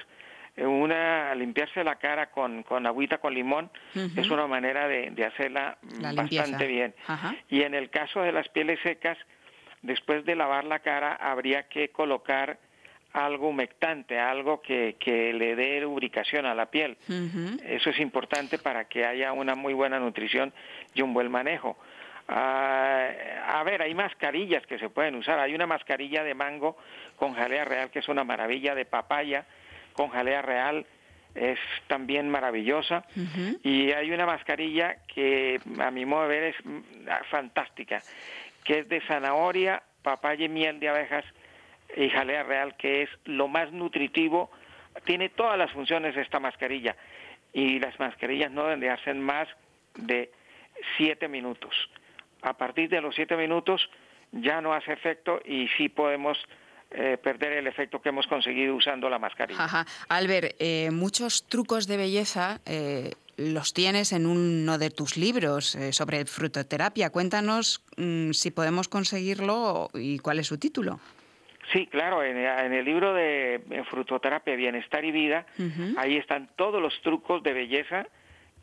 eh, 0.56 0.66
una 0.66 1.34
limpiarse 1.34 1.84
la 1.84 1.96
cara 1.96 2.30
con, 2.30 2.62
con 2.62 2.86
agüita 2.86 3.18
con 3.18 3.34
limón 3.34 3.72
es 4.16 4.30
una 4.30 4.46
manera 4.46 4.88
de, 4.88 5.10
de 5.10 5.26
hacerla 5.26 5.80
bastante 6.14 6.68
bien. 6.68 6.94
Y 7.50 7.64
en 7.64 7.74
el 7.74 7.90
caso 7.90 8.22
de 8.22 8.32
las 8.32 8.48
pieles 8.50 8.80
secas, 8.84 9.18
después 9.84 10.26
de 10.26 10.36
lavar 10.36 10.64
la 10.64 10.80
cara 10.80 11.14
habría 11.14 11.64
que 11.64 11.90
colocar 11.90 12.58
algo 13.14 13.50
humectante, 13.50 14.20
algo 14.20 14.62
que, 14.62 14.96
que 15.00 15.34
le 15.34 15.56
dé 15.56 15.82
lubricación 15.82 16.48
a 16.48 16.56
la 16.56 16.66
piel. 16.66 16.98
Eso 17.64 17.92
es 17.92 18.00
importante 18.00 18.58
para 18.58 18.86
que 18.86 19.06
haya 19.06 19.32
una 19.34 19.54
muy 19.54 19.74
buena 19.74 20.00
nutrición 20.00 20.52
y 20.96 21.04
un 21.04 21.14
buen 21.14 21.30
manejo. 21.30 21.78
Ah, 22.28 23.10
a 23.50 23.64
ver, 23.64 23.84
hay 23.84 23.94
mascarillas 23.94 24.66
que 24.66 24.80
se 24.80 24.90
pueden 24.90 25.16
usar. 25.16 25.38
Hay 25.40 25.54
una 25.54 25.68
mascarilla 25.68 26.24
de 26.24 26.34
mango 26.34 26.76
con 27.16 27.34
jalea 27.34 27.66
real 27.66 27.92
que 27.92 28.00
es 28.00 28.08
una 28.08 28.24
maravilla, 28.24 28.74
de 28.74 28.86
papaya 28.86 29.46
con 29.94 30.10
jalea 30.10 30.42
real 30.42 30.86
es 31.36 31.60
también 31.88 32.30
maravillosa. 32.30 33.06
Y 33.64 33.92
hay 33.92 34.12
una 34.12 34.26
mascarilla 34.26 34.98
que 35.08 35.60
a 35.80 35.92
mi 35.92 36.06
modo 36.06 36.28
de 36.28 36.28
ver 36.28 36.44
es 36.44 36.56
mm, 36.64 36.80
fantástica, 37.30 38.02
que 38.64 38.80
es 38.80 38.90
de 38.90 39.02
zanahoria, 39.08 39.84
papaya 40.02 40.46
y 40.46 40.50
miel 40.50 40.80
de 40.80 40.90
abejas 40.90 41.26
y 41.96 42.10
jalea 42.10 42.44
real, 42.44 42.76
que 42.78 43.04
es 43.04 43.10
lo 43.26 43.48
más 43.48 43.72
nutritivo, 43.72 44.52
tiene 45.06 45.30
todas 45.30 45.58
las 45.58 45.72
funciones 45.72 46.16
esta 46.18 46.40
mascarilla 46.40 46.96
y 47.54 47.80
las 47.80 48.00
mascarillas 48.00 48.52
no 48.52 48.64
deben 48.64 48.80
de 48.80 48.90
hacer 48.90 49.16
más 49.16 49.48
de 49.96 50.32
siete 50.98 51.28
minutos. 51.28 51.74
A 52.42 52.54
partir 52.54 52.90
de 52.90 53.02
los 53.02 53.16
siete 53.16 53.38
minutos 53.38 53.90
ya 54.32 54.62
no 54.62 54.74
hace 54.74 54.92
efecto 54.92 55.40
y 55.46 55.68
sí 55.78 55.90
podemos 55.90 56.38
eh, 56.92 57.18
perder 57.18 57.54
el 57.54 57.68
efecto 57.68 58.02
que 58.02 58.10
hemos 58.10 58.28
conseguido 58.28 58.76
usando 58.76 59.10
la 59.10 59.20
mascarilla. 59.20 59.64
Ajá. 59.64 59.86
Eh, 60.60 60.90
muchos 60.92 61.48
trucos 61.48 61.88
de 61.88 61.98
belleza 61.98 62.60
eh, 62.66 63.14
los 63.38 63.74
tienes 63.74 64.12
en 64.14 64.26
uno 64.26 64.78
de 64.78 64.90
tus 64.90 65.18
libros 65.18 65.78
sobre 65.92 66.26
frutoterapia. 66.26 67.10
Cuéntanos 67.10 67.84
mm, 67.98 68.32
si 68.32 68.52
podemos 68.52 68.88
conseguirlo 68.88 69.90
y 69.94 70.20
cuál 70.20 70.40
es 70.40 70.48
su 70.48 70.58
título. 70.58 71.00
Sí, 71.72 71.88
claro, 71.88 72.24
en, 72.24 72.38
el 72.38 72.86
libro 72.86 73.14
de 73.14 73.62
Frutoterapia, 73.90 74.56
Bienestar 74.56 75.06
y 75.06 75.12
Vida, 75.12 75.46
ahí 75.98 76.18
están 76.18 76.50
todos 76.56 76.82
los 76.82 77.02
trucos 77.02 77.42
de 77.42 77.54
belleza 77.54 78.06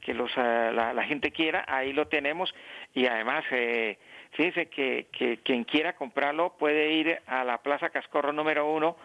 que 0.00 0.14
los, 0.14 0.30
eh, 0.36 0.70
la, 0.72 1.04
gente 1.04 1.30
quiera, 1.30 1.64
ahí 1.68 1.92
lo 1.92 2.08
tenemos 2.08 2.54
y 2.94 3.06
además, 3.06 3.44
eh, 3.50 3.98
fíjense 4.32 4.66
que, 4.66 5.08
que, 5.12 5.38
quien 5.38 5.64
quiera 5.64 5.94
comprarlo 5.94 6.56
puede 6.58 6.92
ir 6.92 7.20
a 7.26 7.44
la 7.44 7.58
Plaza 7.58 7.90
Cascorro 7.90 8.32
número 8.32 8.70
uno, 8.70 8.96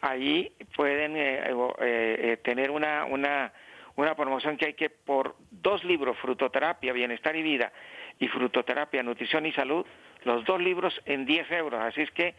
ahí 0.00 0.52
pueden 0.76 1.16
eh, 1.16 1.52
eh, 1.80 2.38
tener 2.42 2.70
una, 2.70 3.04
una, 3.04 3.52
una 3.96 4.14
promoción 4.14 4.56
que 4.56 4.66
hay 4.66 4.74
que 4.74 4.90
por 4.90 5.36
dos 5.50 5.82
libros, 5.84 6.16
Frutoterapia, 6.18 6.92
Bienestar 6.92 7.34
y 7.34 7.42
Vida 7.42 7.72
y 8.18 8.28
Frutoterapia, 8.28 9.02
Nutrición 9.02 9.46
y 9.46 9.52
Salud, 9.52 9.84
los 10.24 10.44
dos 10.44 10.60
libros 10.60 11.00
en 11.06 11.26
10 11.26 11.50
euros, 11.52 11.80
así 11.80 12.02
es 12.02 12.10
que 12.10 12.34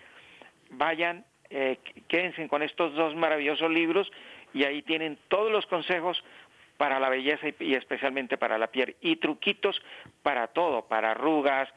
vayan, 0.71 1.25
eh, 1.49 1.77
quédense 2.07 2.47
con 2.47 2.61
estos 2.61 2.93
dos 2.93 3.15
maravillosos 3.15 3.71
libros 3.71 4.11
y 4.53 4.63
ahí 4.63 4.81
tienen 4.81 5.17
todos 5.27 5.51
los 5.51 5.65
consejos 5.65 6.23
para 6.77 6.99
la 6.99 7.09
belleza 7.09 7.47
y, 7.59 7.73
especialmente 7.73 8.37
para 8.37 8.57
la 8.57 8.67
piel. 8.67 8.95
Y 9.01 9.17
truquitos 9.17 9.81
para 10.21 10.47
todo, 10.47 10.87
para 10.87 11.11
arrugas, 11.11 11.69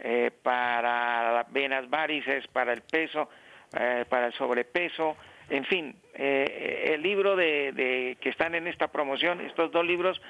eh, 0.00 0.30
para 0.42 1.46
venas 1.50 1.88
varices, 1.88 2.46
para 2.48 2.72
el 2.72 2.82
peso, 2.82 3.28
eh, 3.78 4.04
para 4.08 4.26
el 4.26 4.32
sobrepeso, 4.34 5.16
en 5.50 5.64
fin, 5.64 5.94
eh, 6.14 6.92
el 6.94 7.02
libro 7.02 7.36
de, 7.36 7.72
de, 7.72 8.16
que 8.20 8.28
están 8.28 8.54
en 8.54 8.66
esta 8.66 8.88
promoción, 8.88 9.40
estos 9.40 9.70
dos 9.72 9.84
libros 9.84 10.20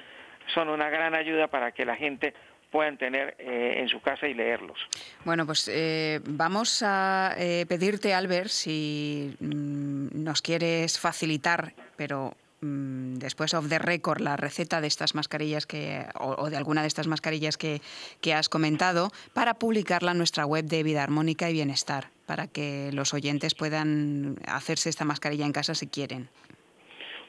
son 0.55 0.69
una 0.69 0.89
gran 0.89 1.15
ayuda 1.15 1.49
para 1.49 1.73
que 1.73 1.85
la 1.85 1.97
gente 1.97 2.35
puedan 2.71 2.99
tener 2.99 3.35
eh, 3.39 3.75
en 3.79 3.89
su 3.89 4.01
casa 4.01 4.27
y 4.27 4.35
leerlos. 4.35 4.79
Bueno, 5.25 5.47
pues 5.47 5.69
eh, 5.73 6.21
vamos 6.25 6.83
a 6.85 7.35
eh, 7.39 7.65
pedirte, 7.69 8.15
Albert, 8.15 8.51
si 8.51 9.35
mm, 9.41 10.23
nos 10.23 10.43
quieres 10.43 10.99
facilitar, 10.99 11.73
pero 11.97 12.35
después 12.61 13.55
of 13.55 13.69
the 13.69 13.79
record, 13.79 14.21
la 14.21 14.37
receta 14.37 14.81
de 14.81 14.89
estas 14.89 15.15
mascarillas 15.15 15.67
que, 15.67 16.05
o, 16.19 16.51
de 16.51 16.57
alguna 16.57 16.83
de 16.83 16.89
estas 16.89 17.07
mascarillas 17.07 17.57
que, 17.57 17.81
que, 18.21 18.35
has 18.35 18.49
comentado, 18.49 19.11
para 19.33 19.55
publicarla 19.55 20.13
en 20.13 20.19
nuestra 20.19 20.45
web 20.45 20.65
de 20.65 20.83
Vida 20.83 21.03
Armónica 21.03 21.49
y 21.49 21.53
Bienestar, 21.53 22.09
para 22.27 22.49
que 22.49 22.91
los 22.93 23.15
oyentes 23.15 23.55
puedan 23.55 24.37
hacerse 24.47 24.89
esta 24.89 25.05
mascarilla 25.05 25.47
en 25.47 25.53
casa 25.53 25.75
si 25.75 25.87
quieren. 25.87 26.29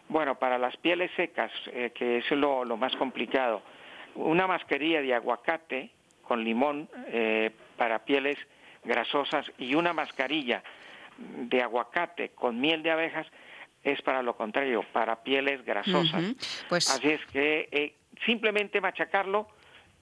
Bueno, 0.08 0.40
para 0.40 0.58
las 0.58 0.76
pieles 0.78 1.12
secas, 1.16 1.52
eh, 1.68 1.92
que 1.94 2.18
es 2.18 2.32
lo, 2.32 2.66
lo, 2.66 2.78
más 2.78 2.96
complicado, 2.96 3.62
una 4.16 4.48
mascarilla 4.48 5.02
de 5.02 5.14
aguacate 5.14 5.92
con 6.24 6.44
limón 6.44 6.90
eh, 7.08 7.52
para 7.78 8.00
pieles 8.06 8.38
grasosas 8.84 9.52
y 9.60 9.76
una 9.76 9.94
mascarilla 9.94 10.64
de 11.18 11.62
aguacate 11.62 12.30
con 12.30 12.60
miel 12.60 12.82
de 12.82 12.92
abejas 12.92 13.28
es 13.84 14.02
para 14.02 14.22
lo 14.22 14.36
contrario, 14.36 14.84
para 14.94 15.24
pieles 15.24 15.64
grasosas. 15.66 16.24
pues... 16.68 16.90
Así 16.90 17.10
es 17.10 17.26
que 17.28 17.70
eh, 17.72 17.96
simplemente 18.26 18.82
machacarlo 18.82 19.48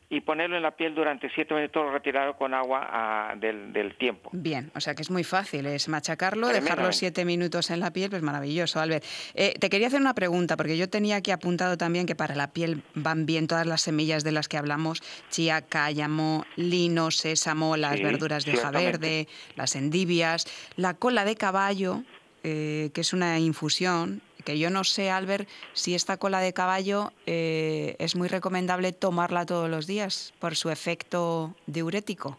y 0.10 0.22
ponerlo 0.22 0.56
en 0.56 0.64
la 0.64 0.72
piel 0.72 0.96
durante 0.96 1.30
siete 1.30 1.54
minutos 1.54 1.92
retirado 1.92 2.38
con 2.38 2.54
agua 2.54 2.88
ah, 2.90 3.36
del, 3.36 3.96
tiempo. 3.98 4.30
Bien, 4.32 4.72
o 4.74 4.80
sea 4.80 4.96
que 4.96 5.02
es 5.02 5.10
muy 5.10 5.26
fácil, 5.26 5.66
es 5.66 5.90
machacarlo, 5.90 6.48
dejarlo 6.48 6.94
siete 6.94 7.26
minutos 7.26 7.70
en 7.72 7.82
la 7.82 7.92
piel, 7.92 8.10
pues 8.10 8.22
maravilloso, 8.22 8.80
Albert. 8.80 9.04
Eh, 9.34 9.54
te 9.60 9.70
quería 9.70 9.88
hacer 9.88 10.00
una 10.00 10.14
pregunta, 10.14 10.56
porque 10.56 10.78
yo 10.78 10.90
tenía 10.90 11.18
aquí 11.18 11.32
apuntado 11.32 11.78
también 11.78 12.06
que 12.06 12.16
para 12.16 12.36
la 12.36 12.54
piel 12.54 12.84
van 12.94 13.26
bien 13.26 13.48
todas 13.48 13.68
las 13.68 13.82
semillas 13.82 14.24
de 14.24 14.32
las 14.32 14.48
que 14.48 14.58
hablamos, 14.58 15.02
chía, 15.30 15.62
cállamo, 15.62 16.46
lino, 16.56 17.12
sésamo, 17.12 17.76
las 17.76 18.02
verduras 18.02 18.46
de 18.46 18.54
hoja 18.54 18.72
verde, 18.72 19.28
las 19.56 19.76
endivias, 19.76 20.46
la 20.78 20.94
cola 20.94 21.26
de 21.26 21.36
caballo, 21.36 22.04
eh, 22.44 22.92
que 22.94 23.02
es 23.02 23.14
una 23.14 23.40
infusión, 23.40 24.22
que 24.48 24.58
yo 24.58 24.70
no 24.70 24.86
sé, 24.86 25.12
Albert, 25.12 25.50
si 25.74 25.94
esta 25.94 26.16
cola 26.16 26.40
de 26.40 26.54
caballo 26.54 27.12
eh, 27.26 27.98
es 28.00 28.16
muy 28.16 28.30
recomendable 28.30 28.94
tomarla 28.94 29.46
todos 29.46 29.70
los 29.70 29.88
días 29.88 30.34
por 30.40 30.56
su 30.56 30.70
efecto 30.70 31.54
diurético. 31.66 32.38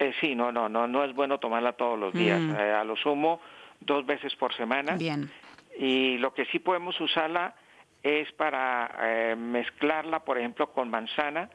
Eh, 0.00 0.12
sí, 0.20 0.34
no, 0.34 0.50
no, 0.50 0.68
no, 0.68 0.88
no 0.88 1.04
es 1.04 1.14
bueno 1.14 1.38
tomarla 1.38 1.74
todos 1.74 1.96
los 1.96 2.12
días. 2.12 2.40
Mm. 2.40 2.56
Eh, 2.56 2.72
a 2.72 2.82
lo 2.82 2.96
sumo 2.96 3.40
dos 3.78 4.04
veces 4.04 4.34
por 4.34 4.52
semana. 4.56 4.96
Bien. 4.96 5.30
Y 5.78 6.18
lo 6.18 6.34
que 6.34 6.44
sí 6.46 6.58
podemos 6.58 7.00
usarla 7.00 7.54
es 8.02 8.32
para 8.32 9.34
mezclarla, 9.36 10.24
por 10.24 10.38
ejemplo, 10.38 10.72
con 10.72 10.90
manzana 10.90 11.48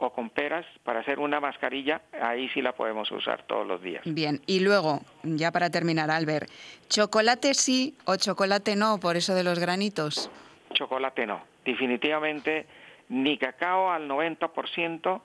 o 0.00 0.10
con 0.10 0.30
peras 0.30 0.64
para 0.84 1.00
hacer 1.00 1.18
una 1.18 1.40
mascarilla, 1.40 2.02
ahí 2.22 2.48
sí 2.50 2.62
la 2.62 2.72
podemos 2.72 3.10
usar 3.10 3.42
todos 3.42 3.66
los 3.66 3.82
días. 3.82 4.02
Bien, 4.06 4.40
y 4.46 4.60
luego, 4.60 5.00
ya 5.24 5.50
para 5.50 5.70
terminar, 5.70 6.08
Albert, 6.10 6.48
¿chocolate 6.88 7.52
sí 7.54 7.96
o 8.04 8.14
chocolate 8.16 8.76
no 8.76 8.98
por 9.00 9.16
eso 9.16 9.34
de 9.34 9.42
los 9.42 9.58
granitos? 9.58 10.30
Chocolate 10.72 11.26
no, 11.26 11.42
definitivamente 11.64 12.66
ni 13.08 13.38
cacao 13.38 13.90
al 13.90 14.08
90% 14.08 15.20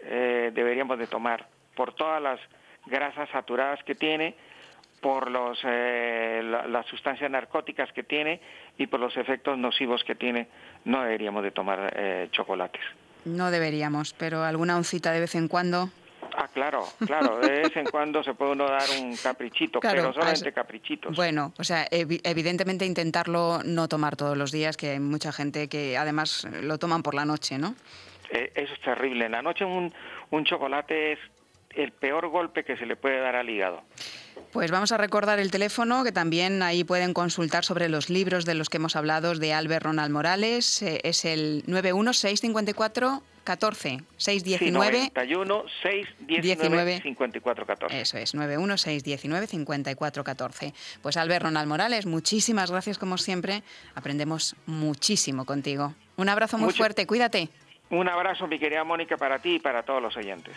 eh, 0.00 0.50
deberíamos 0.52 0.98
de 0.98 1.06
tomar 1.06 1.48
por 1.74 1.94
todas 1.94 2.20
las 2.20 2.38
grasas 2.84 3.30
saturadas 3.30 3.82
que 3.84 3.94
tiene, 3.94 4.34
por 5.00 5.30
los, 5.30 5.58
eh, 5.64 6.42
las 6.42 6.84
sustancias 6.86 7.30
narcóticas 7.30 7.90
que 7.94 8.02
tiene 8.02 8.40
y 8.76 8.86
por 8.86 9.00
los 9.00 9.16
efectos 9.16 9.56
nocivos 9.56 10.04
que 10.04 10.14
tiene, 10.14 10.48
no 10.84 11.02
deberíamos 11.02 11.42
de 11.42 11.52
tomar 11.52 11.90
eh, 11.96 12.28
chocolates. 12.32 12.82
No 13.24 13.50
deberíamos, 13.50 14.14
pero 14.14 14.44
alguna 14.44 14.76
oncita 14.76 15.12
de 15.12 15.20
vez 15.20 15.34
en 15.34 15.48
cuando. 15.48 15.90
Ah, 16.36 16.48
claro, 16.52 16.84
claro, 17.06 17.38
de 17.38 17.62
vez 17.62 17.76
en 17.76 17.86
cuando 17.86 18.24
se 18.24 18.34
puede 18.34 18.52
uno 18.52 18.66
dar 18.66 18.88
un 19.00 19.16
caprichito, 19.16 19.78
pero 19.78 20.12
solamente 20.12 20.52
caprichitos. 20.52 21.14
Bueno, 21.14 21.52
o 21.58 21.64
sea, 21.64 21.86
evidentemente 21.90 22.84
intentarlo 22.84 23.60
no 23.64 23.88
tomar 23.88 24.16
todos 24.16 24.36
los 24.36 24.50
días, 24.50 24.76
que 24.76 24.90
hay 24.90 25.00
mucha 25.00 25.32
gente 25.32 25.68
que 25.68 25.96
además 25.96 26.46
lo 26.62 26.78
toman 26.78 27.02
por 27.02 27.14
la 27.14 27.24
noche, 27.24 27.58
¿no? 27.58 27.76
Eh, 28.30 28.50
eso 28.54 28.72
es 28.72 28.80
terrible. 28.80 29.26
En 29.26 29.32
la 29.32 29.42
noche 29.42 29.64
un, 29.64 29.92
un 30.30 30.44
chocolate 30.44 31.12
es 31.12 31.18
el 31.70 31.92
peor 31.92 32.28
golpe 32.28 32.64
que 32.64 32.76
se 32.76 32.86
le 32.86 32.96
puede 32.96 33.20
dar 33.20 33.36
al 33.36 33.48
hígado. 33.48 33.82
Pues 34.52 34.70
vamos 34.70 34.92
a 34.92 34.96
recordar 34.96 35.40
el 35.40 35.50
teléfono, 35.50 36.04
que 36.04 36.12
también 36.12 36.62
ahí 36.62 36.84
pueden 36.84 37.12
consultar 37.12 37.64
sobre 37.64 37.88
los 37.88 38.08
libros 38.08 38.44
de 38.44 38.54
los 38.54 38.68
que 38.68 38.76
hemos 38.76 38.96
hablado 38.96 39.34
de 39.34 39.52
Albert 39.52 39.84
Ronald 39.84 40.12
Morales. 40.12 40.82
Eh, 40.82 41.00
es 41.02 41.24
el 41.24 41.64
91654 41.66 43.22
14 43.44 43.98
619 44.16 45.10
91 45.14 45.64
619 45.82 47.00
54 47.02 47.66
14. 47.66 48.00
Eso 48.00 48.18
es, 48.18 48.34
91 48.34 48.78
619 48.78 49.46
54 49.46 50.24
14. 50.24 50.74
Pues 51.02 51.16
Albert 51.16 51.44
Ronald 51.44 51.68
Morales, 51.68 52.06
muchísimas 52.06 52.70
gracias 52.70 52.98
como 52.98 53.18
siempre. 53.18 53.62
Aprendemos 53.94 54.56
muchísimo 54.66 55.44
contigo. 55.44 55.94
Un 56.16 56.28
abrazo 56.28 56.58
muy 56.58 56.72
fuerte, 56.72 57.06
cuídate. 57.06 57.48
Un 57.90 58.08
abrazo, 58.08 58.46
mi 58.46 58.58
querida 58.58 58.82
Mónica, 58.82 59.16
para 59.16 59.38
ti 59.38 59.56
y 59.56 59.58
para 59.58 59.82
todos 59.82 60.02
los 60.02 60.16
oyentes. 60.16 60.54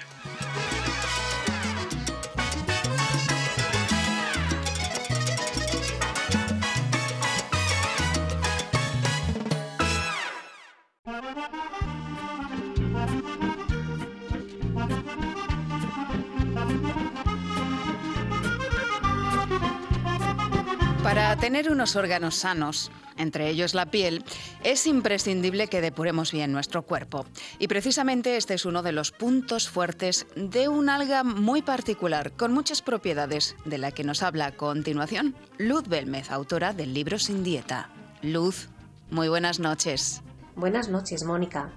Para 21.17 21.35
tener 21.35 21.71
unos 21.71 21.95
órganos 21.95 22.35
sanos, 22.35 22.91
entre 23.17 23.49
ellos 23.49 23.73
la 23.73 23.87
piel, 23.87 24.23
es 24.63 24.85
imprescindible 24.85 25.67
que 25.67 25.81
depuremos 25.81 26.31
bien 26.31 26.51
nuestro 26.51 26.83
cuerpo. 26.83 27.25
Y 27.57 27.67
precisamente 27.67 28.37
este 28.37 28.53
es 28.53 28.65
uno 28.65 28.83
de 28.83 28.91
los 28.91 29.11
puntos 29.11 29.67
fuertes 29.67 30.27
de 30.35 30.67
un 30.67 30.89
alga 30.89 31.23
muy 31.23 31.63
particular, 31.63 32.33
con 32.33 32.53
muchas 32.53 32.83
propiedades, 32.83 33.55
de 33.65 33.79
la 33.79 33.91
que 33.91 34.03
nos 34.03 34.21
habla 34.21 34.45
a 34.45 34.51
continuación 34.51 35.35
Luz 35.57 35.87
Belmez, 35.87 36.29
autora 36.29 36.71
del 36.73 36.93
libro 36.93 37.17
Sin 37.17 37.43
Dieta. 37.43 37.89
Luz, 38.21 38.69
muy 39.09 39.27
buenas 39.27 39.59
noches. 39.59 40.21
Buenas 40.55 40.87
noches, 40.87 41.23
Mónica. 41.23 41.71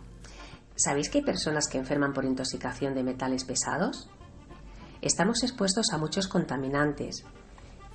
¿Sabéis 0.76 1.08
que 1.08 1.20
hay 1.20 1.24
personas 1.24 1.66
que 1.66 1.78
enferman 1.78 2.12
por 2.12 2.26
intoxicación 2.26 2.94
de 2.94 3.04
metales 3.04 3.44
pesados? 3.44 4.10
Estamos 5.00 5.42
expuestos 5.42 5.86
a 5.94 5.96
muchos 5.96 6.28
contaminantes, 6.28 7.24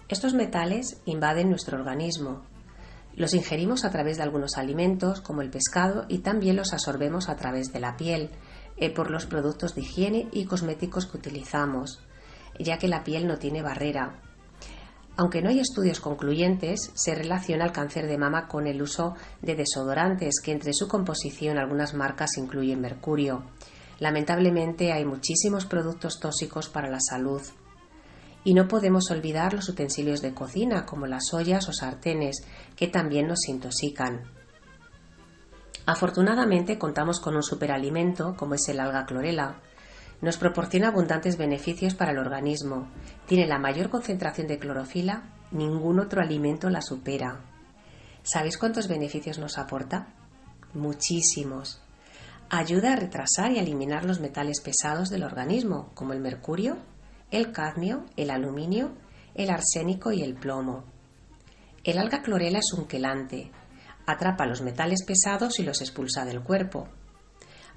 estos 0.08 0.34
metales 0.36 1.01
invaden 1.06 1.49
nuestro 1.49 1.80
organismo. 1.80 2.43
Los 3.16 3.34
ingerimos 3.34 3.86
a 3.86 3.89
través 3.89 4.18
de 4.18 4.24
algunos 4.24 4.58
alimentos, 4.58 5.22
como 5.22 5.41
el 5.41 5.49
pescado, 5.49 6.06
y 6.10 6.20
también 6.20 6.56
los 6.56 6.74
absorbemos 6.74 7.28
a 7.28 7.38
través 7.38 7.74
de 7.74 7.80
la 7.80 7.97
piel, 7.97 8.30
eh, 8.78 8.93
por 8.93 9.10
los 9.10 9.26
productos 9.26 9.74
de 9.74 9.82
higiene 9.82 10.28
y 10.32 10.45
cosméticos 10.45 11.08
que 11.08 11.18
utilizamos, 11.18 12.01
ya 12.60 12.78
que 12.78 12.88
la 12.88 13.03
piel 13.03 13.26
no 13.26 13.38
tiene 13.38 13.62
barrera. 13.62 14.22
Aunque 15.18 15.41
no 15.41 15.49
hay 15.49 15.60
estudios 15.60 16.01
concluyentes, 16.01 16.91
se 16.93 17.16
relaciona 17.16 17.66
el 17.66 17.72
cáncer 17.72 18.06
de 18.06 18.18
mama 18.18 18.47
con 18.47 18.68
el 18.68 18.82
uso 18.82 19.16
de 19.41 19.56
desodorantes, 19.56 20.41
que 20.43 20.51
entre 20.51 20.74
su 20.74 20.88
composición 20.89 21.58
algunas 21.58 21.93
marcas 21.93 22.38
incluyen 22.38 22.82
mercurio. 22.82 23.45
Lamentablemente 23.99 24.91
hay 24.91 25.06
muchísimos 25.06 25.66
productos 25.66 26.20
tóxicos 26.20 26.68
para 26.68 26.89
la 26.89 26.99
salud. 26.99 27.41
Y 28.46 28.54
no 28.54 28.70
podemos 28.70 29.12
olvidar 29.12 29.54
los 29.54 29.68
utensilios 29.68 30.22
de 30.22 30.34
cocina, 30.34 30.86
como 30.86 31.08
las 31.08 31.34
ollas 31.34 31.68
o 31.68 31.74
sartenes, 31.74 32.46
que 32.78 32.88
también 32.88 33.28
nos 33.28 33.50
intoxican. 33.50 34.22
Afortunadamente 35.86 36.80
contamos 36.80 37.20
con 37.20 37.36
un 37.36 37.43
superalimento, 37.43 38.36
como 38.38 38.54
es 38.54 38.70
el 38.70 38.80
alga 38.80 39.06
clorela. 39.06 39.58
Nos 40.22 40.38
proporciona 40.38 40.88
abundantes 40.88 41.38
beneficios 41.38 41.93
para 41.93 42.12
el 42.12 42.18
organismo. 42.18 42.88
Tiene 43.28 43.48
la 43.48 43.60
mayor 43.60 43.89
concentración 43.89 44.48
de 44.48 44.58
clorofila, 44.58 45.24
ningún 45.52 46.00
otro 46.00 46.22
alimento 46.22 46.70
la 46.70 46.82
supera. 46.82 47.41
¿Sabéis 48.24 48.58
cuántos 48.58 48.88
beneficios 48.88 49.38
nos 49.38 49.58
aporta? 49.58 50.08
Muchísimos. 50.74 51.82
Ayuda 52.50 52.93
a 52.93 52.96
retrasar 52.96 53.52
y 53.52 53.60
eliminar 53.60 54.06
los 54.06 54.20
metales 54.20 54.62
pesados 54.62 55.10
del 55.10 55.24
organismo, 55.24 55.91
como 55.93 56.14
el 56.14 56.20
mercurio, 56.20 56.78
el 57.36 57.51
cadmio, 57.51 58.05
el 58.15 58.29
aluminio, 58.29 58.93
el 59.33 59.49
arsénico 59.49 60.11
y 60.11 60.21
el 60.21 60.36
plomo. 60.36 60.86
El 61.83 61.97
alga 61.97 62.21
clorela 62.21 62.59
es 62.59 62.73
un 62.73 62.86
quelante. 62.86 63.51
Atrapa 64.05 64.45
los 64.45 64.61
metales 64.61 65.03
pesados 65.03 65.59
y 65.59 65.63
los 65.63 65.81
expulsa 65.81 66.25
del 66.25 66.41
cuerpo. 66.41 66.88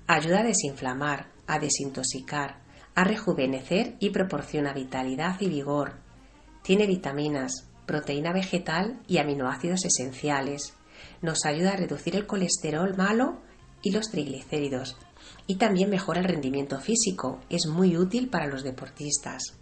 Ayuda 0.06 0.40
a 0.40 0.44
desinflamar, 0.44 1.26
a 1.46 1.58
desintoxicar, 1.58 2.60
a 2.94 3.04
rejuvenecer 3.04 3.96
y 3.98 4.10
proporciona 4.10 4.72
vitalidad 4.72 5.40
y 5.40 5.48
vigor. 5.48 5.96
Tiene 6.62 6.86
vitaminas, 6.86 7.68
proteína 7.86 8.32
vegetal 8.32 9.00
y 9.06 9.18
aminoácidos 9.18 9.84
esenciales. 9.84 10.74
Nos 11.20 11.44
ayuda 11.44 11.72
a 11.72 11.76
reducir 11.76 12.14
el 12.16 12.26
colesterol 12.26 12.96
malo 12.96 13.40
y 13.82 13.90
los 13.90 14.10
triglicéridos, 14.10 14.96
y 15.48 15.56
también 15.56 15.90
mejora 15.90 16.20
el 16.20 16.28
rendimiento 16.28 16.78
físico. 16.78 17.40
Es 17.48 17.66
muy 17.66 17.96
útil 17.96 18.28
para 18.28 18.46
los 18.46 18.62
deportistas. 18.62 19.54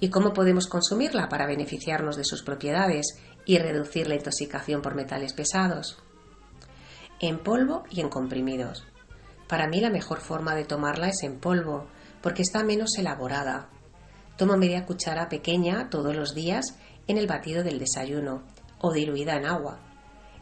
¿Y 0.00 0.08
cómo 0.08 0.32
podemos 0.32 0.66
consumirla 0.66 1.28
para 1.28 1.46
beneficiarnos 1.46 2.16
de 2.16 2.24
sus 2.24 2.42
propiedades 2.42 3.18
y 3.44 3.58
reducir 3.58 4.08
la 4.08 4.14
intoxicación 4.14 4.80
por 4.80 4.94
metales 4.94 5.34
pesados? 5.34 5.98
En 7.20 7.38
polvo 7.38 7.84
y 7.90 8.00
en 8.00 8.08
comprimidos. 8.08 8.86
Para 9.46 9.68
mí 9.68 9.80
la 9.82 9.90
mejor 9.90 10.20
forma 10.20 10.54
de 10.54 10.64
tomarla 10.64 11.08
es 11.08 11.22
en 11.24 11.38
polvo, 11.38 11.86
porque 12.22 12.40
está 12.40 12.64
menos 12.64 12.96
elaborada. 12.96 13.68
Tomo 14.38 14.56
media 14.56 14.86
cuchara 14.86 15.28
pequeña 15.28 15.90
todos 15.90 16.16
los 16.16 16.34
días 16.34 16.78
en 17.06 17.18
el 17.18 17.26
batido 17.26 17.62
del 17.62 17.78
desayuno 17.78 18.44
o 18.80 18.94
diluida 18.94 19.36
en 19.36 19.44
agua. 19.44 19.78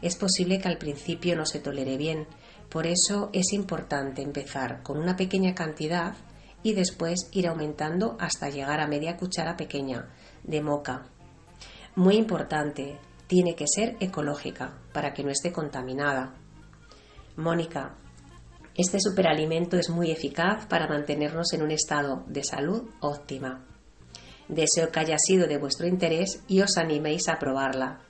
Es 0.01 0.15
posible 0.15 0.61
que 0.61 0.69
al 0.69 0.77
principio 0.77 1.35
no 1.35 1.45
se 1.45 1.59
tolere 1.59 1.97
bien, 1.97 2.25
por 2.69 2.85
eso 2.85 3.29
es 3.33 3.51
importante 3.53 4.21
empezar 4.21 4.83
con 4.83 4.97
una 4.97 5.15
pequeña 5.15 5.55
cantidad 5.55 6.15
y 6.61 6.73
después 6.73 7.29
ir 7.31 7.47
aumentando 7.47 8.15
hasta 8.19 8.49
llegar 8.49 8.79
a 8.79 8.87
media 8.87 9.17
cuchara 9.17 9.57
pequeña 9.57 10.09
de 10.43 10.61
moca. 10.61 11.07
Muy 11.95 12.15
importante, 12.15 12.99
tiene 13.27 13.55
que 13.55 13.65
ser 13.67 13.95
ecológica 13.99 14.77
para 14.93 15.13
que 15.13 15.23
no 15.23 15.31
esté 15.31 15.51
contaminada. 15.51 16.33
Mónica, 17.37 17.95
este 18.75 18.99
superalimento 18.99 19.77
es 19.77 19.89
muy 19.89 20.11
eficaz 20.11 20.65
para 20.67 20.87
mantenernos 20.87 21.53
en 21.53 21.63
un 21.63 21.71
estado 21.71 22.23
de 22.27 22.43
salud 22.43 22.89
óptima. 23.01 23.65
Deseo 24.47 24.91
que 24.91 24.99
haya 24.99 25.17
sido 25.17 25.47
de 25.47 25.57
vuestro 25.57 25.87
interés 25.87 26.43
y 26.47 26.61
os 26.61 26.77
animéis 26.77 27.29
a 27.29 27.37
probarla. 27.39 28.01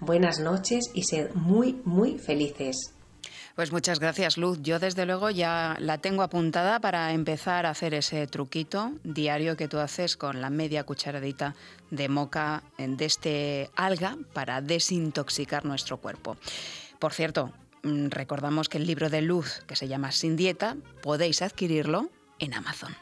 Buenas 0.00 0.40
noches 0.40 0.90
y 0.94 1.04
sed 1.04 1.32
muy, 1.34 1.80
muy 1.84 2.18
felices. 2.18 2.97
Pues 3.58 3.72
muchas 3.72 3.98
gracias, 3.98 4.38
Luz. 4.38 4.60
Yo 4.62 4.78
desde 4.78 5.04
luego 5.04 5.30
ya 5.30 5.76
la 5.80 5.98
tengo 5.98 6.22
apuntada 6.22 6.78
para 6.78 7.10
empezar 7.12 7.66
a 7.66 7.70
hacer 7.70 7.92
ese 7.92 8.24
truquito 8.28 8.92
diario 9.02 9.56
que 9.56 9.66
tú 9.66 9.78
haces 9.78 10.16
con 10.16 10.40
la 10.40 10.48
media 10.48 10.84
cucharadita 10.84 11.56
de 11.90 12.08
moca 12.08 12.62
de 12.78 13.04
este 13.04 13.68
alga 13.74 14.16
para 14.32 14.60
desintoxicar 14.60 15.64
nuestro 15.64 15.96
cuerpo. 15.96 16.36
Por 17.00 17.12
cierto, 17.12 17.52
Mm, 17.82 18.08
recordamos 18.10 18.68
que 18.68 18.78
el 18.78 18.86
libro 18.86 19.08
de 19.08 19.22
Luz, 19.22 19.62
que 19.66 19.76
se 19.76 19.88
llama 19.88 20.12
Sin 20.12 20.36
Dieta, 20.36 20.76
podéis 21.02 21.42
adquirirlo 21.42 22.10
en 22.38 22.54
Amazon. 22.54 22.94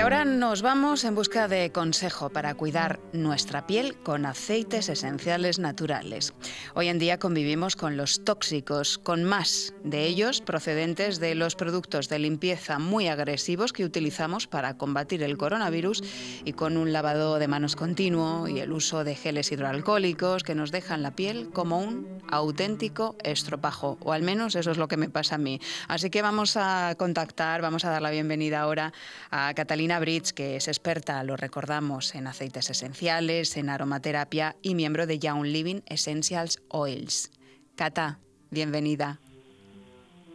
Ahora 0.00 0.24
nos 0.24 0.62
vamos 0.62 1.04
en 1.04 1.14
busca 1.14 1.46
de 1.46 1.72
consejo 1.72 2.30
para 2.30 2.54
cuidar 2.54 3.00
nuestra 3.12 3.66
piel 3.66 3.96
con 3.96 4.24
aceites 4.24 4.88
esenciales 4.88 5.58
naturales. 5.58 6.32
Hoy 6.74 6.88
en 6.88 6.98
día 6.98 7.18
convivimos 7.18 7.76
con 7.76 7.98
los 7.98 8.24
tóxicos, 8.24 8.96
con 8.96 9.24
más 9.24 9.74
de 9.84 10.06
ellos 10.06 10.40
procedentes 10.40 11.20
de 11.20 11.34
los 11.34 11.54
productos 11.54 12.08
de 12.08 12.18
limpieza 12.18 12.78
muy 12.78 13.08
agresivos 13.08 13.74
que 13.74 13.84
utilizamos 13.84 14.46
para 14.46 14.78
combatir 14.78 15.22
el 15.22 15.36
coronavirus 15.36 16.02
y 16.46 16.54
con 16.54 16.78
un 16.78 16.94
lavado 16.94 17.38
de 17.38 17.48
manos 17.48 17.76
continuo 17.76 18.48
y 18.48 18.60
el 18.60 18.72
uso 18.72 19.04
de 19.04 19.14
geles 19.14 19.52
hidroalcohólicos 19.52 20.44
que 20.44 20.54
nos 20.54 20.72
dejan 20.72 21.02
la 21.02 21.10
piel 21.10 21.50
como 21.50 21.78
un 21.78 22.20
auténtico 22.30 23.16
estropajo, 23.22 23.98
o 24.00 24.12
al 24.12 24.22
menos 24.22 24.54
eso 24.54 24.70
es 24.70 24.78
lo 24.78 24.88
que 24.88 24.96
me 24.96 25.10
pasa 25.10 25.34
a 25.34 25.38
mí. 25.38 25.60
Así 25.88 26.08
que 26.08 26.22
vamos 26.22 26.56
a 26.56 26.94
contactar, 26.96 27.60
vamos 27.60 27.84
a 27.84 27.90
dar 27.90 28.00
la 28.00 28.10
bienvenida 28.10 28.60
ahora 28.60 28.92
a 29.30 29.52
Catalina 29.54 29.89
Catalina 29.90 30.12
Bridge, 30.12 30.32
que 30.34 30.54
es 30.54 30.68
experta, 30.68 31.24
lo 31.24 31.36
recordamos, 31.36 32.14
en 32.14 32.28
aceites 32.28 32.70
esenciales, 32.70 33.56
en 33.56 33.68
aromaterapia 33.68 34.54
y 34.62 34.76
miembro 34.76 35.04
de 35.04 35.18
Young 35.18 35.44
Living 35.44 35.80
Essentials 35.86 36.62
Oils. 36.68 37.32
Cata, 37.76 38.20
bienvenida. 38.52 39.18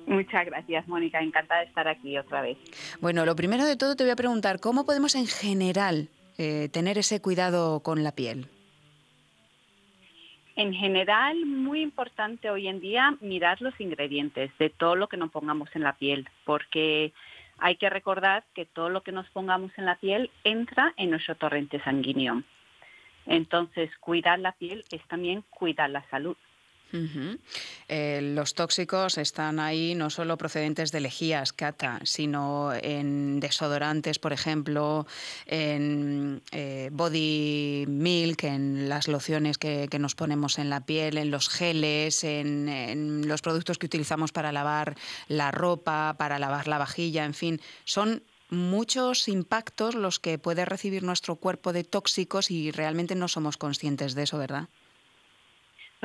Muchas 0.08 0.46
gracias, 0.46 0.86
Mónica. 0.90 1.22
Encantada 1.22 1.62
de 1.62 1.68
estar 1.68 1.88
aquí 1.88 2.18
otra 2.18 2.42
vez. 2.42 2.58
Bueno, 3.00 3.26
lo 3.26 3.34
primero 3.38 3.64
de 3.64 3.78
todo 3.78 3.96
te 3.96 4.04
voy 4.04 4.12
a 4.12 4.18
preguntar, 4.18 4.60
¿cómo 4.60 4.86
podemos 4.86 5.16
en 5.16 5.26
general 5.26 6.10
eh, 6.38 6.68
tener 6.74 6.98
ese 6.98 7.22
cuidado 7.22 7.80
con 7.80 8.04
la 8.04 8.12
piel? 8.12 8.50
En 10.58 10.74
general, 10.74 11.46
muy 11.46 11.82
importante 11.82 12.50
hoy 12.50 12.68
en 12.68 12.82
día 12.82 13.16
mirar 13.22 13.62
los 13.62 13.80
ingredientes 13.80 14.52
de 14.60 14.70
todo 14.70 14.98
lo 14.98 15.08
que 15.08 15.16
nos 15.16 15.32
pongamos 15.32 15.70
en 15.76 15.84
la 15.84 15.94
piel, 15.94 16.28
porque 16.44 17.14
hay 17.60 17.78
que 17.78 17.90
recordar 17.90 18.44
que 18.54 18.66
todo 18.66 18.90
lo 18.90 19.02
que 19.04 19.12
nos 19.12 19.30
pongamos 19.30 19.72
en 19.78 19.86
la 19.86 19.96
piel 19.96 20.30
entra 20.44 20.94
en 20.98 21.12
nuestro 21.12 21.36
torrente 21.36 21.80
sanguíneo. 21.82 22.44
Entonces, 23.26 23.90
cuidar 24.00 24.40
la 24.40 24.52
piel 24.52 24.84
es 24.92 25.02
también 25.08 25.44
cuidar 25.50 25.90
la 25.90 26.08
salud. 26.10 26.38
Eh, 27.88 28.20
los 28.22 28.54
tóxicos 28.54 29.18
están 29.18 29.60
ahí 29.60 29.96
no 29.96 30.10
solo 30.10 30.38
procedentes 30.38 30.92
de 30.92 31.02
lejías, 31.02 31.52
cata, 31.54 32.00
sino 32.04 32.74
en 32.74 33.40
desodorantes, 33.40 34.20
por 34.20 34.34
ejemplo, 34.34 35.06
en 35.46 36.42
eh, 36.52 36.90
body 36.92 37.86
milk, 37.88 38.44
en 38.44 38.88
las 38.90 39.08
lociones 39.08 39.58
que, 39.58 39.90
nos 40.00 40.16
ponemos 40.16 40.60
en 40.60 40.70
la 40.70 40.86
piel, 40.86 41.18
en 41.18 41.32
los 41.32 41.50
geles, 41.50 42.24
en, 42.24 42.70
en 42.70 43.28
los 43.28 43.42
productos 43.42 43.78
que 43.78 43.86
utilizamos 43.86 44.32
para 44.32 44.52
lavar 44.52 44.96
la 45.28 45.52
ropa, 45.52 46.16
para 46.18 46.38
lavar 46.38 46.68
la 46.68 46.78
vajilla, 46.78 47.26
en 47.26 47.34
fin, 47.34 47.62
son 47.86 48.24
muchos 48.50 49.28
impactos 49.28 49.96
los 49.96 50.20
que 50.20 50.38
puede 50.38 50.66
recibir 50.66 51.04
nuestro 51.04 51.36
cuerpo 51.36 51.74
de 51.74 51.84
tóxicos 51.84 52.52
y 52.52 52.72
realmente 52.72 53.16
no 53.16 53.28
somos 53.28 53.58
conscientes 53.58 54.16
de 54.16 54.24
eso, 54.24 54.38
¿verdad? 54.38 54.70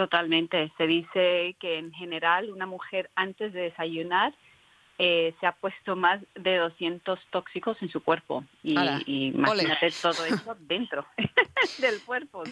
Totalmente. 0.01 0.73
Se 0.79 0.87
dice 0.87 1.57
que 1.61 1.77
en 1.77 1.93
general 1.93 2.51
una 2.51 2.65
mujer 2.65 3.11
antes 3.17 3.53
de 3.53 3.65
desayunar 3.65 4.33
eh, 4.99 5.35
se 5.39 5.47
ha 5.47 5.53
puesto 5.53 5.95
más 5.95 6.23
de 6.35 6.57
200 6.57 7.19
tóxicos 7.31 7.77
en 7.83 7.91
su 7.91 8.03
cuerpo. 8.03 8.43
Y, 8.63 8.73
imagínate 9.07 9.91
todo 10.01 10.25
eso 10.25 10.57
dentro 10.61 11.05
del 11.81 12.01
cuerpo. 12.01 12.45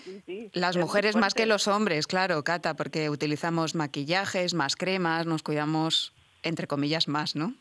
Las 0.52 0.76
mujeres 0.76 1.16
más 1.16 1.32
que 1.32 1.46
los 1.46 1.68
hombres, 1.68 2.06
claro, 2.06 2.44
Cata, 2.44 2.74
porque 2.74 3.08
utilizamos 3.08 3.74
maquillajes, 3.74 4.52
más 4.52 4.76
cremas, 4.76 5.24
nos 5.24 5.42
cuidamos, 5.42 6.12
entre 6.42 6.66
comillas, 6.66 7.08
más, 7.08 7.34
¿no? 7.34 7.54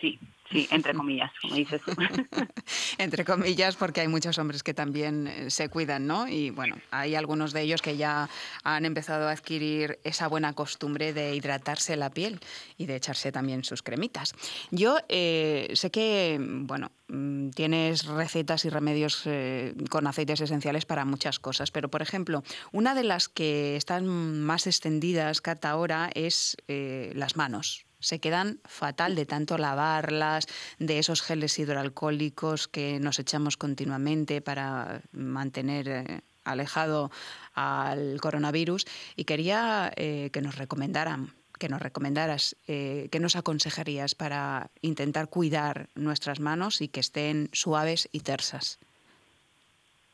Sí, 0.00 0.20
Sí, 0.50 0.68
entre 0.70 0.94
comillas, 0.94 1.30
como 1.40 1.54
dices 1.56 1.80
tú. 1.82 1.92
entre 2.98 3.24
comillas, 3.24 3.76
porque 3.76 4.00
hay 4.00 4.08
muchos 4.08 4.38
hombres 4.38 4.62
que 4.62 4.74
también 4.74 5.26
eh, 5.26 5.50
se 5.50 5.68
cuidan, 5.68 6.06
¿no? 6.06 6.28
Y 6.28 6.50
bueno, 6.50 6.76
hay 6.90 7.14
algunos 7.14 7.52
de 7.52 7.62
ellos 7.62 7.82
que 7.82 7.96
ya 7.96 8.28
han 8.62 8.84
empezado 8.84 9.28
a 9.28 9.32
adquirir 9.32 9.98
esa 10.04 10.28
buena 10.28 10.52
costumbre 10.52 11.12
de 11.12 11.34
hidratarse 11.34 11.96
la 11.96 12.10
piel 12.10 12.40
y 12.76 12.86
de 12.86 12.96
echarse 12.96 13.32
también 13.32 13.64
sus 13.64 13.82
cremitas. 13.82 14.34
Yo 14.70 14.98
eh, 15.08 15.70
sé 15.74 15.90
que, 15.90 16.38
bueno, 16.40 16.92
mm, 17.08 17.50
tienes 17.50 18.06
recetas 18.06 18.64
y 18.64 18.68
remedios 18.68 19.22
eh, 19.26 19.74
con 19.90 20.06
aceites 20.06 20.40
esenciales 20.40 20.86
para 20.86 21.04
muchas 21.04 21.40
cosas, 21.40 21.72
pero 21.72 21.90
por 21.90 22.02
ejemplo, 22.02 22.44
una 22.72 22.94
de 22.94 23.04
las 23.04 23.28
que 23.28 23.76
están 23.76 24.40
más 24.40 24.66
extendidas, 24.66 25.40
Cata, 25.40 25.70
ahora 25.70 26.10
es 26.14 26.56
las 26.68 27.36
manos 27.36 27.85
se 27.98 28.20
quedan 28.20 28.58
fatal 28.64 29.14
de 29.14 29.26
tanto 29.26 29.58
lavarlas, 29.58 30.46
de 30.78 30.98
esos 30.98 31.22
geles 31.22 31.58
hidroalcohólicos 31.58 32.68
que 32.68 33.00
nos 33.00 33.18
echamos 33.18 33.56
continuamente 33.56 34.40
para 34.40 35.02
mantener 35.12 35.88
eh, 35.88 36.20
alejado 36.44 37.10
al 37.54 38.20
coronavirus 38.20 38.86
y 39.16 39.24
quería 39.24 39.92
eh, 39.96 40.30
que 40.32 40.42
nos 40.42 40.56
recomendaran 40.56 41.32
que 41.58 41.70
nos 41.70 41.80
recomendaras, 41.80 42.54
eh, 42.68 43.08
qué 43.10 43.18
nos 43.18 43.34
aconsejarías 43.34 44.14
para 44.14 44.68
intentar 44.82 45.30
cuidar 45.30 45.86
nuestras 45.94 46.38
manos 46.38 46.82
y 46.82 46.88
que 46.88 47.00
estén 47.00 47.48
suaves 47.52 48.10
y 48.12 48.20
tersas. 48.20 48.78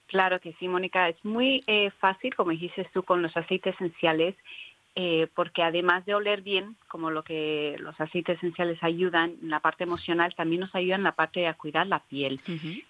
Claro 0.06 0.38
que 0.38 0.52
sí, 0.60 0.68
Mónica. 0.68 1.08
Es 1.08 1.16
muy 1.24 1.64
fácil, 1.98 2.32
como 2.36 2.52
dijiste 2.52 2.88
tú, 2.94 3.02
con 3.02 3.22
los 3.22 3.36
aceites 3.36 3.74
esenciales 3.74 4.36
eh, 4.94 5.26
porque 5.34 5.62
además 5.62 6.04
de 6.04 6.14
oler 6.14 6.42
bien, 6.42 6.76
como 6.88 7.10
lo 7.10 7.22
que 7.22 7.76
los 7.78 7.98
aceites 8.00 8.36
esenciales 8.36 8.82
ayudan 8.82 9.36
en 9.42 9.50
la 9.50 9.60
parte 9.60 9.84
emocional, 9.84 10.34
también 10.34 10.60
nos 10.60 10.74
ayudan 10.74 11.00
en 11.00 11.04
la 11.04 11.12
parte 11.12 11.40
de 11.40 11.54
cuidar 11.54 11.86
la 11.86 12.00
piel. 12.00 12.40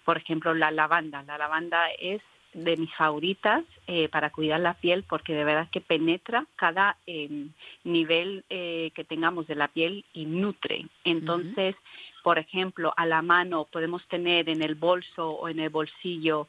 Por 0.03 0.17
ejemplo, 0.17 0.53
la 0.53 0.71
lavanda. 0.71 1.23
La 1.23 1.37
lavanda 1.37 1.85
es 1.99 2.21
de 2.53 2.77
mis 2.77 2.93
favoritas 2.95 3.63
eh, 3.87 4.09
para 4.09 4.29
cuidar 4.29 4.59
la 4.59 4.75
piel 4.75 5.03
porque 5.03 5.33
de 5.33 5.43
verdad 5.43 5.69
que 5.71 5.81
penetra 5.81 6.45
cada 6.55 6.97
em, 7.07 7.49
nivel 7.83 8.43
eh, 8.49 8.91
que 8.93 9.03
tengamos 9.03 9.47
de 9.47 9.55
la 9.55 9.69
piel 9.69 10.05
y 10.13 10.25
nutre. 10.25 10.85
Entonces, 11.03 11.75
por 12.21 12.37
ejemplo, 12.37 12.93
a 12.95 13.05
la 13.05 13.21
mano 13.21 13.65
podemos 13.71 14.05
tener 14.07 14.49
en 14.49 14.61
el 14.61 14.75
bolso 14.75 15.31
o 15.31 15.49
en 15.49 15.59
el 15.59 15.69
bolsillo 15.69 16.47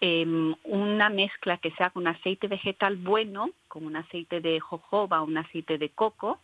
Em, 0.00 0.54
una 0.64 1.08
mezcla 1.08 1.56
que 1.58 1.70
sea 1.72 1.90
con 1.90 2.06
aceite 2.06 2.46
vegetal 2.48 2.96
bueno, 2.96 3.50
como 3.68 3.86
un 3.86 3.96
aceite 3.96 4.40
de 4.40 4.60
jojoba 4.60 5.22
un 5.22 5.38
aceite 5.38 5.78
de 5.78 5.88
coco, 5.88 6.40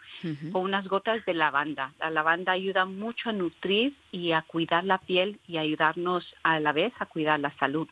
o 0.52 0.58
unas 0.60 0.86
gotas 0.88 1.24
de 1.26 1.34
lavanda. 1.34 1.92
La 1.98 2.10
lavanda 2.10 2.52
ayuda 2.52 2.86
mucho 2.86 3.28
a 3.28 3.32
nutrir 3.32 3.94
y 4.12 4.32
a 4.32 4.42
cuidar 4.42 4.84
la 4.84 4.98
piel 4.98 5.38
y 5.46 5.58
ayudarnos 5.58 6.34
a 6.42 6.58
la 6.60 6.72
vez 6.72 6.92
a 7.00 7.06
cuidar 7.06 7.40
la 7.40 7.54
salud. 7.58 7.88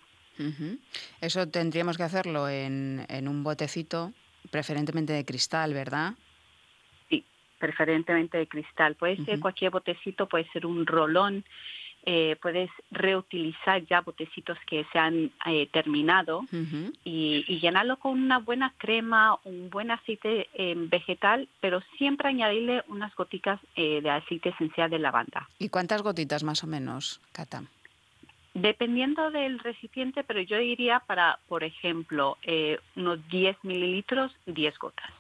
Eso 1.21 1.49
tendríamos 1.49 1.97
que 1.97 2.05
hacerlo 2.05 2.49
en, 2.49 3.05
en 3.09 3.29
un 3.29 3.43
botecito 3.43 4.13
preferentemente 4.51 5.13
de 5.13 5.25
cristal, 5.25 5.75
¿verdad? 5.75 6.15
Sí, 7.11 7.25
preferentemente 7.59 8.39
de 8.39 8.47
cristal. 8.47 8.95
Puede 8.95 9.23
ser 9.25 9.41
cualquier 9.41 9.73
botecito, 9.73 10.29
puede 10.29 10.49
ser 10.53 10.65
un 10.65 10.87
rolón, 10.87 11.45
eh, 12.05 12.37
puedes 12.41 12.71
reutilizar 12.91 13.85
ya 13.87 14.01
botecitos 14.01 14.57
que 14.67 14.87
se 14.93 14.99
han 14.99 15.31
eh, 15.47 15.69
terminado 15.73 16.45
y, 17.05 17.59
llenarlo 17.61 17.99
con 17.99 18.13
una 18.13 18.39
buena 18.39 18.73
crema, 18.79 19.37
un 19.45 19.69
buen 19.69 19.91
aceite 19.91 20.49
eh, 20.55 20.75
vegetal, 20.77 21.49
pero 21.61 21.83
siempre 21.99 22.29
añadirle 22.29 22.83
unas 22.89 23.15
gotitas 23.15 23.61
de 23.77 24.09
aceite 24.09 24.51
esencial 24.51 24.91
de 24.91 24.99
lavanda. 24.99 25.49
¿Y 25.59 25.69
cuántas 25.69 26.03
gotitas 26.03 26.45
más 26.45 26.63
o 26.65 26.67
menos, 26.67 27.21
Cata? 27.33 27.65
Dependiendo 28.55 29.31
del 29.31 29.59
recipiente, 29.59 30.25
pero 30.25 30.41
yo 30.41 30.59
diría 30.59 31.01
para, 31.01 31.39
por 31.49 31.65
ejemplo, 31.65 32.39
unos 32.97 33.29
10 33.29 33.57
mililitros, 33.65 34.33
10 34.47 34.79
gotas. 34.79 35.11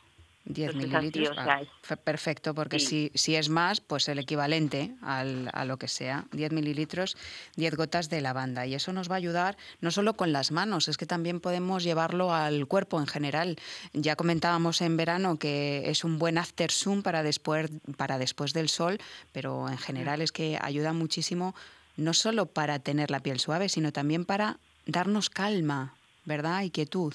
10 0.49 0.74
mililitros. 0.74 1.36
Ah, 1.38 1.61
perfecto, 2.03 2.55
porque 2.55 2.80
si, 2.80 3.12
si 3.14 3.36
es 3.36 3.49
más, 3.49 3.80
pues 3.80 4.09
el 4.09 4.18
equivalente 4.18 4.94
al, 5.03 5.51
a 5.53 5.64
lo 5.64 5.76
que 5.76 5.88
sea. 5.88 6.24
10 6.32 6.53
mililitros, 6.53 7.16
10 7.57 7.76
gotas 7.76 8.09
de 8.09 8.20
lavanda. 8.20 8.66
Y 8.66 8.74
eso 8.74 8.92
nos 8.92 9.11
va 9.11 9.14
a 9.14 9.18
ayudar 9.18 9.57
no 9.80 9.90
solo 9.90 10.14
con 10.14 10.32
las 10.32 10.51
manos, 10.51 10.88
es 10.88 10.96
que 10.96 11.07
también 11.07 11.40
podemos 11.40 11.84
llevarlo 11.84 12.34
al 12.34 12.66
cuerpo 12.66 12.99
en 12.99 13.07
general. 13.07 13.57
Ya 13.92 14.16
comentábamos 14.16 14.80
en 14.80 14.96
verano 14.96 15.38
que 15.38 15.90
es 15.90 16.03
un 16.03 16.18
buen 16.18 16.38
after 16.38 16.72
zoom 16.72 17.03
para 17.03 17.22
después, 17.22 17.70
para 17.96 18.18
después 18.18 18.55
del 18.55 18.70
sol, 18.70 18.99
pero 19.32 19.68
en 19.68 19.78
general 19.78 20.22
es 20.22 20.32
que 20.32 20.59
ayuda 20.61 20.92
muchísimo 20.92 21.55
no 21.96 22.14
solo 22.14 22.46
para 22.46 22.78
tener 22.78 23.11
la 23.11 23.20
piel 23.20 23.40
suave, 23.40 23.68
sino 23.68 23.92
también 23.92 24.24
para 24.24 24.59
darnos 24.86 25.28
calma, 25.28 25.94
¿verdad? 26.24 26.62
Y 26.62 26.70
quietud. 26.70 27.12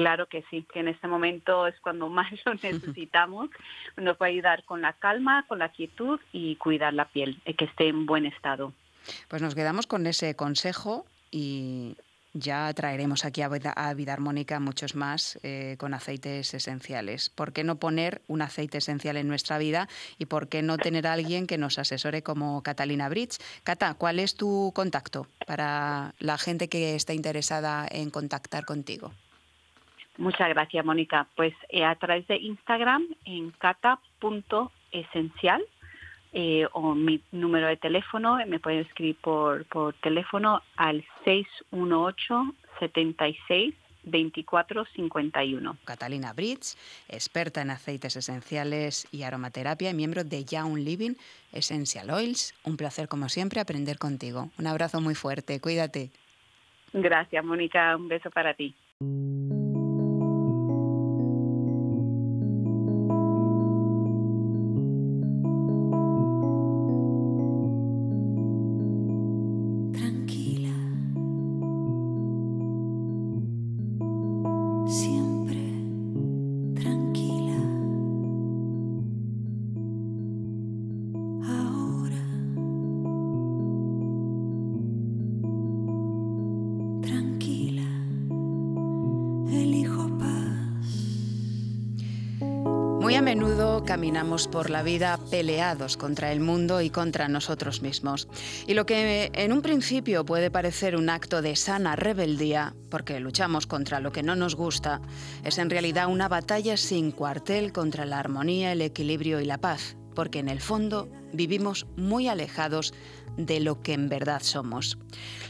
Claro 0.00 0.28
que 0.28 0.42
sí, 0.48 0.66
que 0.72 0.80
en 0.80 0.88
este 0.88 1.06
momento 1.08 1.66
es 1.66 1.78
cuando 1.80 2.08
más 2.08 2.32
lo 2.46 2.54
necesitamos. 2.54 3.50
Nos 3.98 4.16
va 4.16 4.26
a 4.26 4.28
ayudar 4.30 4.64
con 4.64 4.80
la 4.80 4.94
calma, 4.94 5.44
con 5.46 5.58
la 5.58 5.68
quietud 5.68 6.18
y 6.32 6.56
cuidar 6.56 6.94
la 6.94 7.04
piel, 7.04 7.38
eh, 7.44 7.52
que 7.52 7.66
esté 7.66 7.88
en 7.88 8.06
buen 8.06 8.24
estado. 8.24 8.72
Pues 9.28 9.42
nos 9.42 9.54
quedamos 9.54 9.86
con 9.86 10.06
ese 10.06 10.34
consejo 10.36 11.04
y 11.30 11.98
ya 12.32 12.72
traeremos 12.72 13.26
aquí 13.26 13.42
a 13.42 13.48
Vida 13.50 13.74
Armónica 14.14 14.58
muchos 14.58 14.94
más 14.94 15.38
eh, 15.42 15.76
con 15.78 15.92
aceites 15.92 16.54
esenciales. 16.54 17.28
¿Por 17.28 17.52
qué 17.52 17.62
no 17.62 17.76
poner 17.76 18.22
un 18.26 18.40
aceite 18.40 18.78
esencial 18.78 19.18
en 19.18 19.28
nuestra 19.28 19.58
vida 19.58 19.86
y 20.16 20.24
por 20.24 20.48
qué 20.48 20.62
no 20.62 20.78
tener 20.78 21.06
a 21.08 21.12
alguien 21.12 21.46
que 21.46 21.58
nos 21.58 21.78
asesore 21.78 22.22
como 22.22 22.62
Catalina 22.62 23.10
Bridge? 23.10 23.36
Cata, 23.64 23.92
¿cuál 23.92 24.18
es 24.18 24.34
tu 24.34 24.72
contacto 24.74 25.26
para 25.46 26.14
la 26.20 26.38
gente 26.38 26.70
que 26.70 26.94
está 26.94 27.12
interesada 27.12 27.86
en 27.90 28.08
contactar 28.08 28.64
contigo? 28.64 29.12
Muchas 30.20 30.50
gracias, 30.50 30.84
Mónica. 30.84 31.26
Pues 31.34 31.54
eh, 31.70 31.82
a 31.82 31.94
través 31.94 32.28
de 32.28 32.36
Instagram 32.36 33.06
en 33.24 33.52
cata.esencial 33.52 35.62
eh, 36.34 36.66
o 36.72 36.94
mi 36.94 37.22
número 37.32 37.66
de 37.66 37.78
teléfono, 37.78 38.36
me 38.46 38.60
pueden 38.60 38.80
escribir 38.80 39.16
por, 39.16 39.64
por 39.64 39.94
teléfono 39.94 40.60
al 40.76 41.02
618 41.24 42.54
76 42.80 43.74
2451. 44.02 45.78
Catalina 45.84 46.34
Bridge, 46.34 46.76
experta 47.08 47.62
en 47.62 47.70
aceites 47.70 48.14
esenciales 48.14 49.08
y 49.10 49.22
aromaterapia 49.22 49.88
y 49.88 49.94
miembro 49.94 50.22
de 50.22 50.44
Young 50.44 50.76
Living 50.76 51.14
Essential 51.52 52.10
Oils. 52.10 52.54
Un 52.64 52.76
placer, 52.76 53.08
como 53.08 53.30
siempre, 53.30 53.58
aprender 53.58 53.96
contigo. 53.96 54.50
Un 54.58 54.66
abrazo 54.66 55.00
muy 55.00 55.14
fuerte. 55.14 55.60
Cuídate. 55.60 56.10
Gracias, 56.92 57.42
Mónica. 57.42 57.96
Un 57.96 58.08
beso 58.08 58.30
para 58.30 58.52
ti. 58.52 58.74
Por 94.20 94.68
la 94.68 94.82
vida 94.82 95.18
peleados 95.30 95.96
contra 95.96 96.30
el 96.30 96.40
mundo 96.40 96.82
y 96.82 96.90
contra 96.90 97.26
nosotros 97.28 97.80
mismos. 97.80 98.28
Y 98.66 98.74
lo 98.74 98.84
que 98.84 99.30
en 99.32 99.52
un 99.52 99.62
principio 99.62 100.26
puede 100.26 100.50
parecer 100.50 100.94
un 100.94 101.08
acto 101.08 101.40
de 101.40 101.56
sana 101.56 101.96
rebeldía, 101.96 102.74
porque 102.90 103.18
luchamos 103.18 103.66
contra 103.66 103.98
lo 103.98 104.12
que 104.12 104.22
no 104.22 104.36
nos 104.36 104.56
gusta, 104.56 105.00
es 105.42 105.56
en 105.56 105.70
realidad 105.70 106.08
una 106.08 106.28
batalla 106.28 106.76
sin 106.76 107.12
cuartel 107.12 107.72
contra 107.72 108.04
la 108.04 108.18
armonía, 108.18 108.72
el 108.72 108.82
equilibrio 108.82 109.40
y 109.40 109.46
la 109.46 109.56
paz, 109.56 109.96
porque 110.14 110.38
en 110.38 110.50
el 110.50 110.60
fondo 110.60 111.08
vivimos 111.32 111.86
muy 111.96 112.28
alejados 112.28 112.92
de 113.36 113.60
lo 113.60 113.80
que 113.82 113.92
en 113.92 114.08
verdad 114.08 114.42
somos. 114.42 114.98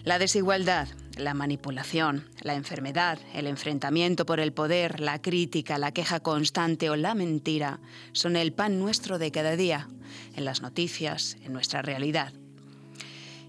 La 0.04 0.18
desigualdad, 0.18 0.88
la 1.16 1.34
manipulación, 1.34 2.28
la 2.42 2.54
enfermedad, 2.54 3.18
el 3.34 3.46
enfrentamiento 3.46 4.26
por 4.26 4.40
el 4.40 4.52
poder, 4.52 5.00
la 5.00 5.20
crítica, 5.20 5.78
la 5.78 5.92
queja 5.92 6.20
constante 6.20 6.90
o 6.90 6.96
la 6.96 7.14
mentira 7.14 7.80
son 8.12 8.36
el 8.36 8.52
pan 8.52 8.78
nuestro 8.78 9.18
de 9.18 9.30
cada 9.30 9.56
día, 9.56 9.88
en 10.36 10.44
las 10.44 10.62
noticias, 10.62 11.36
en 11.42 11.52
nuestra 11.52 11.82
realidad. 11.82 12.32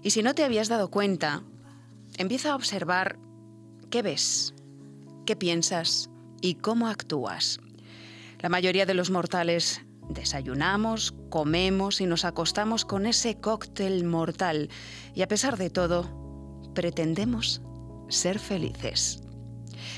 Y 0.02 0.10
si 0.10 0.22
no 0.22 0.34
te 0.34 0.44
habías 0.44 0.68
dado 0.68 0.90
cuenta, 0.90 1.42
empieza 2.18 2.52
a 2.52 2.56
observar 2.56 3.18
qué 3.90 4.02
ves, 4.02 4.54
qué 5.26 5.36
piensas 5.36 6.10
y 6.40 6.54
cómo 6.54 6.88
actúas. 6.88 7.60
La 8.40 8.48
mayoría 8.48 8.86
de 8.86 8.94
los 8.94 9.10
mortales 9.10 9.82
desayunamos, 10.08 11.14
comemos 11.30 12.00
y 12.00 12.06
nos 12.06 12.24
acostamos 12.24 12.84
con 12.84 13.06
ese 13.06 13.36
cóctel 13.38 14.04
mortal 14.04 14.68
y 15.14 15.22
a 15.22 15.28
pesar 15.28 15.56
de 15.56 15.70
todo, 15.70 16.08
pretendemos 16.74 17.62
ser 18.08 18.38
felices. 18.38 19.22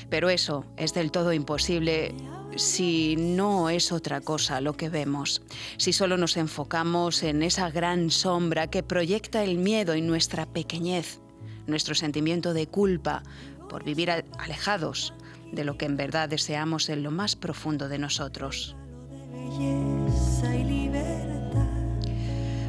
Pero 0.09 0.29
eso 0.29 0.65
es 0.77 0.93
del 0.93 1.11
todo 1.11 1.33
imposible 1.33 2.15
si 2.55 3.15
no 3.17 3.69
es 3.69 3.91
otra 3.91 4.21
cosa 4.21 4.61
lo 4.61 4.73
que 4.73 4.89
vemos, 4.89 5.41
si 5.77 5.93
solo 5.93 6.17
nos 6.17 6.37
enfocamos 6.37 7.23
en 7.23 7.43
esa 7.43 7.69
gran 7.69 8.11
sombra 8.11 8.67
que 8.67 8.83
proyecta 8.83 9.43
el 9.43 9.57
miedo 9.57 9.95
y 9.95 10.01
nuestra 10.01 10.45
pequeñez, 10.45 11.19
nuestro 11.67 11.95
sentimiento 11.95 12.53
de 12.53 12.67
culpa 12.67 13.23
por 13.69 13.83
vivir 13.83 14.11
alejados 14.11 15.13
de 15.51 15.65
lo 15.65 15.77
que 15.77 15.85
en 15.85 15.97
verdad 15.97 16.29
deseamos 16.29 16.89
en 16.89 17.03
lo 17.03 17.11
más 17.11 17.35
profundo 17.35 17.89
de 17.89 17.99
nosotros. 17.99 18.75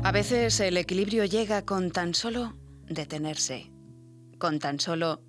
A 0.02 0.12
veces 0.12 0.60
el 0.60 0.76
equilibrio 0.76 1.24
llega 1.24 1.62
con 1.62 1.90
tan 1.90 2.14
solo 2.14 2.54
detenerse 2.88 3.70
con 4.38 4.58
tan 4.58 4.80
solo 4.80 5.20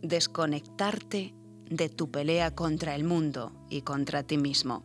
desconectarte 0.00 1.34
de 1.68 1.88
tu 1.88 2.10
pelea 2.10 2.54
contra 2.54 2.94
el 2.94 3.04
mundo 3.04 3.52
y 3.70 3.82
contra 3.82 4.22
ti 4.22 4.36
mismo. 4.36 4.84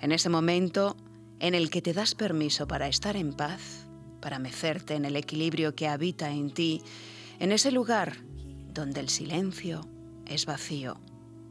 En 0.00 0.12
ese 0.12 0.28
momento 0.28 0.96
en 1.38 1.54
el 1.54 1.70
que 1.70 1.82
te 1.82 1.92
das 1.92 2.14
permiso 2.14 2.66
para 2.66 2.88
estar 2.88 3.16
en 3.16 3.32
paz, 3.32 3.86
para 4.20 4.38
mecerte 4.38 4.94
en 4.94 5.04
el 5.04 5.16
equilibrio 5.16 5.74
que 5.74 5.88
habita 5.88 6.30
en 6.30 6.50
ti, 6.50 6.82
en 7.38 7.52
ese 7.52 7.70
lugar 7.70 8.16
donde 8.72 9.00
el 9.00 9.08
silencio 9.08 9.88
es 10.26 10.46
vacío 10.46 11.00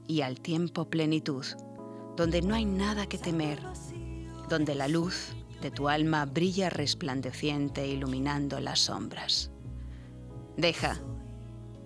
y 0.08 0.22
al 0.22 0.40
tiempo 0.40 0.90
plenitud, 0.90 1.46
donde 2.20 2.42
no 2.42 2.54
hay 2.54 2.66
nada 2.66 3.08
que 3.08 3.18
temer, 3.18 3.62
donde 4.50 4.76
la 4.76 4.90
luz 4.90 5.30
de 5.62 5.72
tu 5.72 5.88
alma 5.88 6.26
brilla 6.26 6.70
resplandeciente 6.70 7.88
iluminando 7.88 8.60
las 8.60 8.82
sombras. 8.82 9.52
Deja 10.58 11.00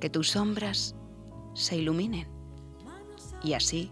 que 0.02 0.10
tus 0.10 0.32
sombras 0.32 0.96
se 1.54 1.78
iluminen. 1.78 2.28
Y 3.44 3.54
así 3.54 3.92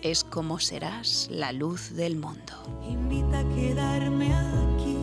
es 0.00 0.22
como 0.22 0.60
serás 0.60 1.28
la 1.28 1.50
luz 1.50 1.90
del 1.94 2.14
mundo. 2.18 2.52
Invita 2.88 3.40
a 3.40 3.54
quedarme 3.56 4.32
aquí. 4.32 4.96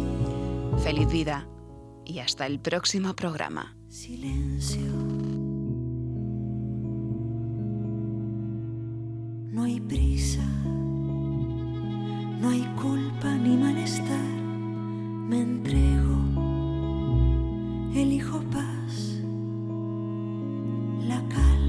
Feliz 0.82 1.10
vida 1.10 1.50
y 2.06 2.20
hasta 2.20 2.46
el 2.46 2.62
próximo 2.62 3.14
programa. 3.14 3.76
Silencio. 3.90 5.21
No 9.52 9.64
hay 9.64 9.82
prisa, 9.82 10.46
no 10.64 12.50
hay 12.50 12.66
culpa 12.82 13.36
ni 13.36 13.58
malestar. 13.58 14.32
Me 15.28 15.42
entrego, 15.42 16.16
elijo 17.94 18.40
paz, 18.50 19.22
la 21.06 21.22
calma. 21.28 21.61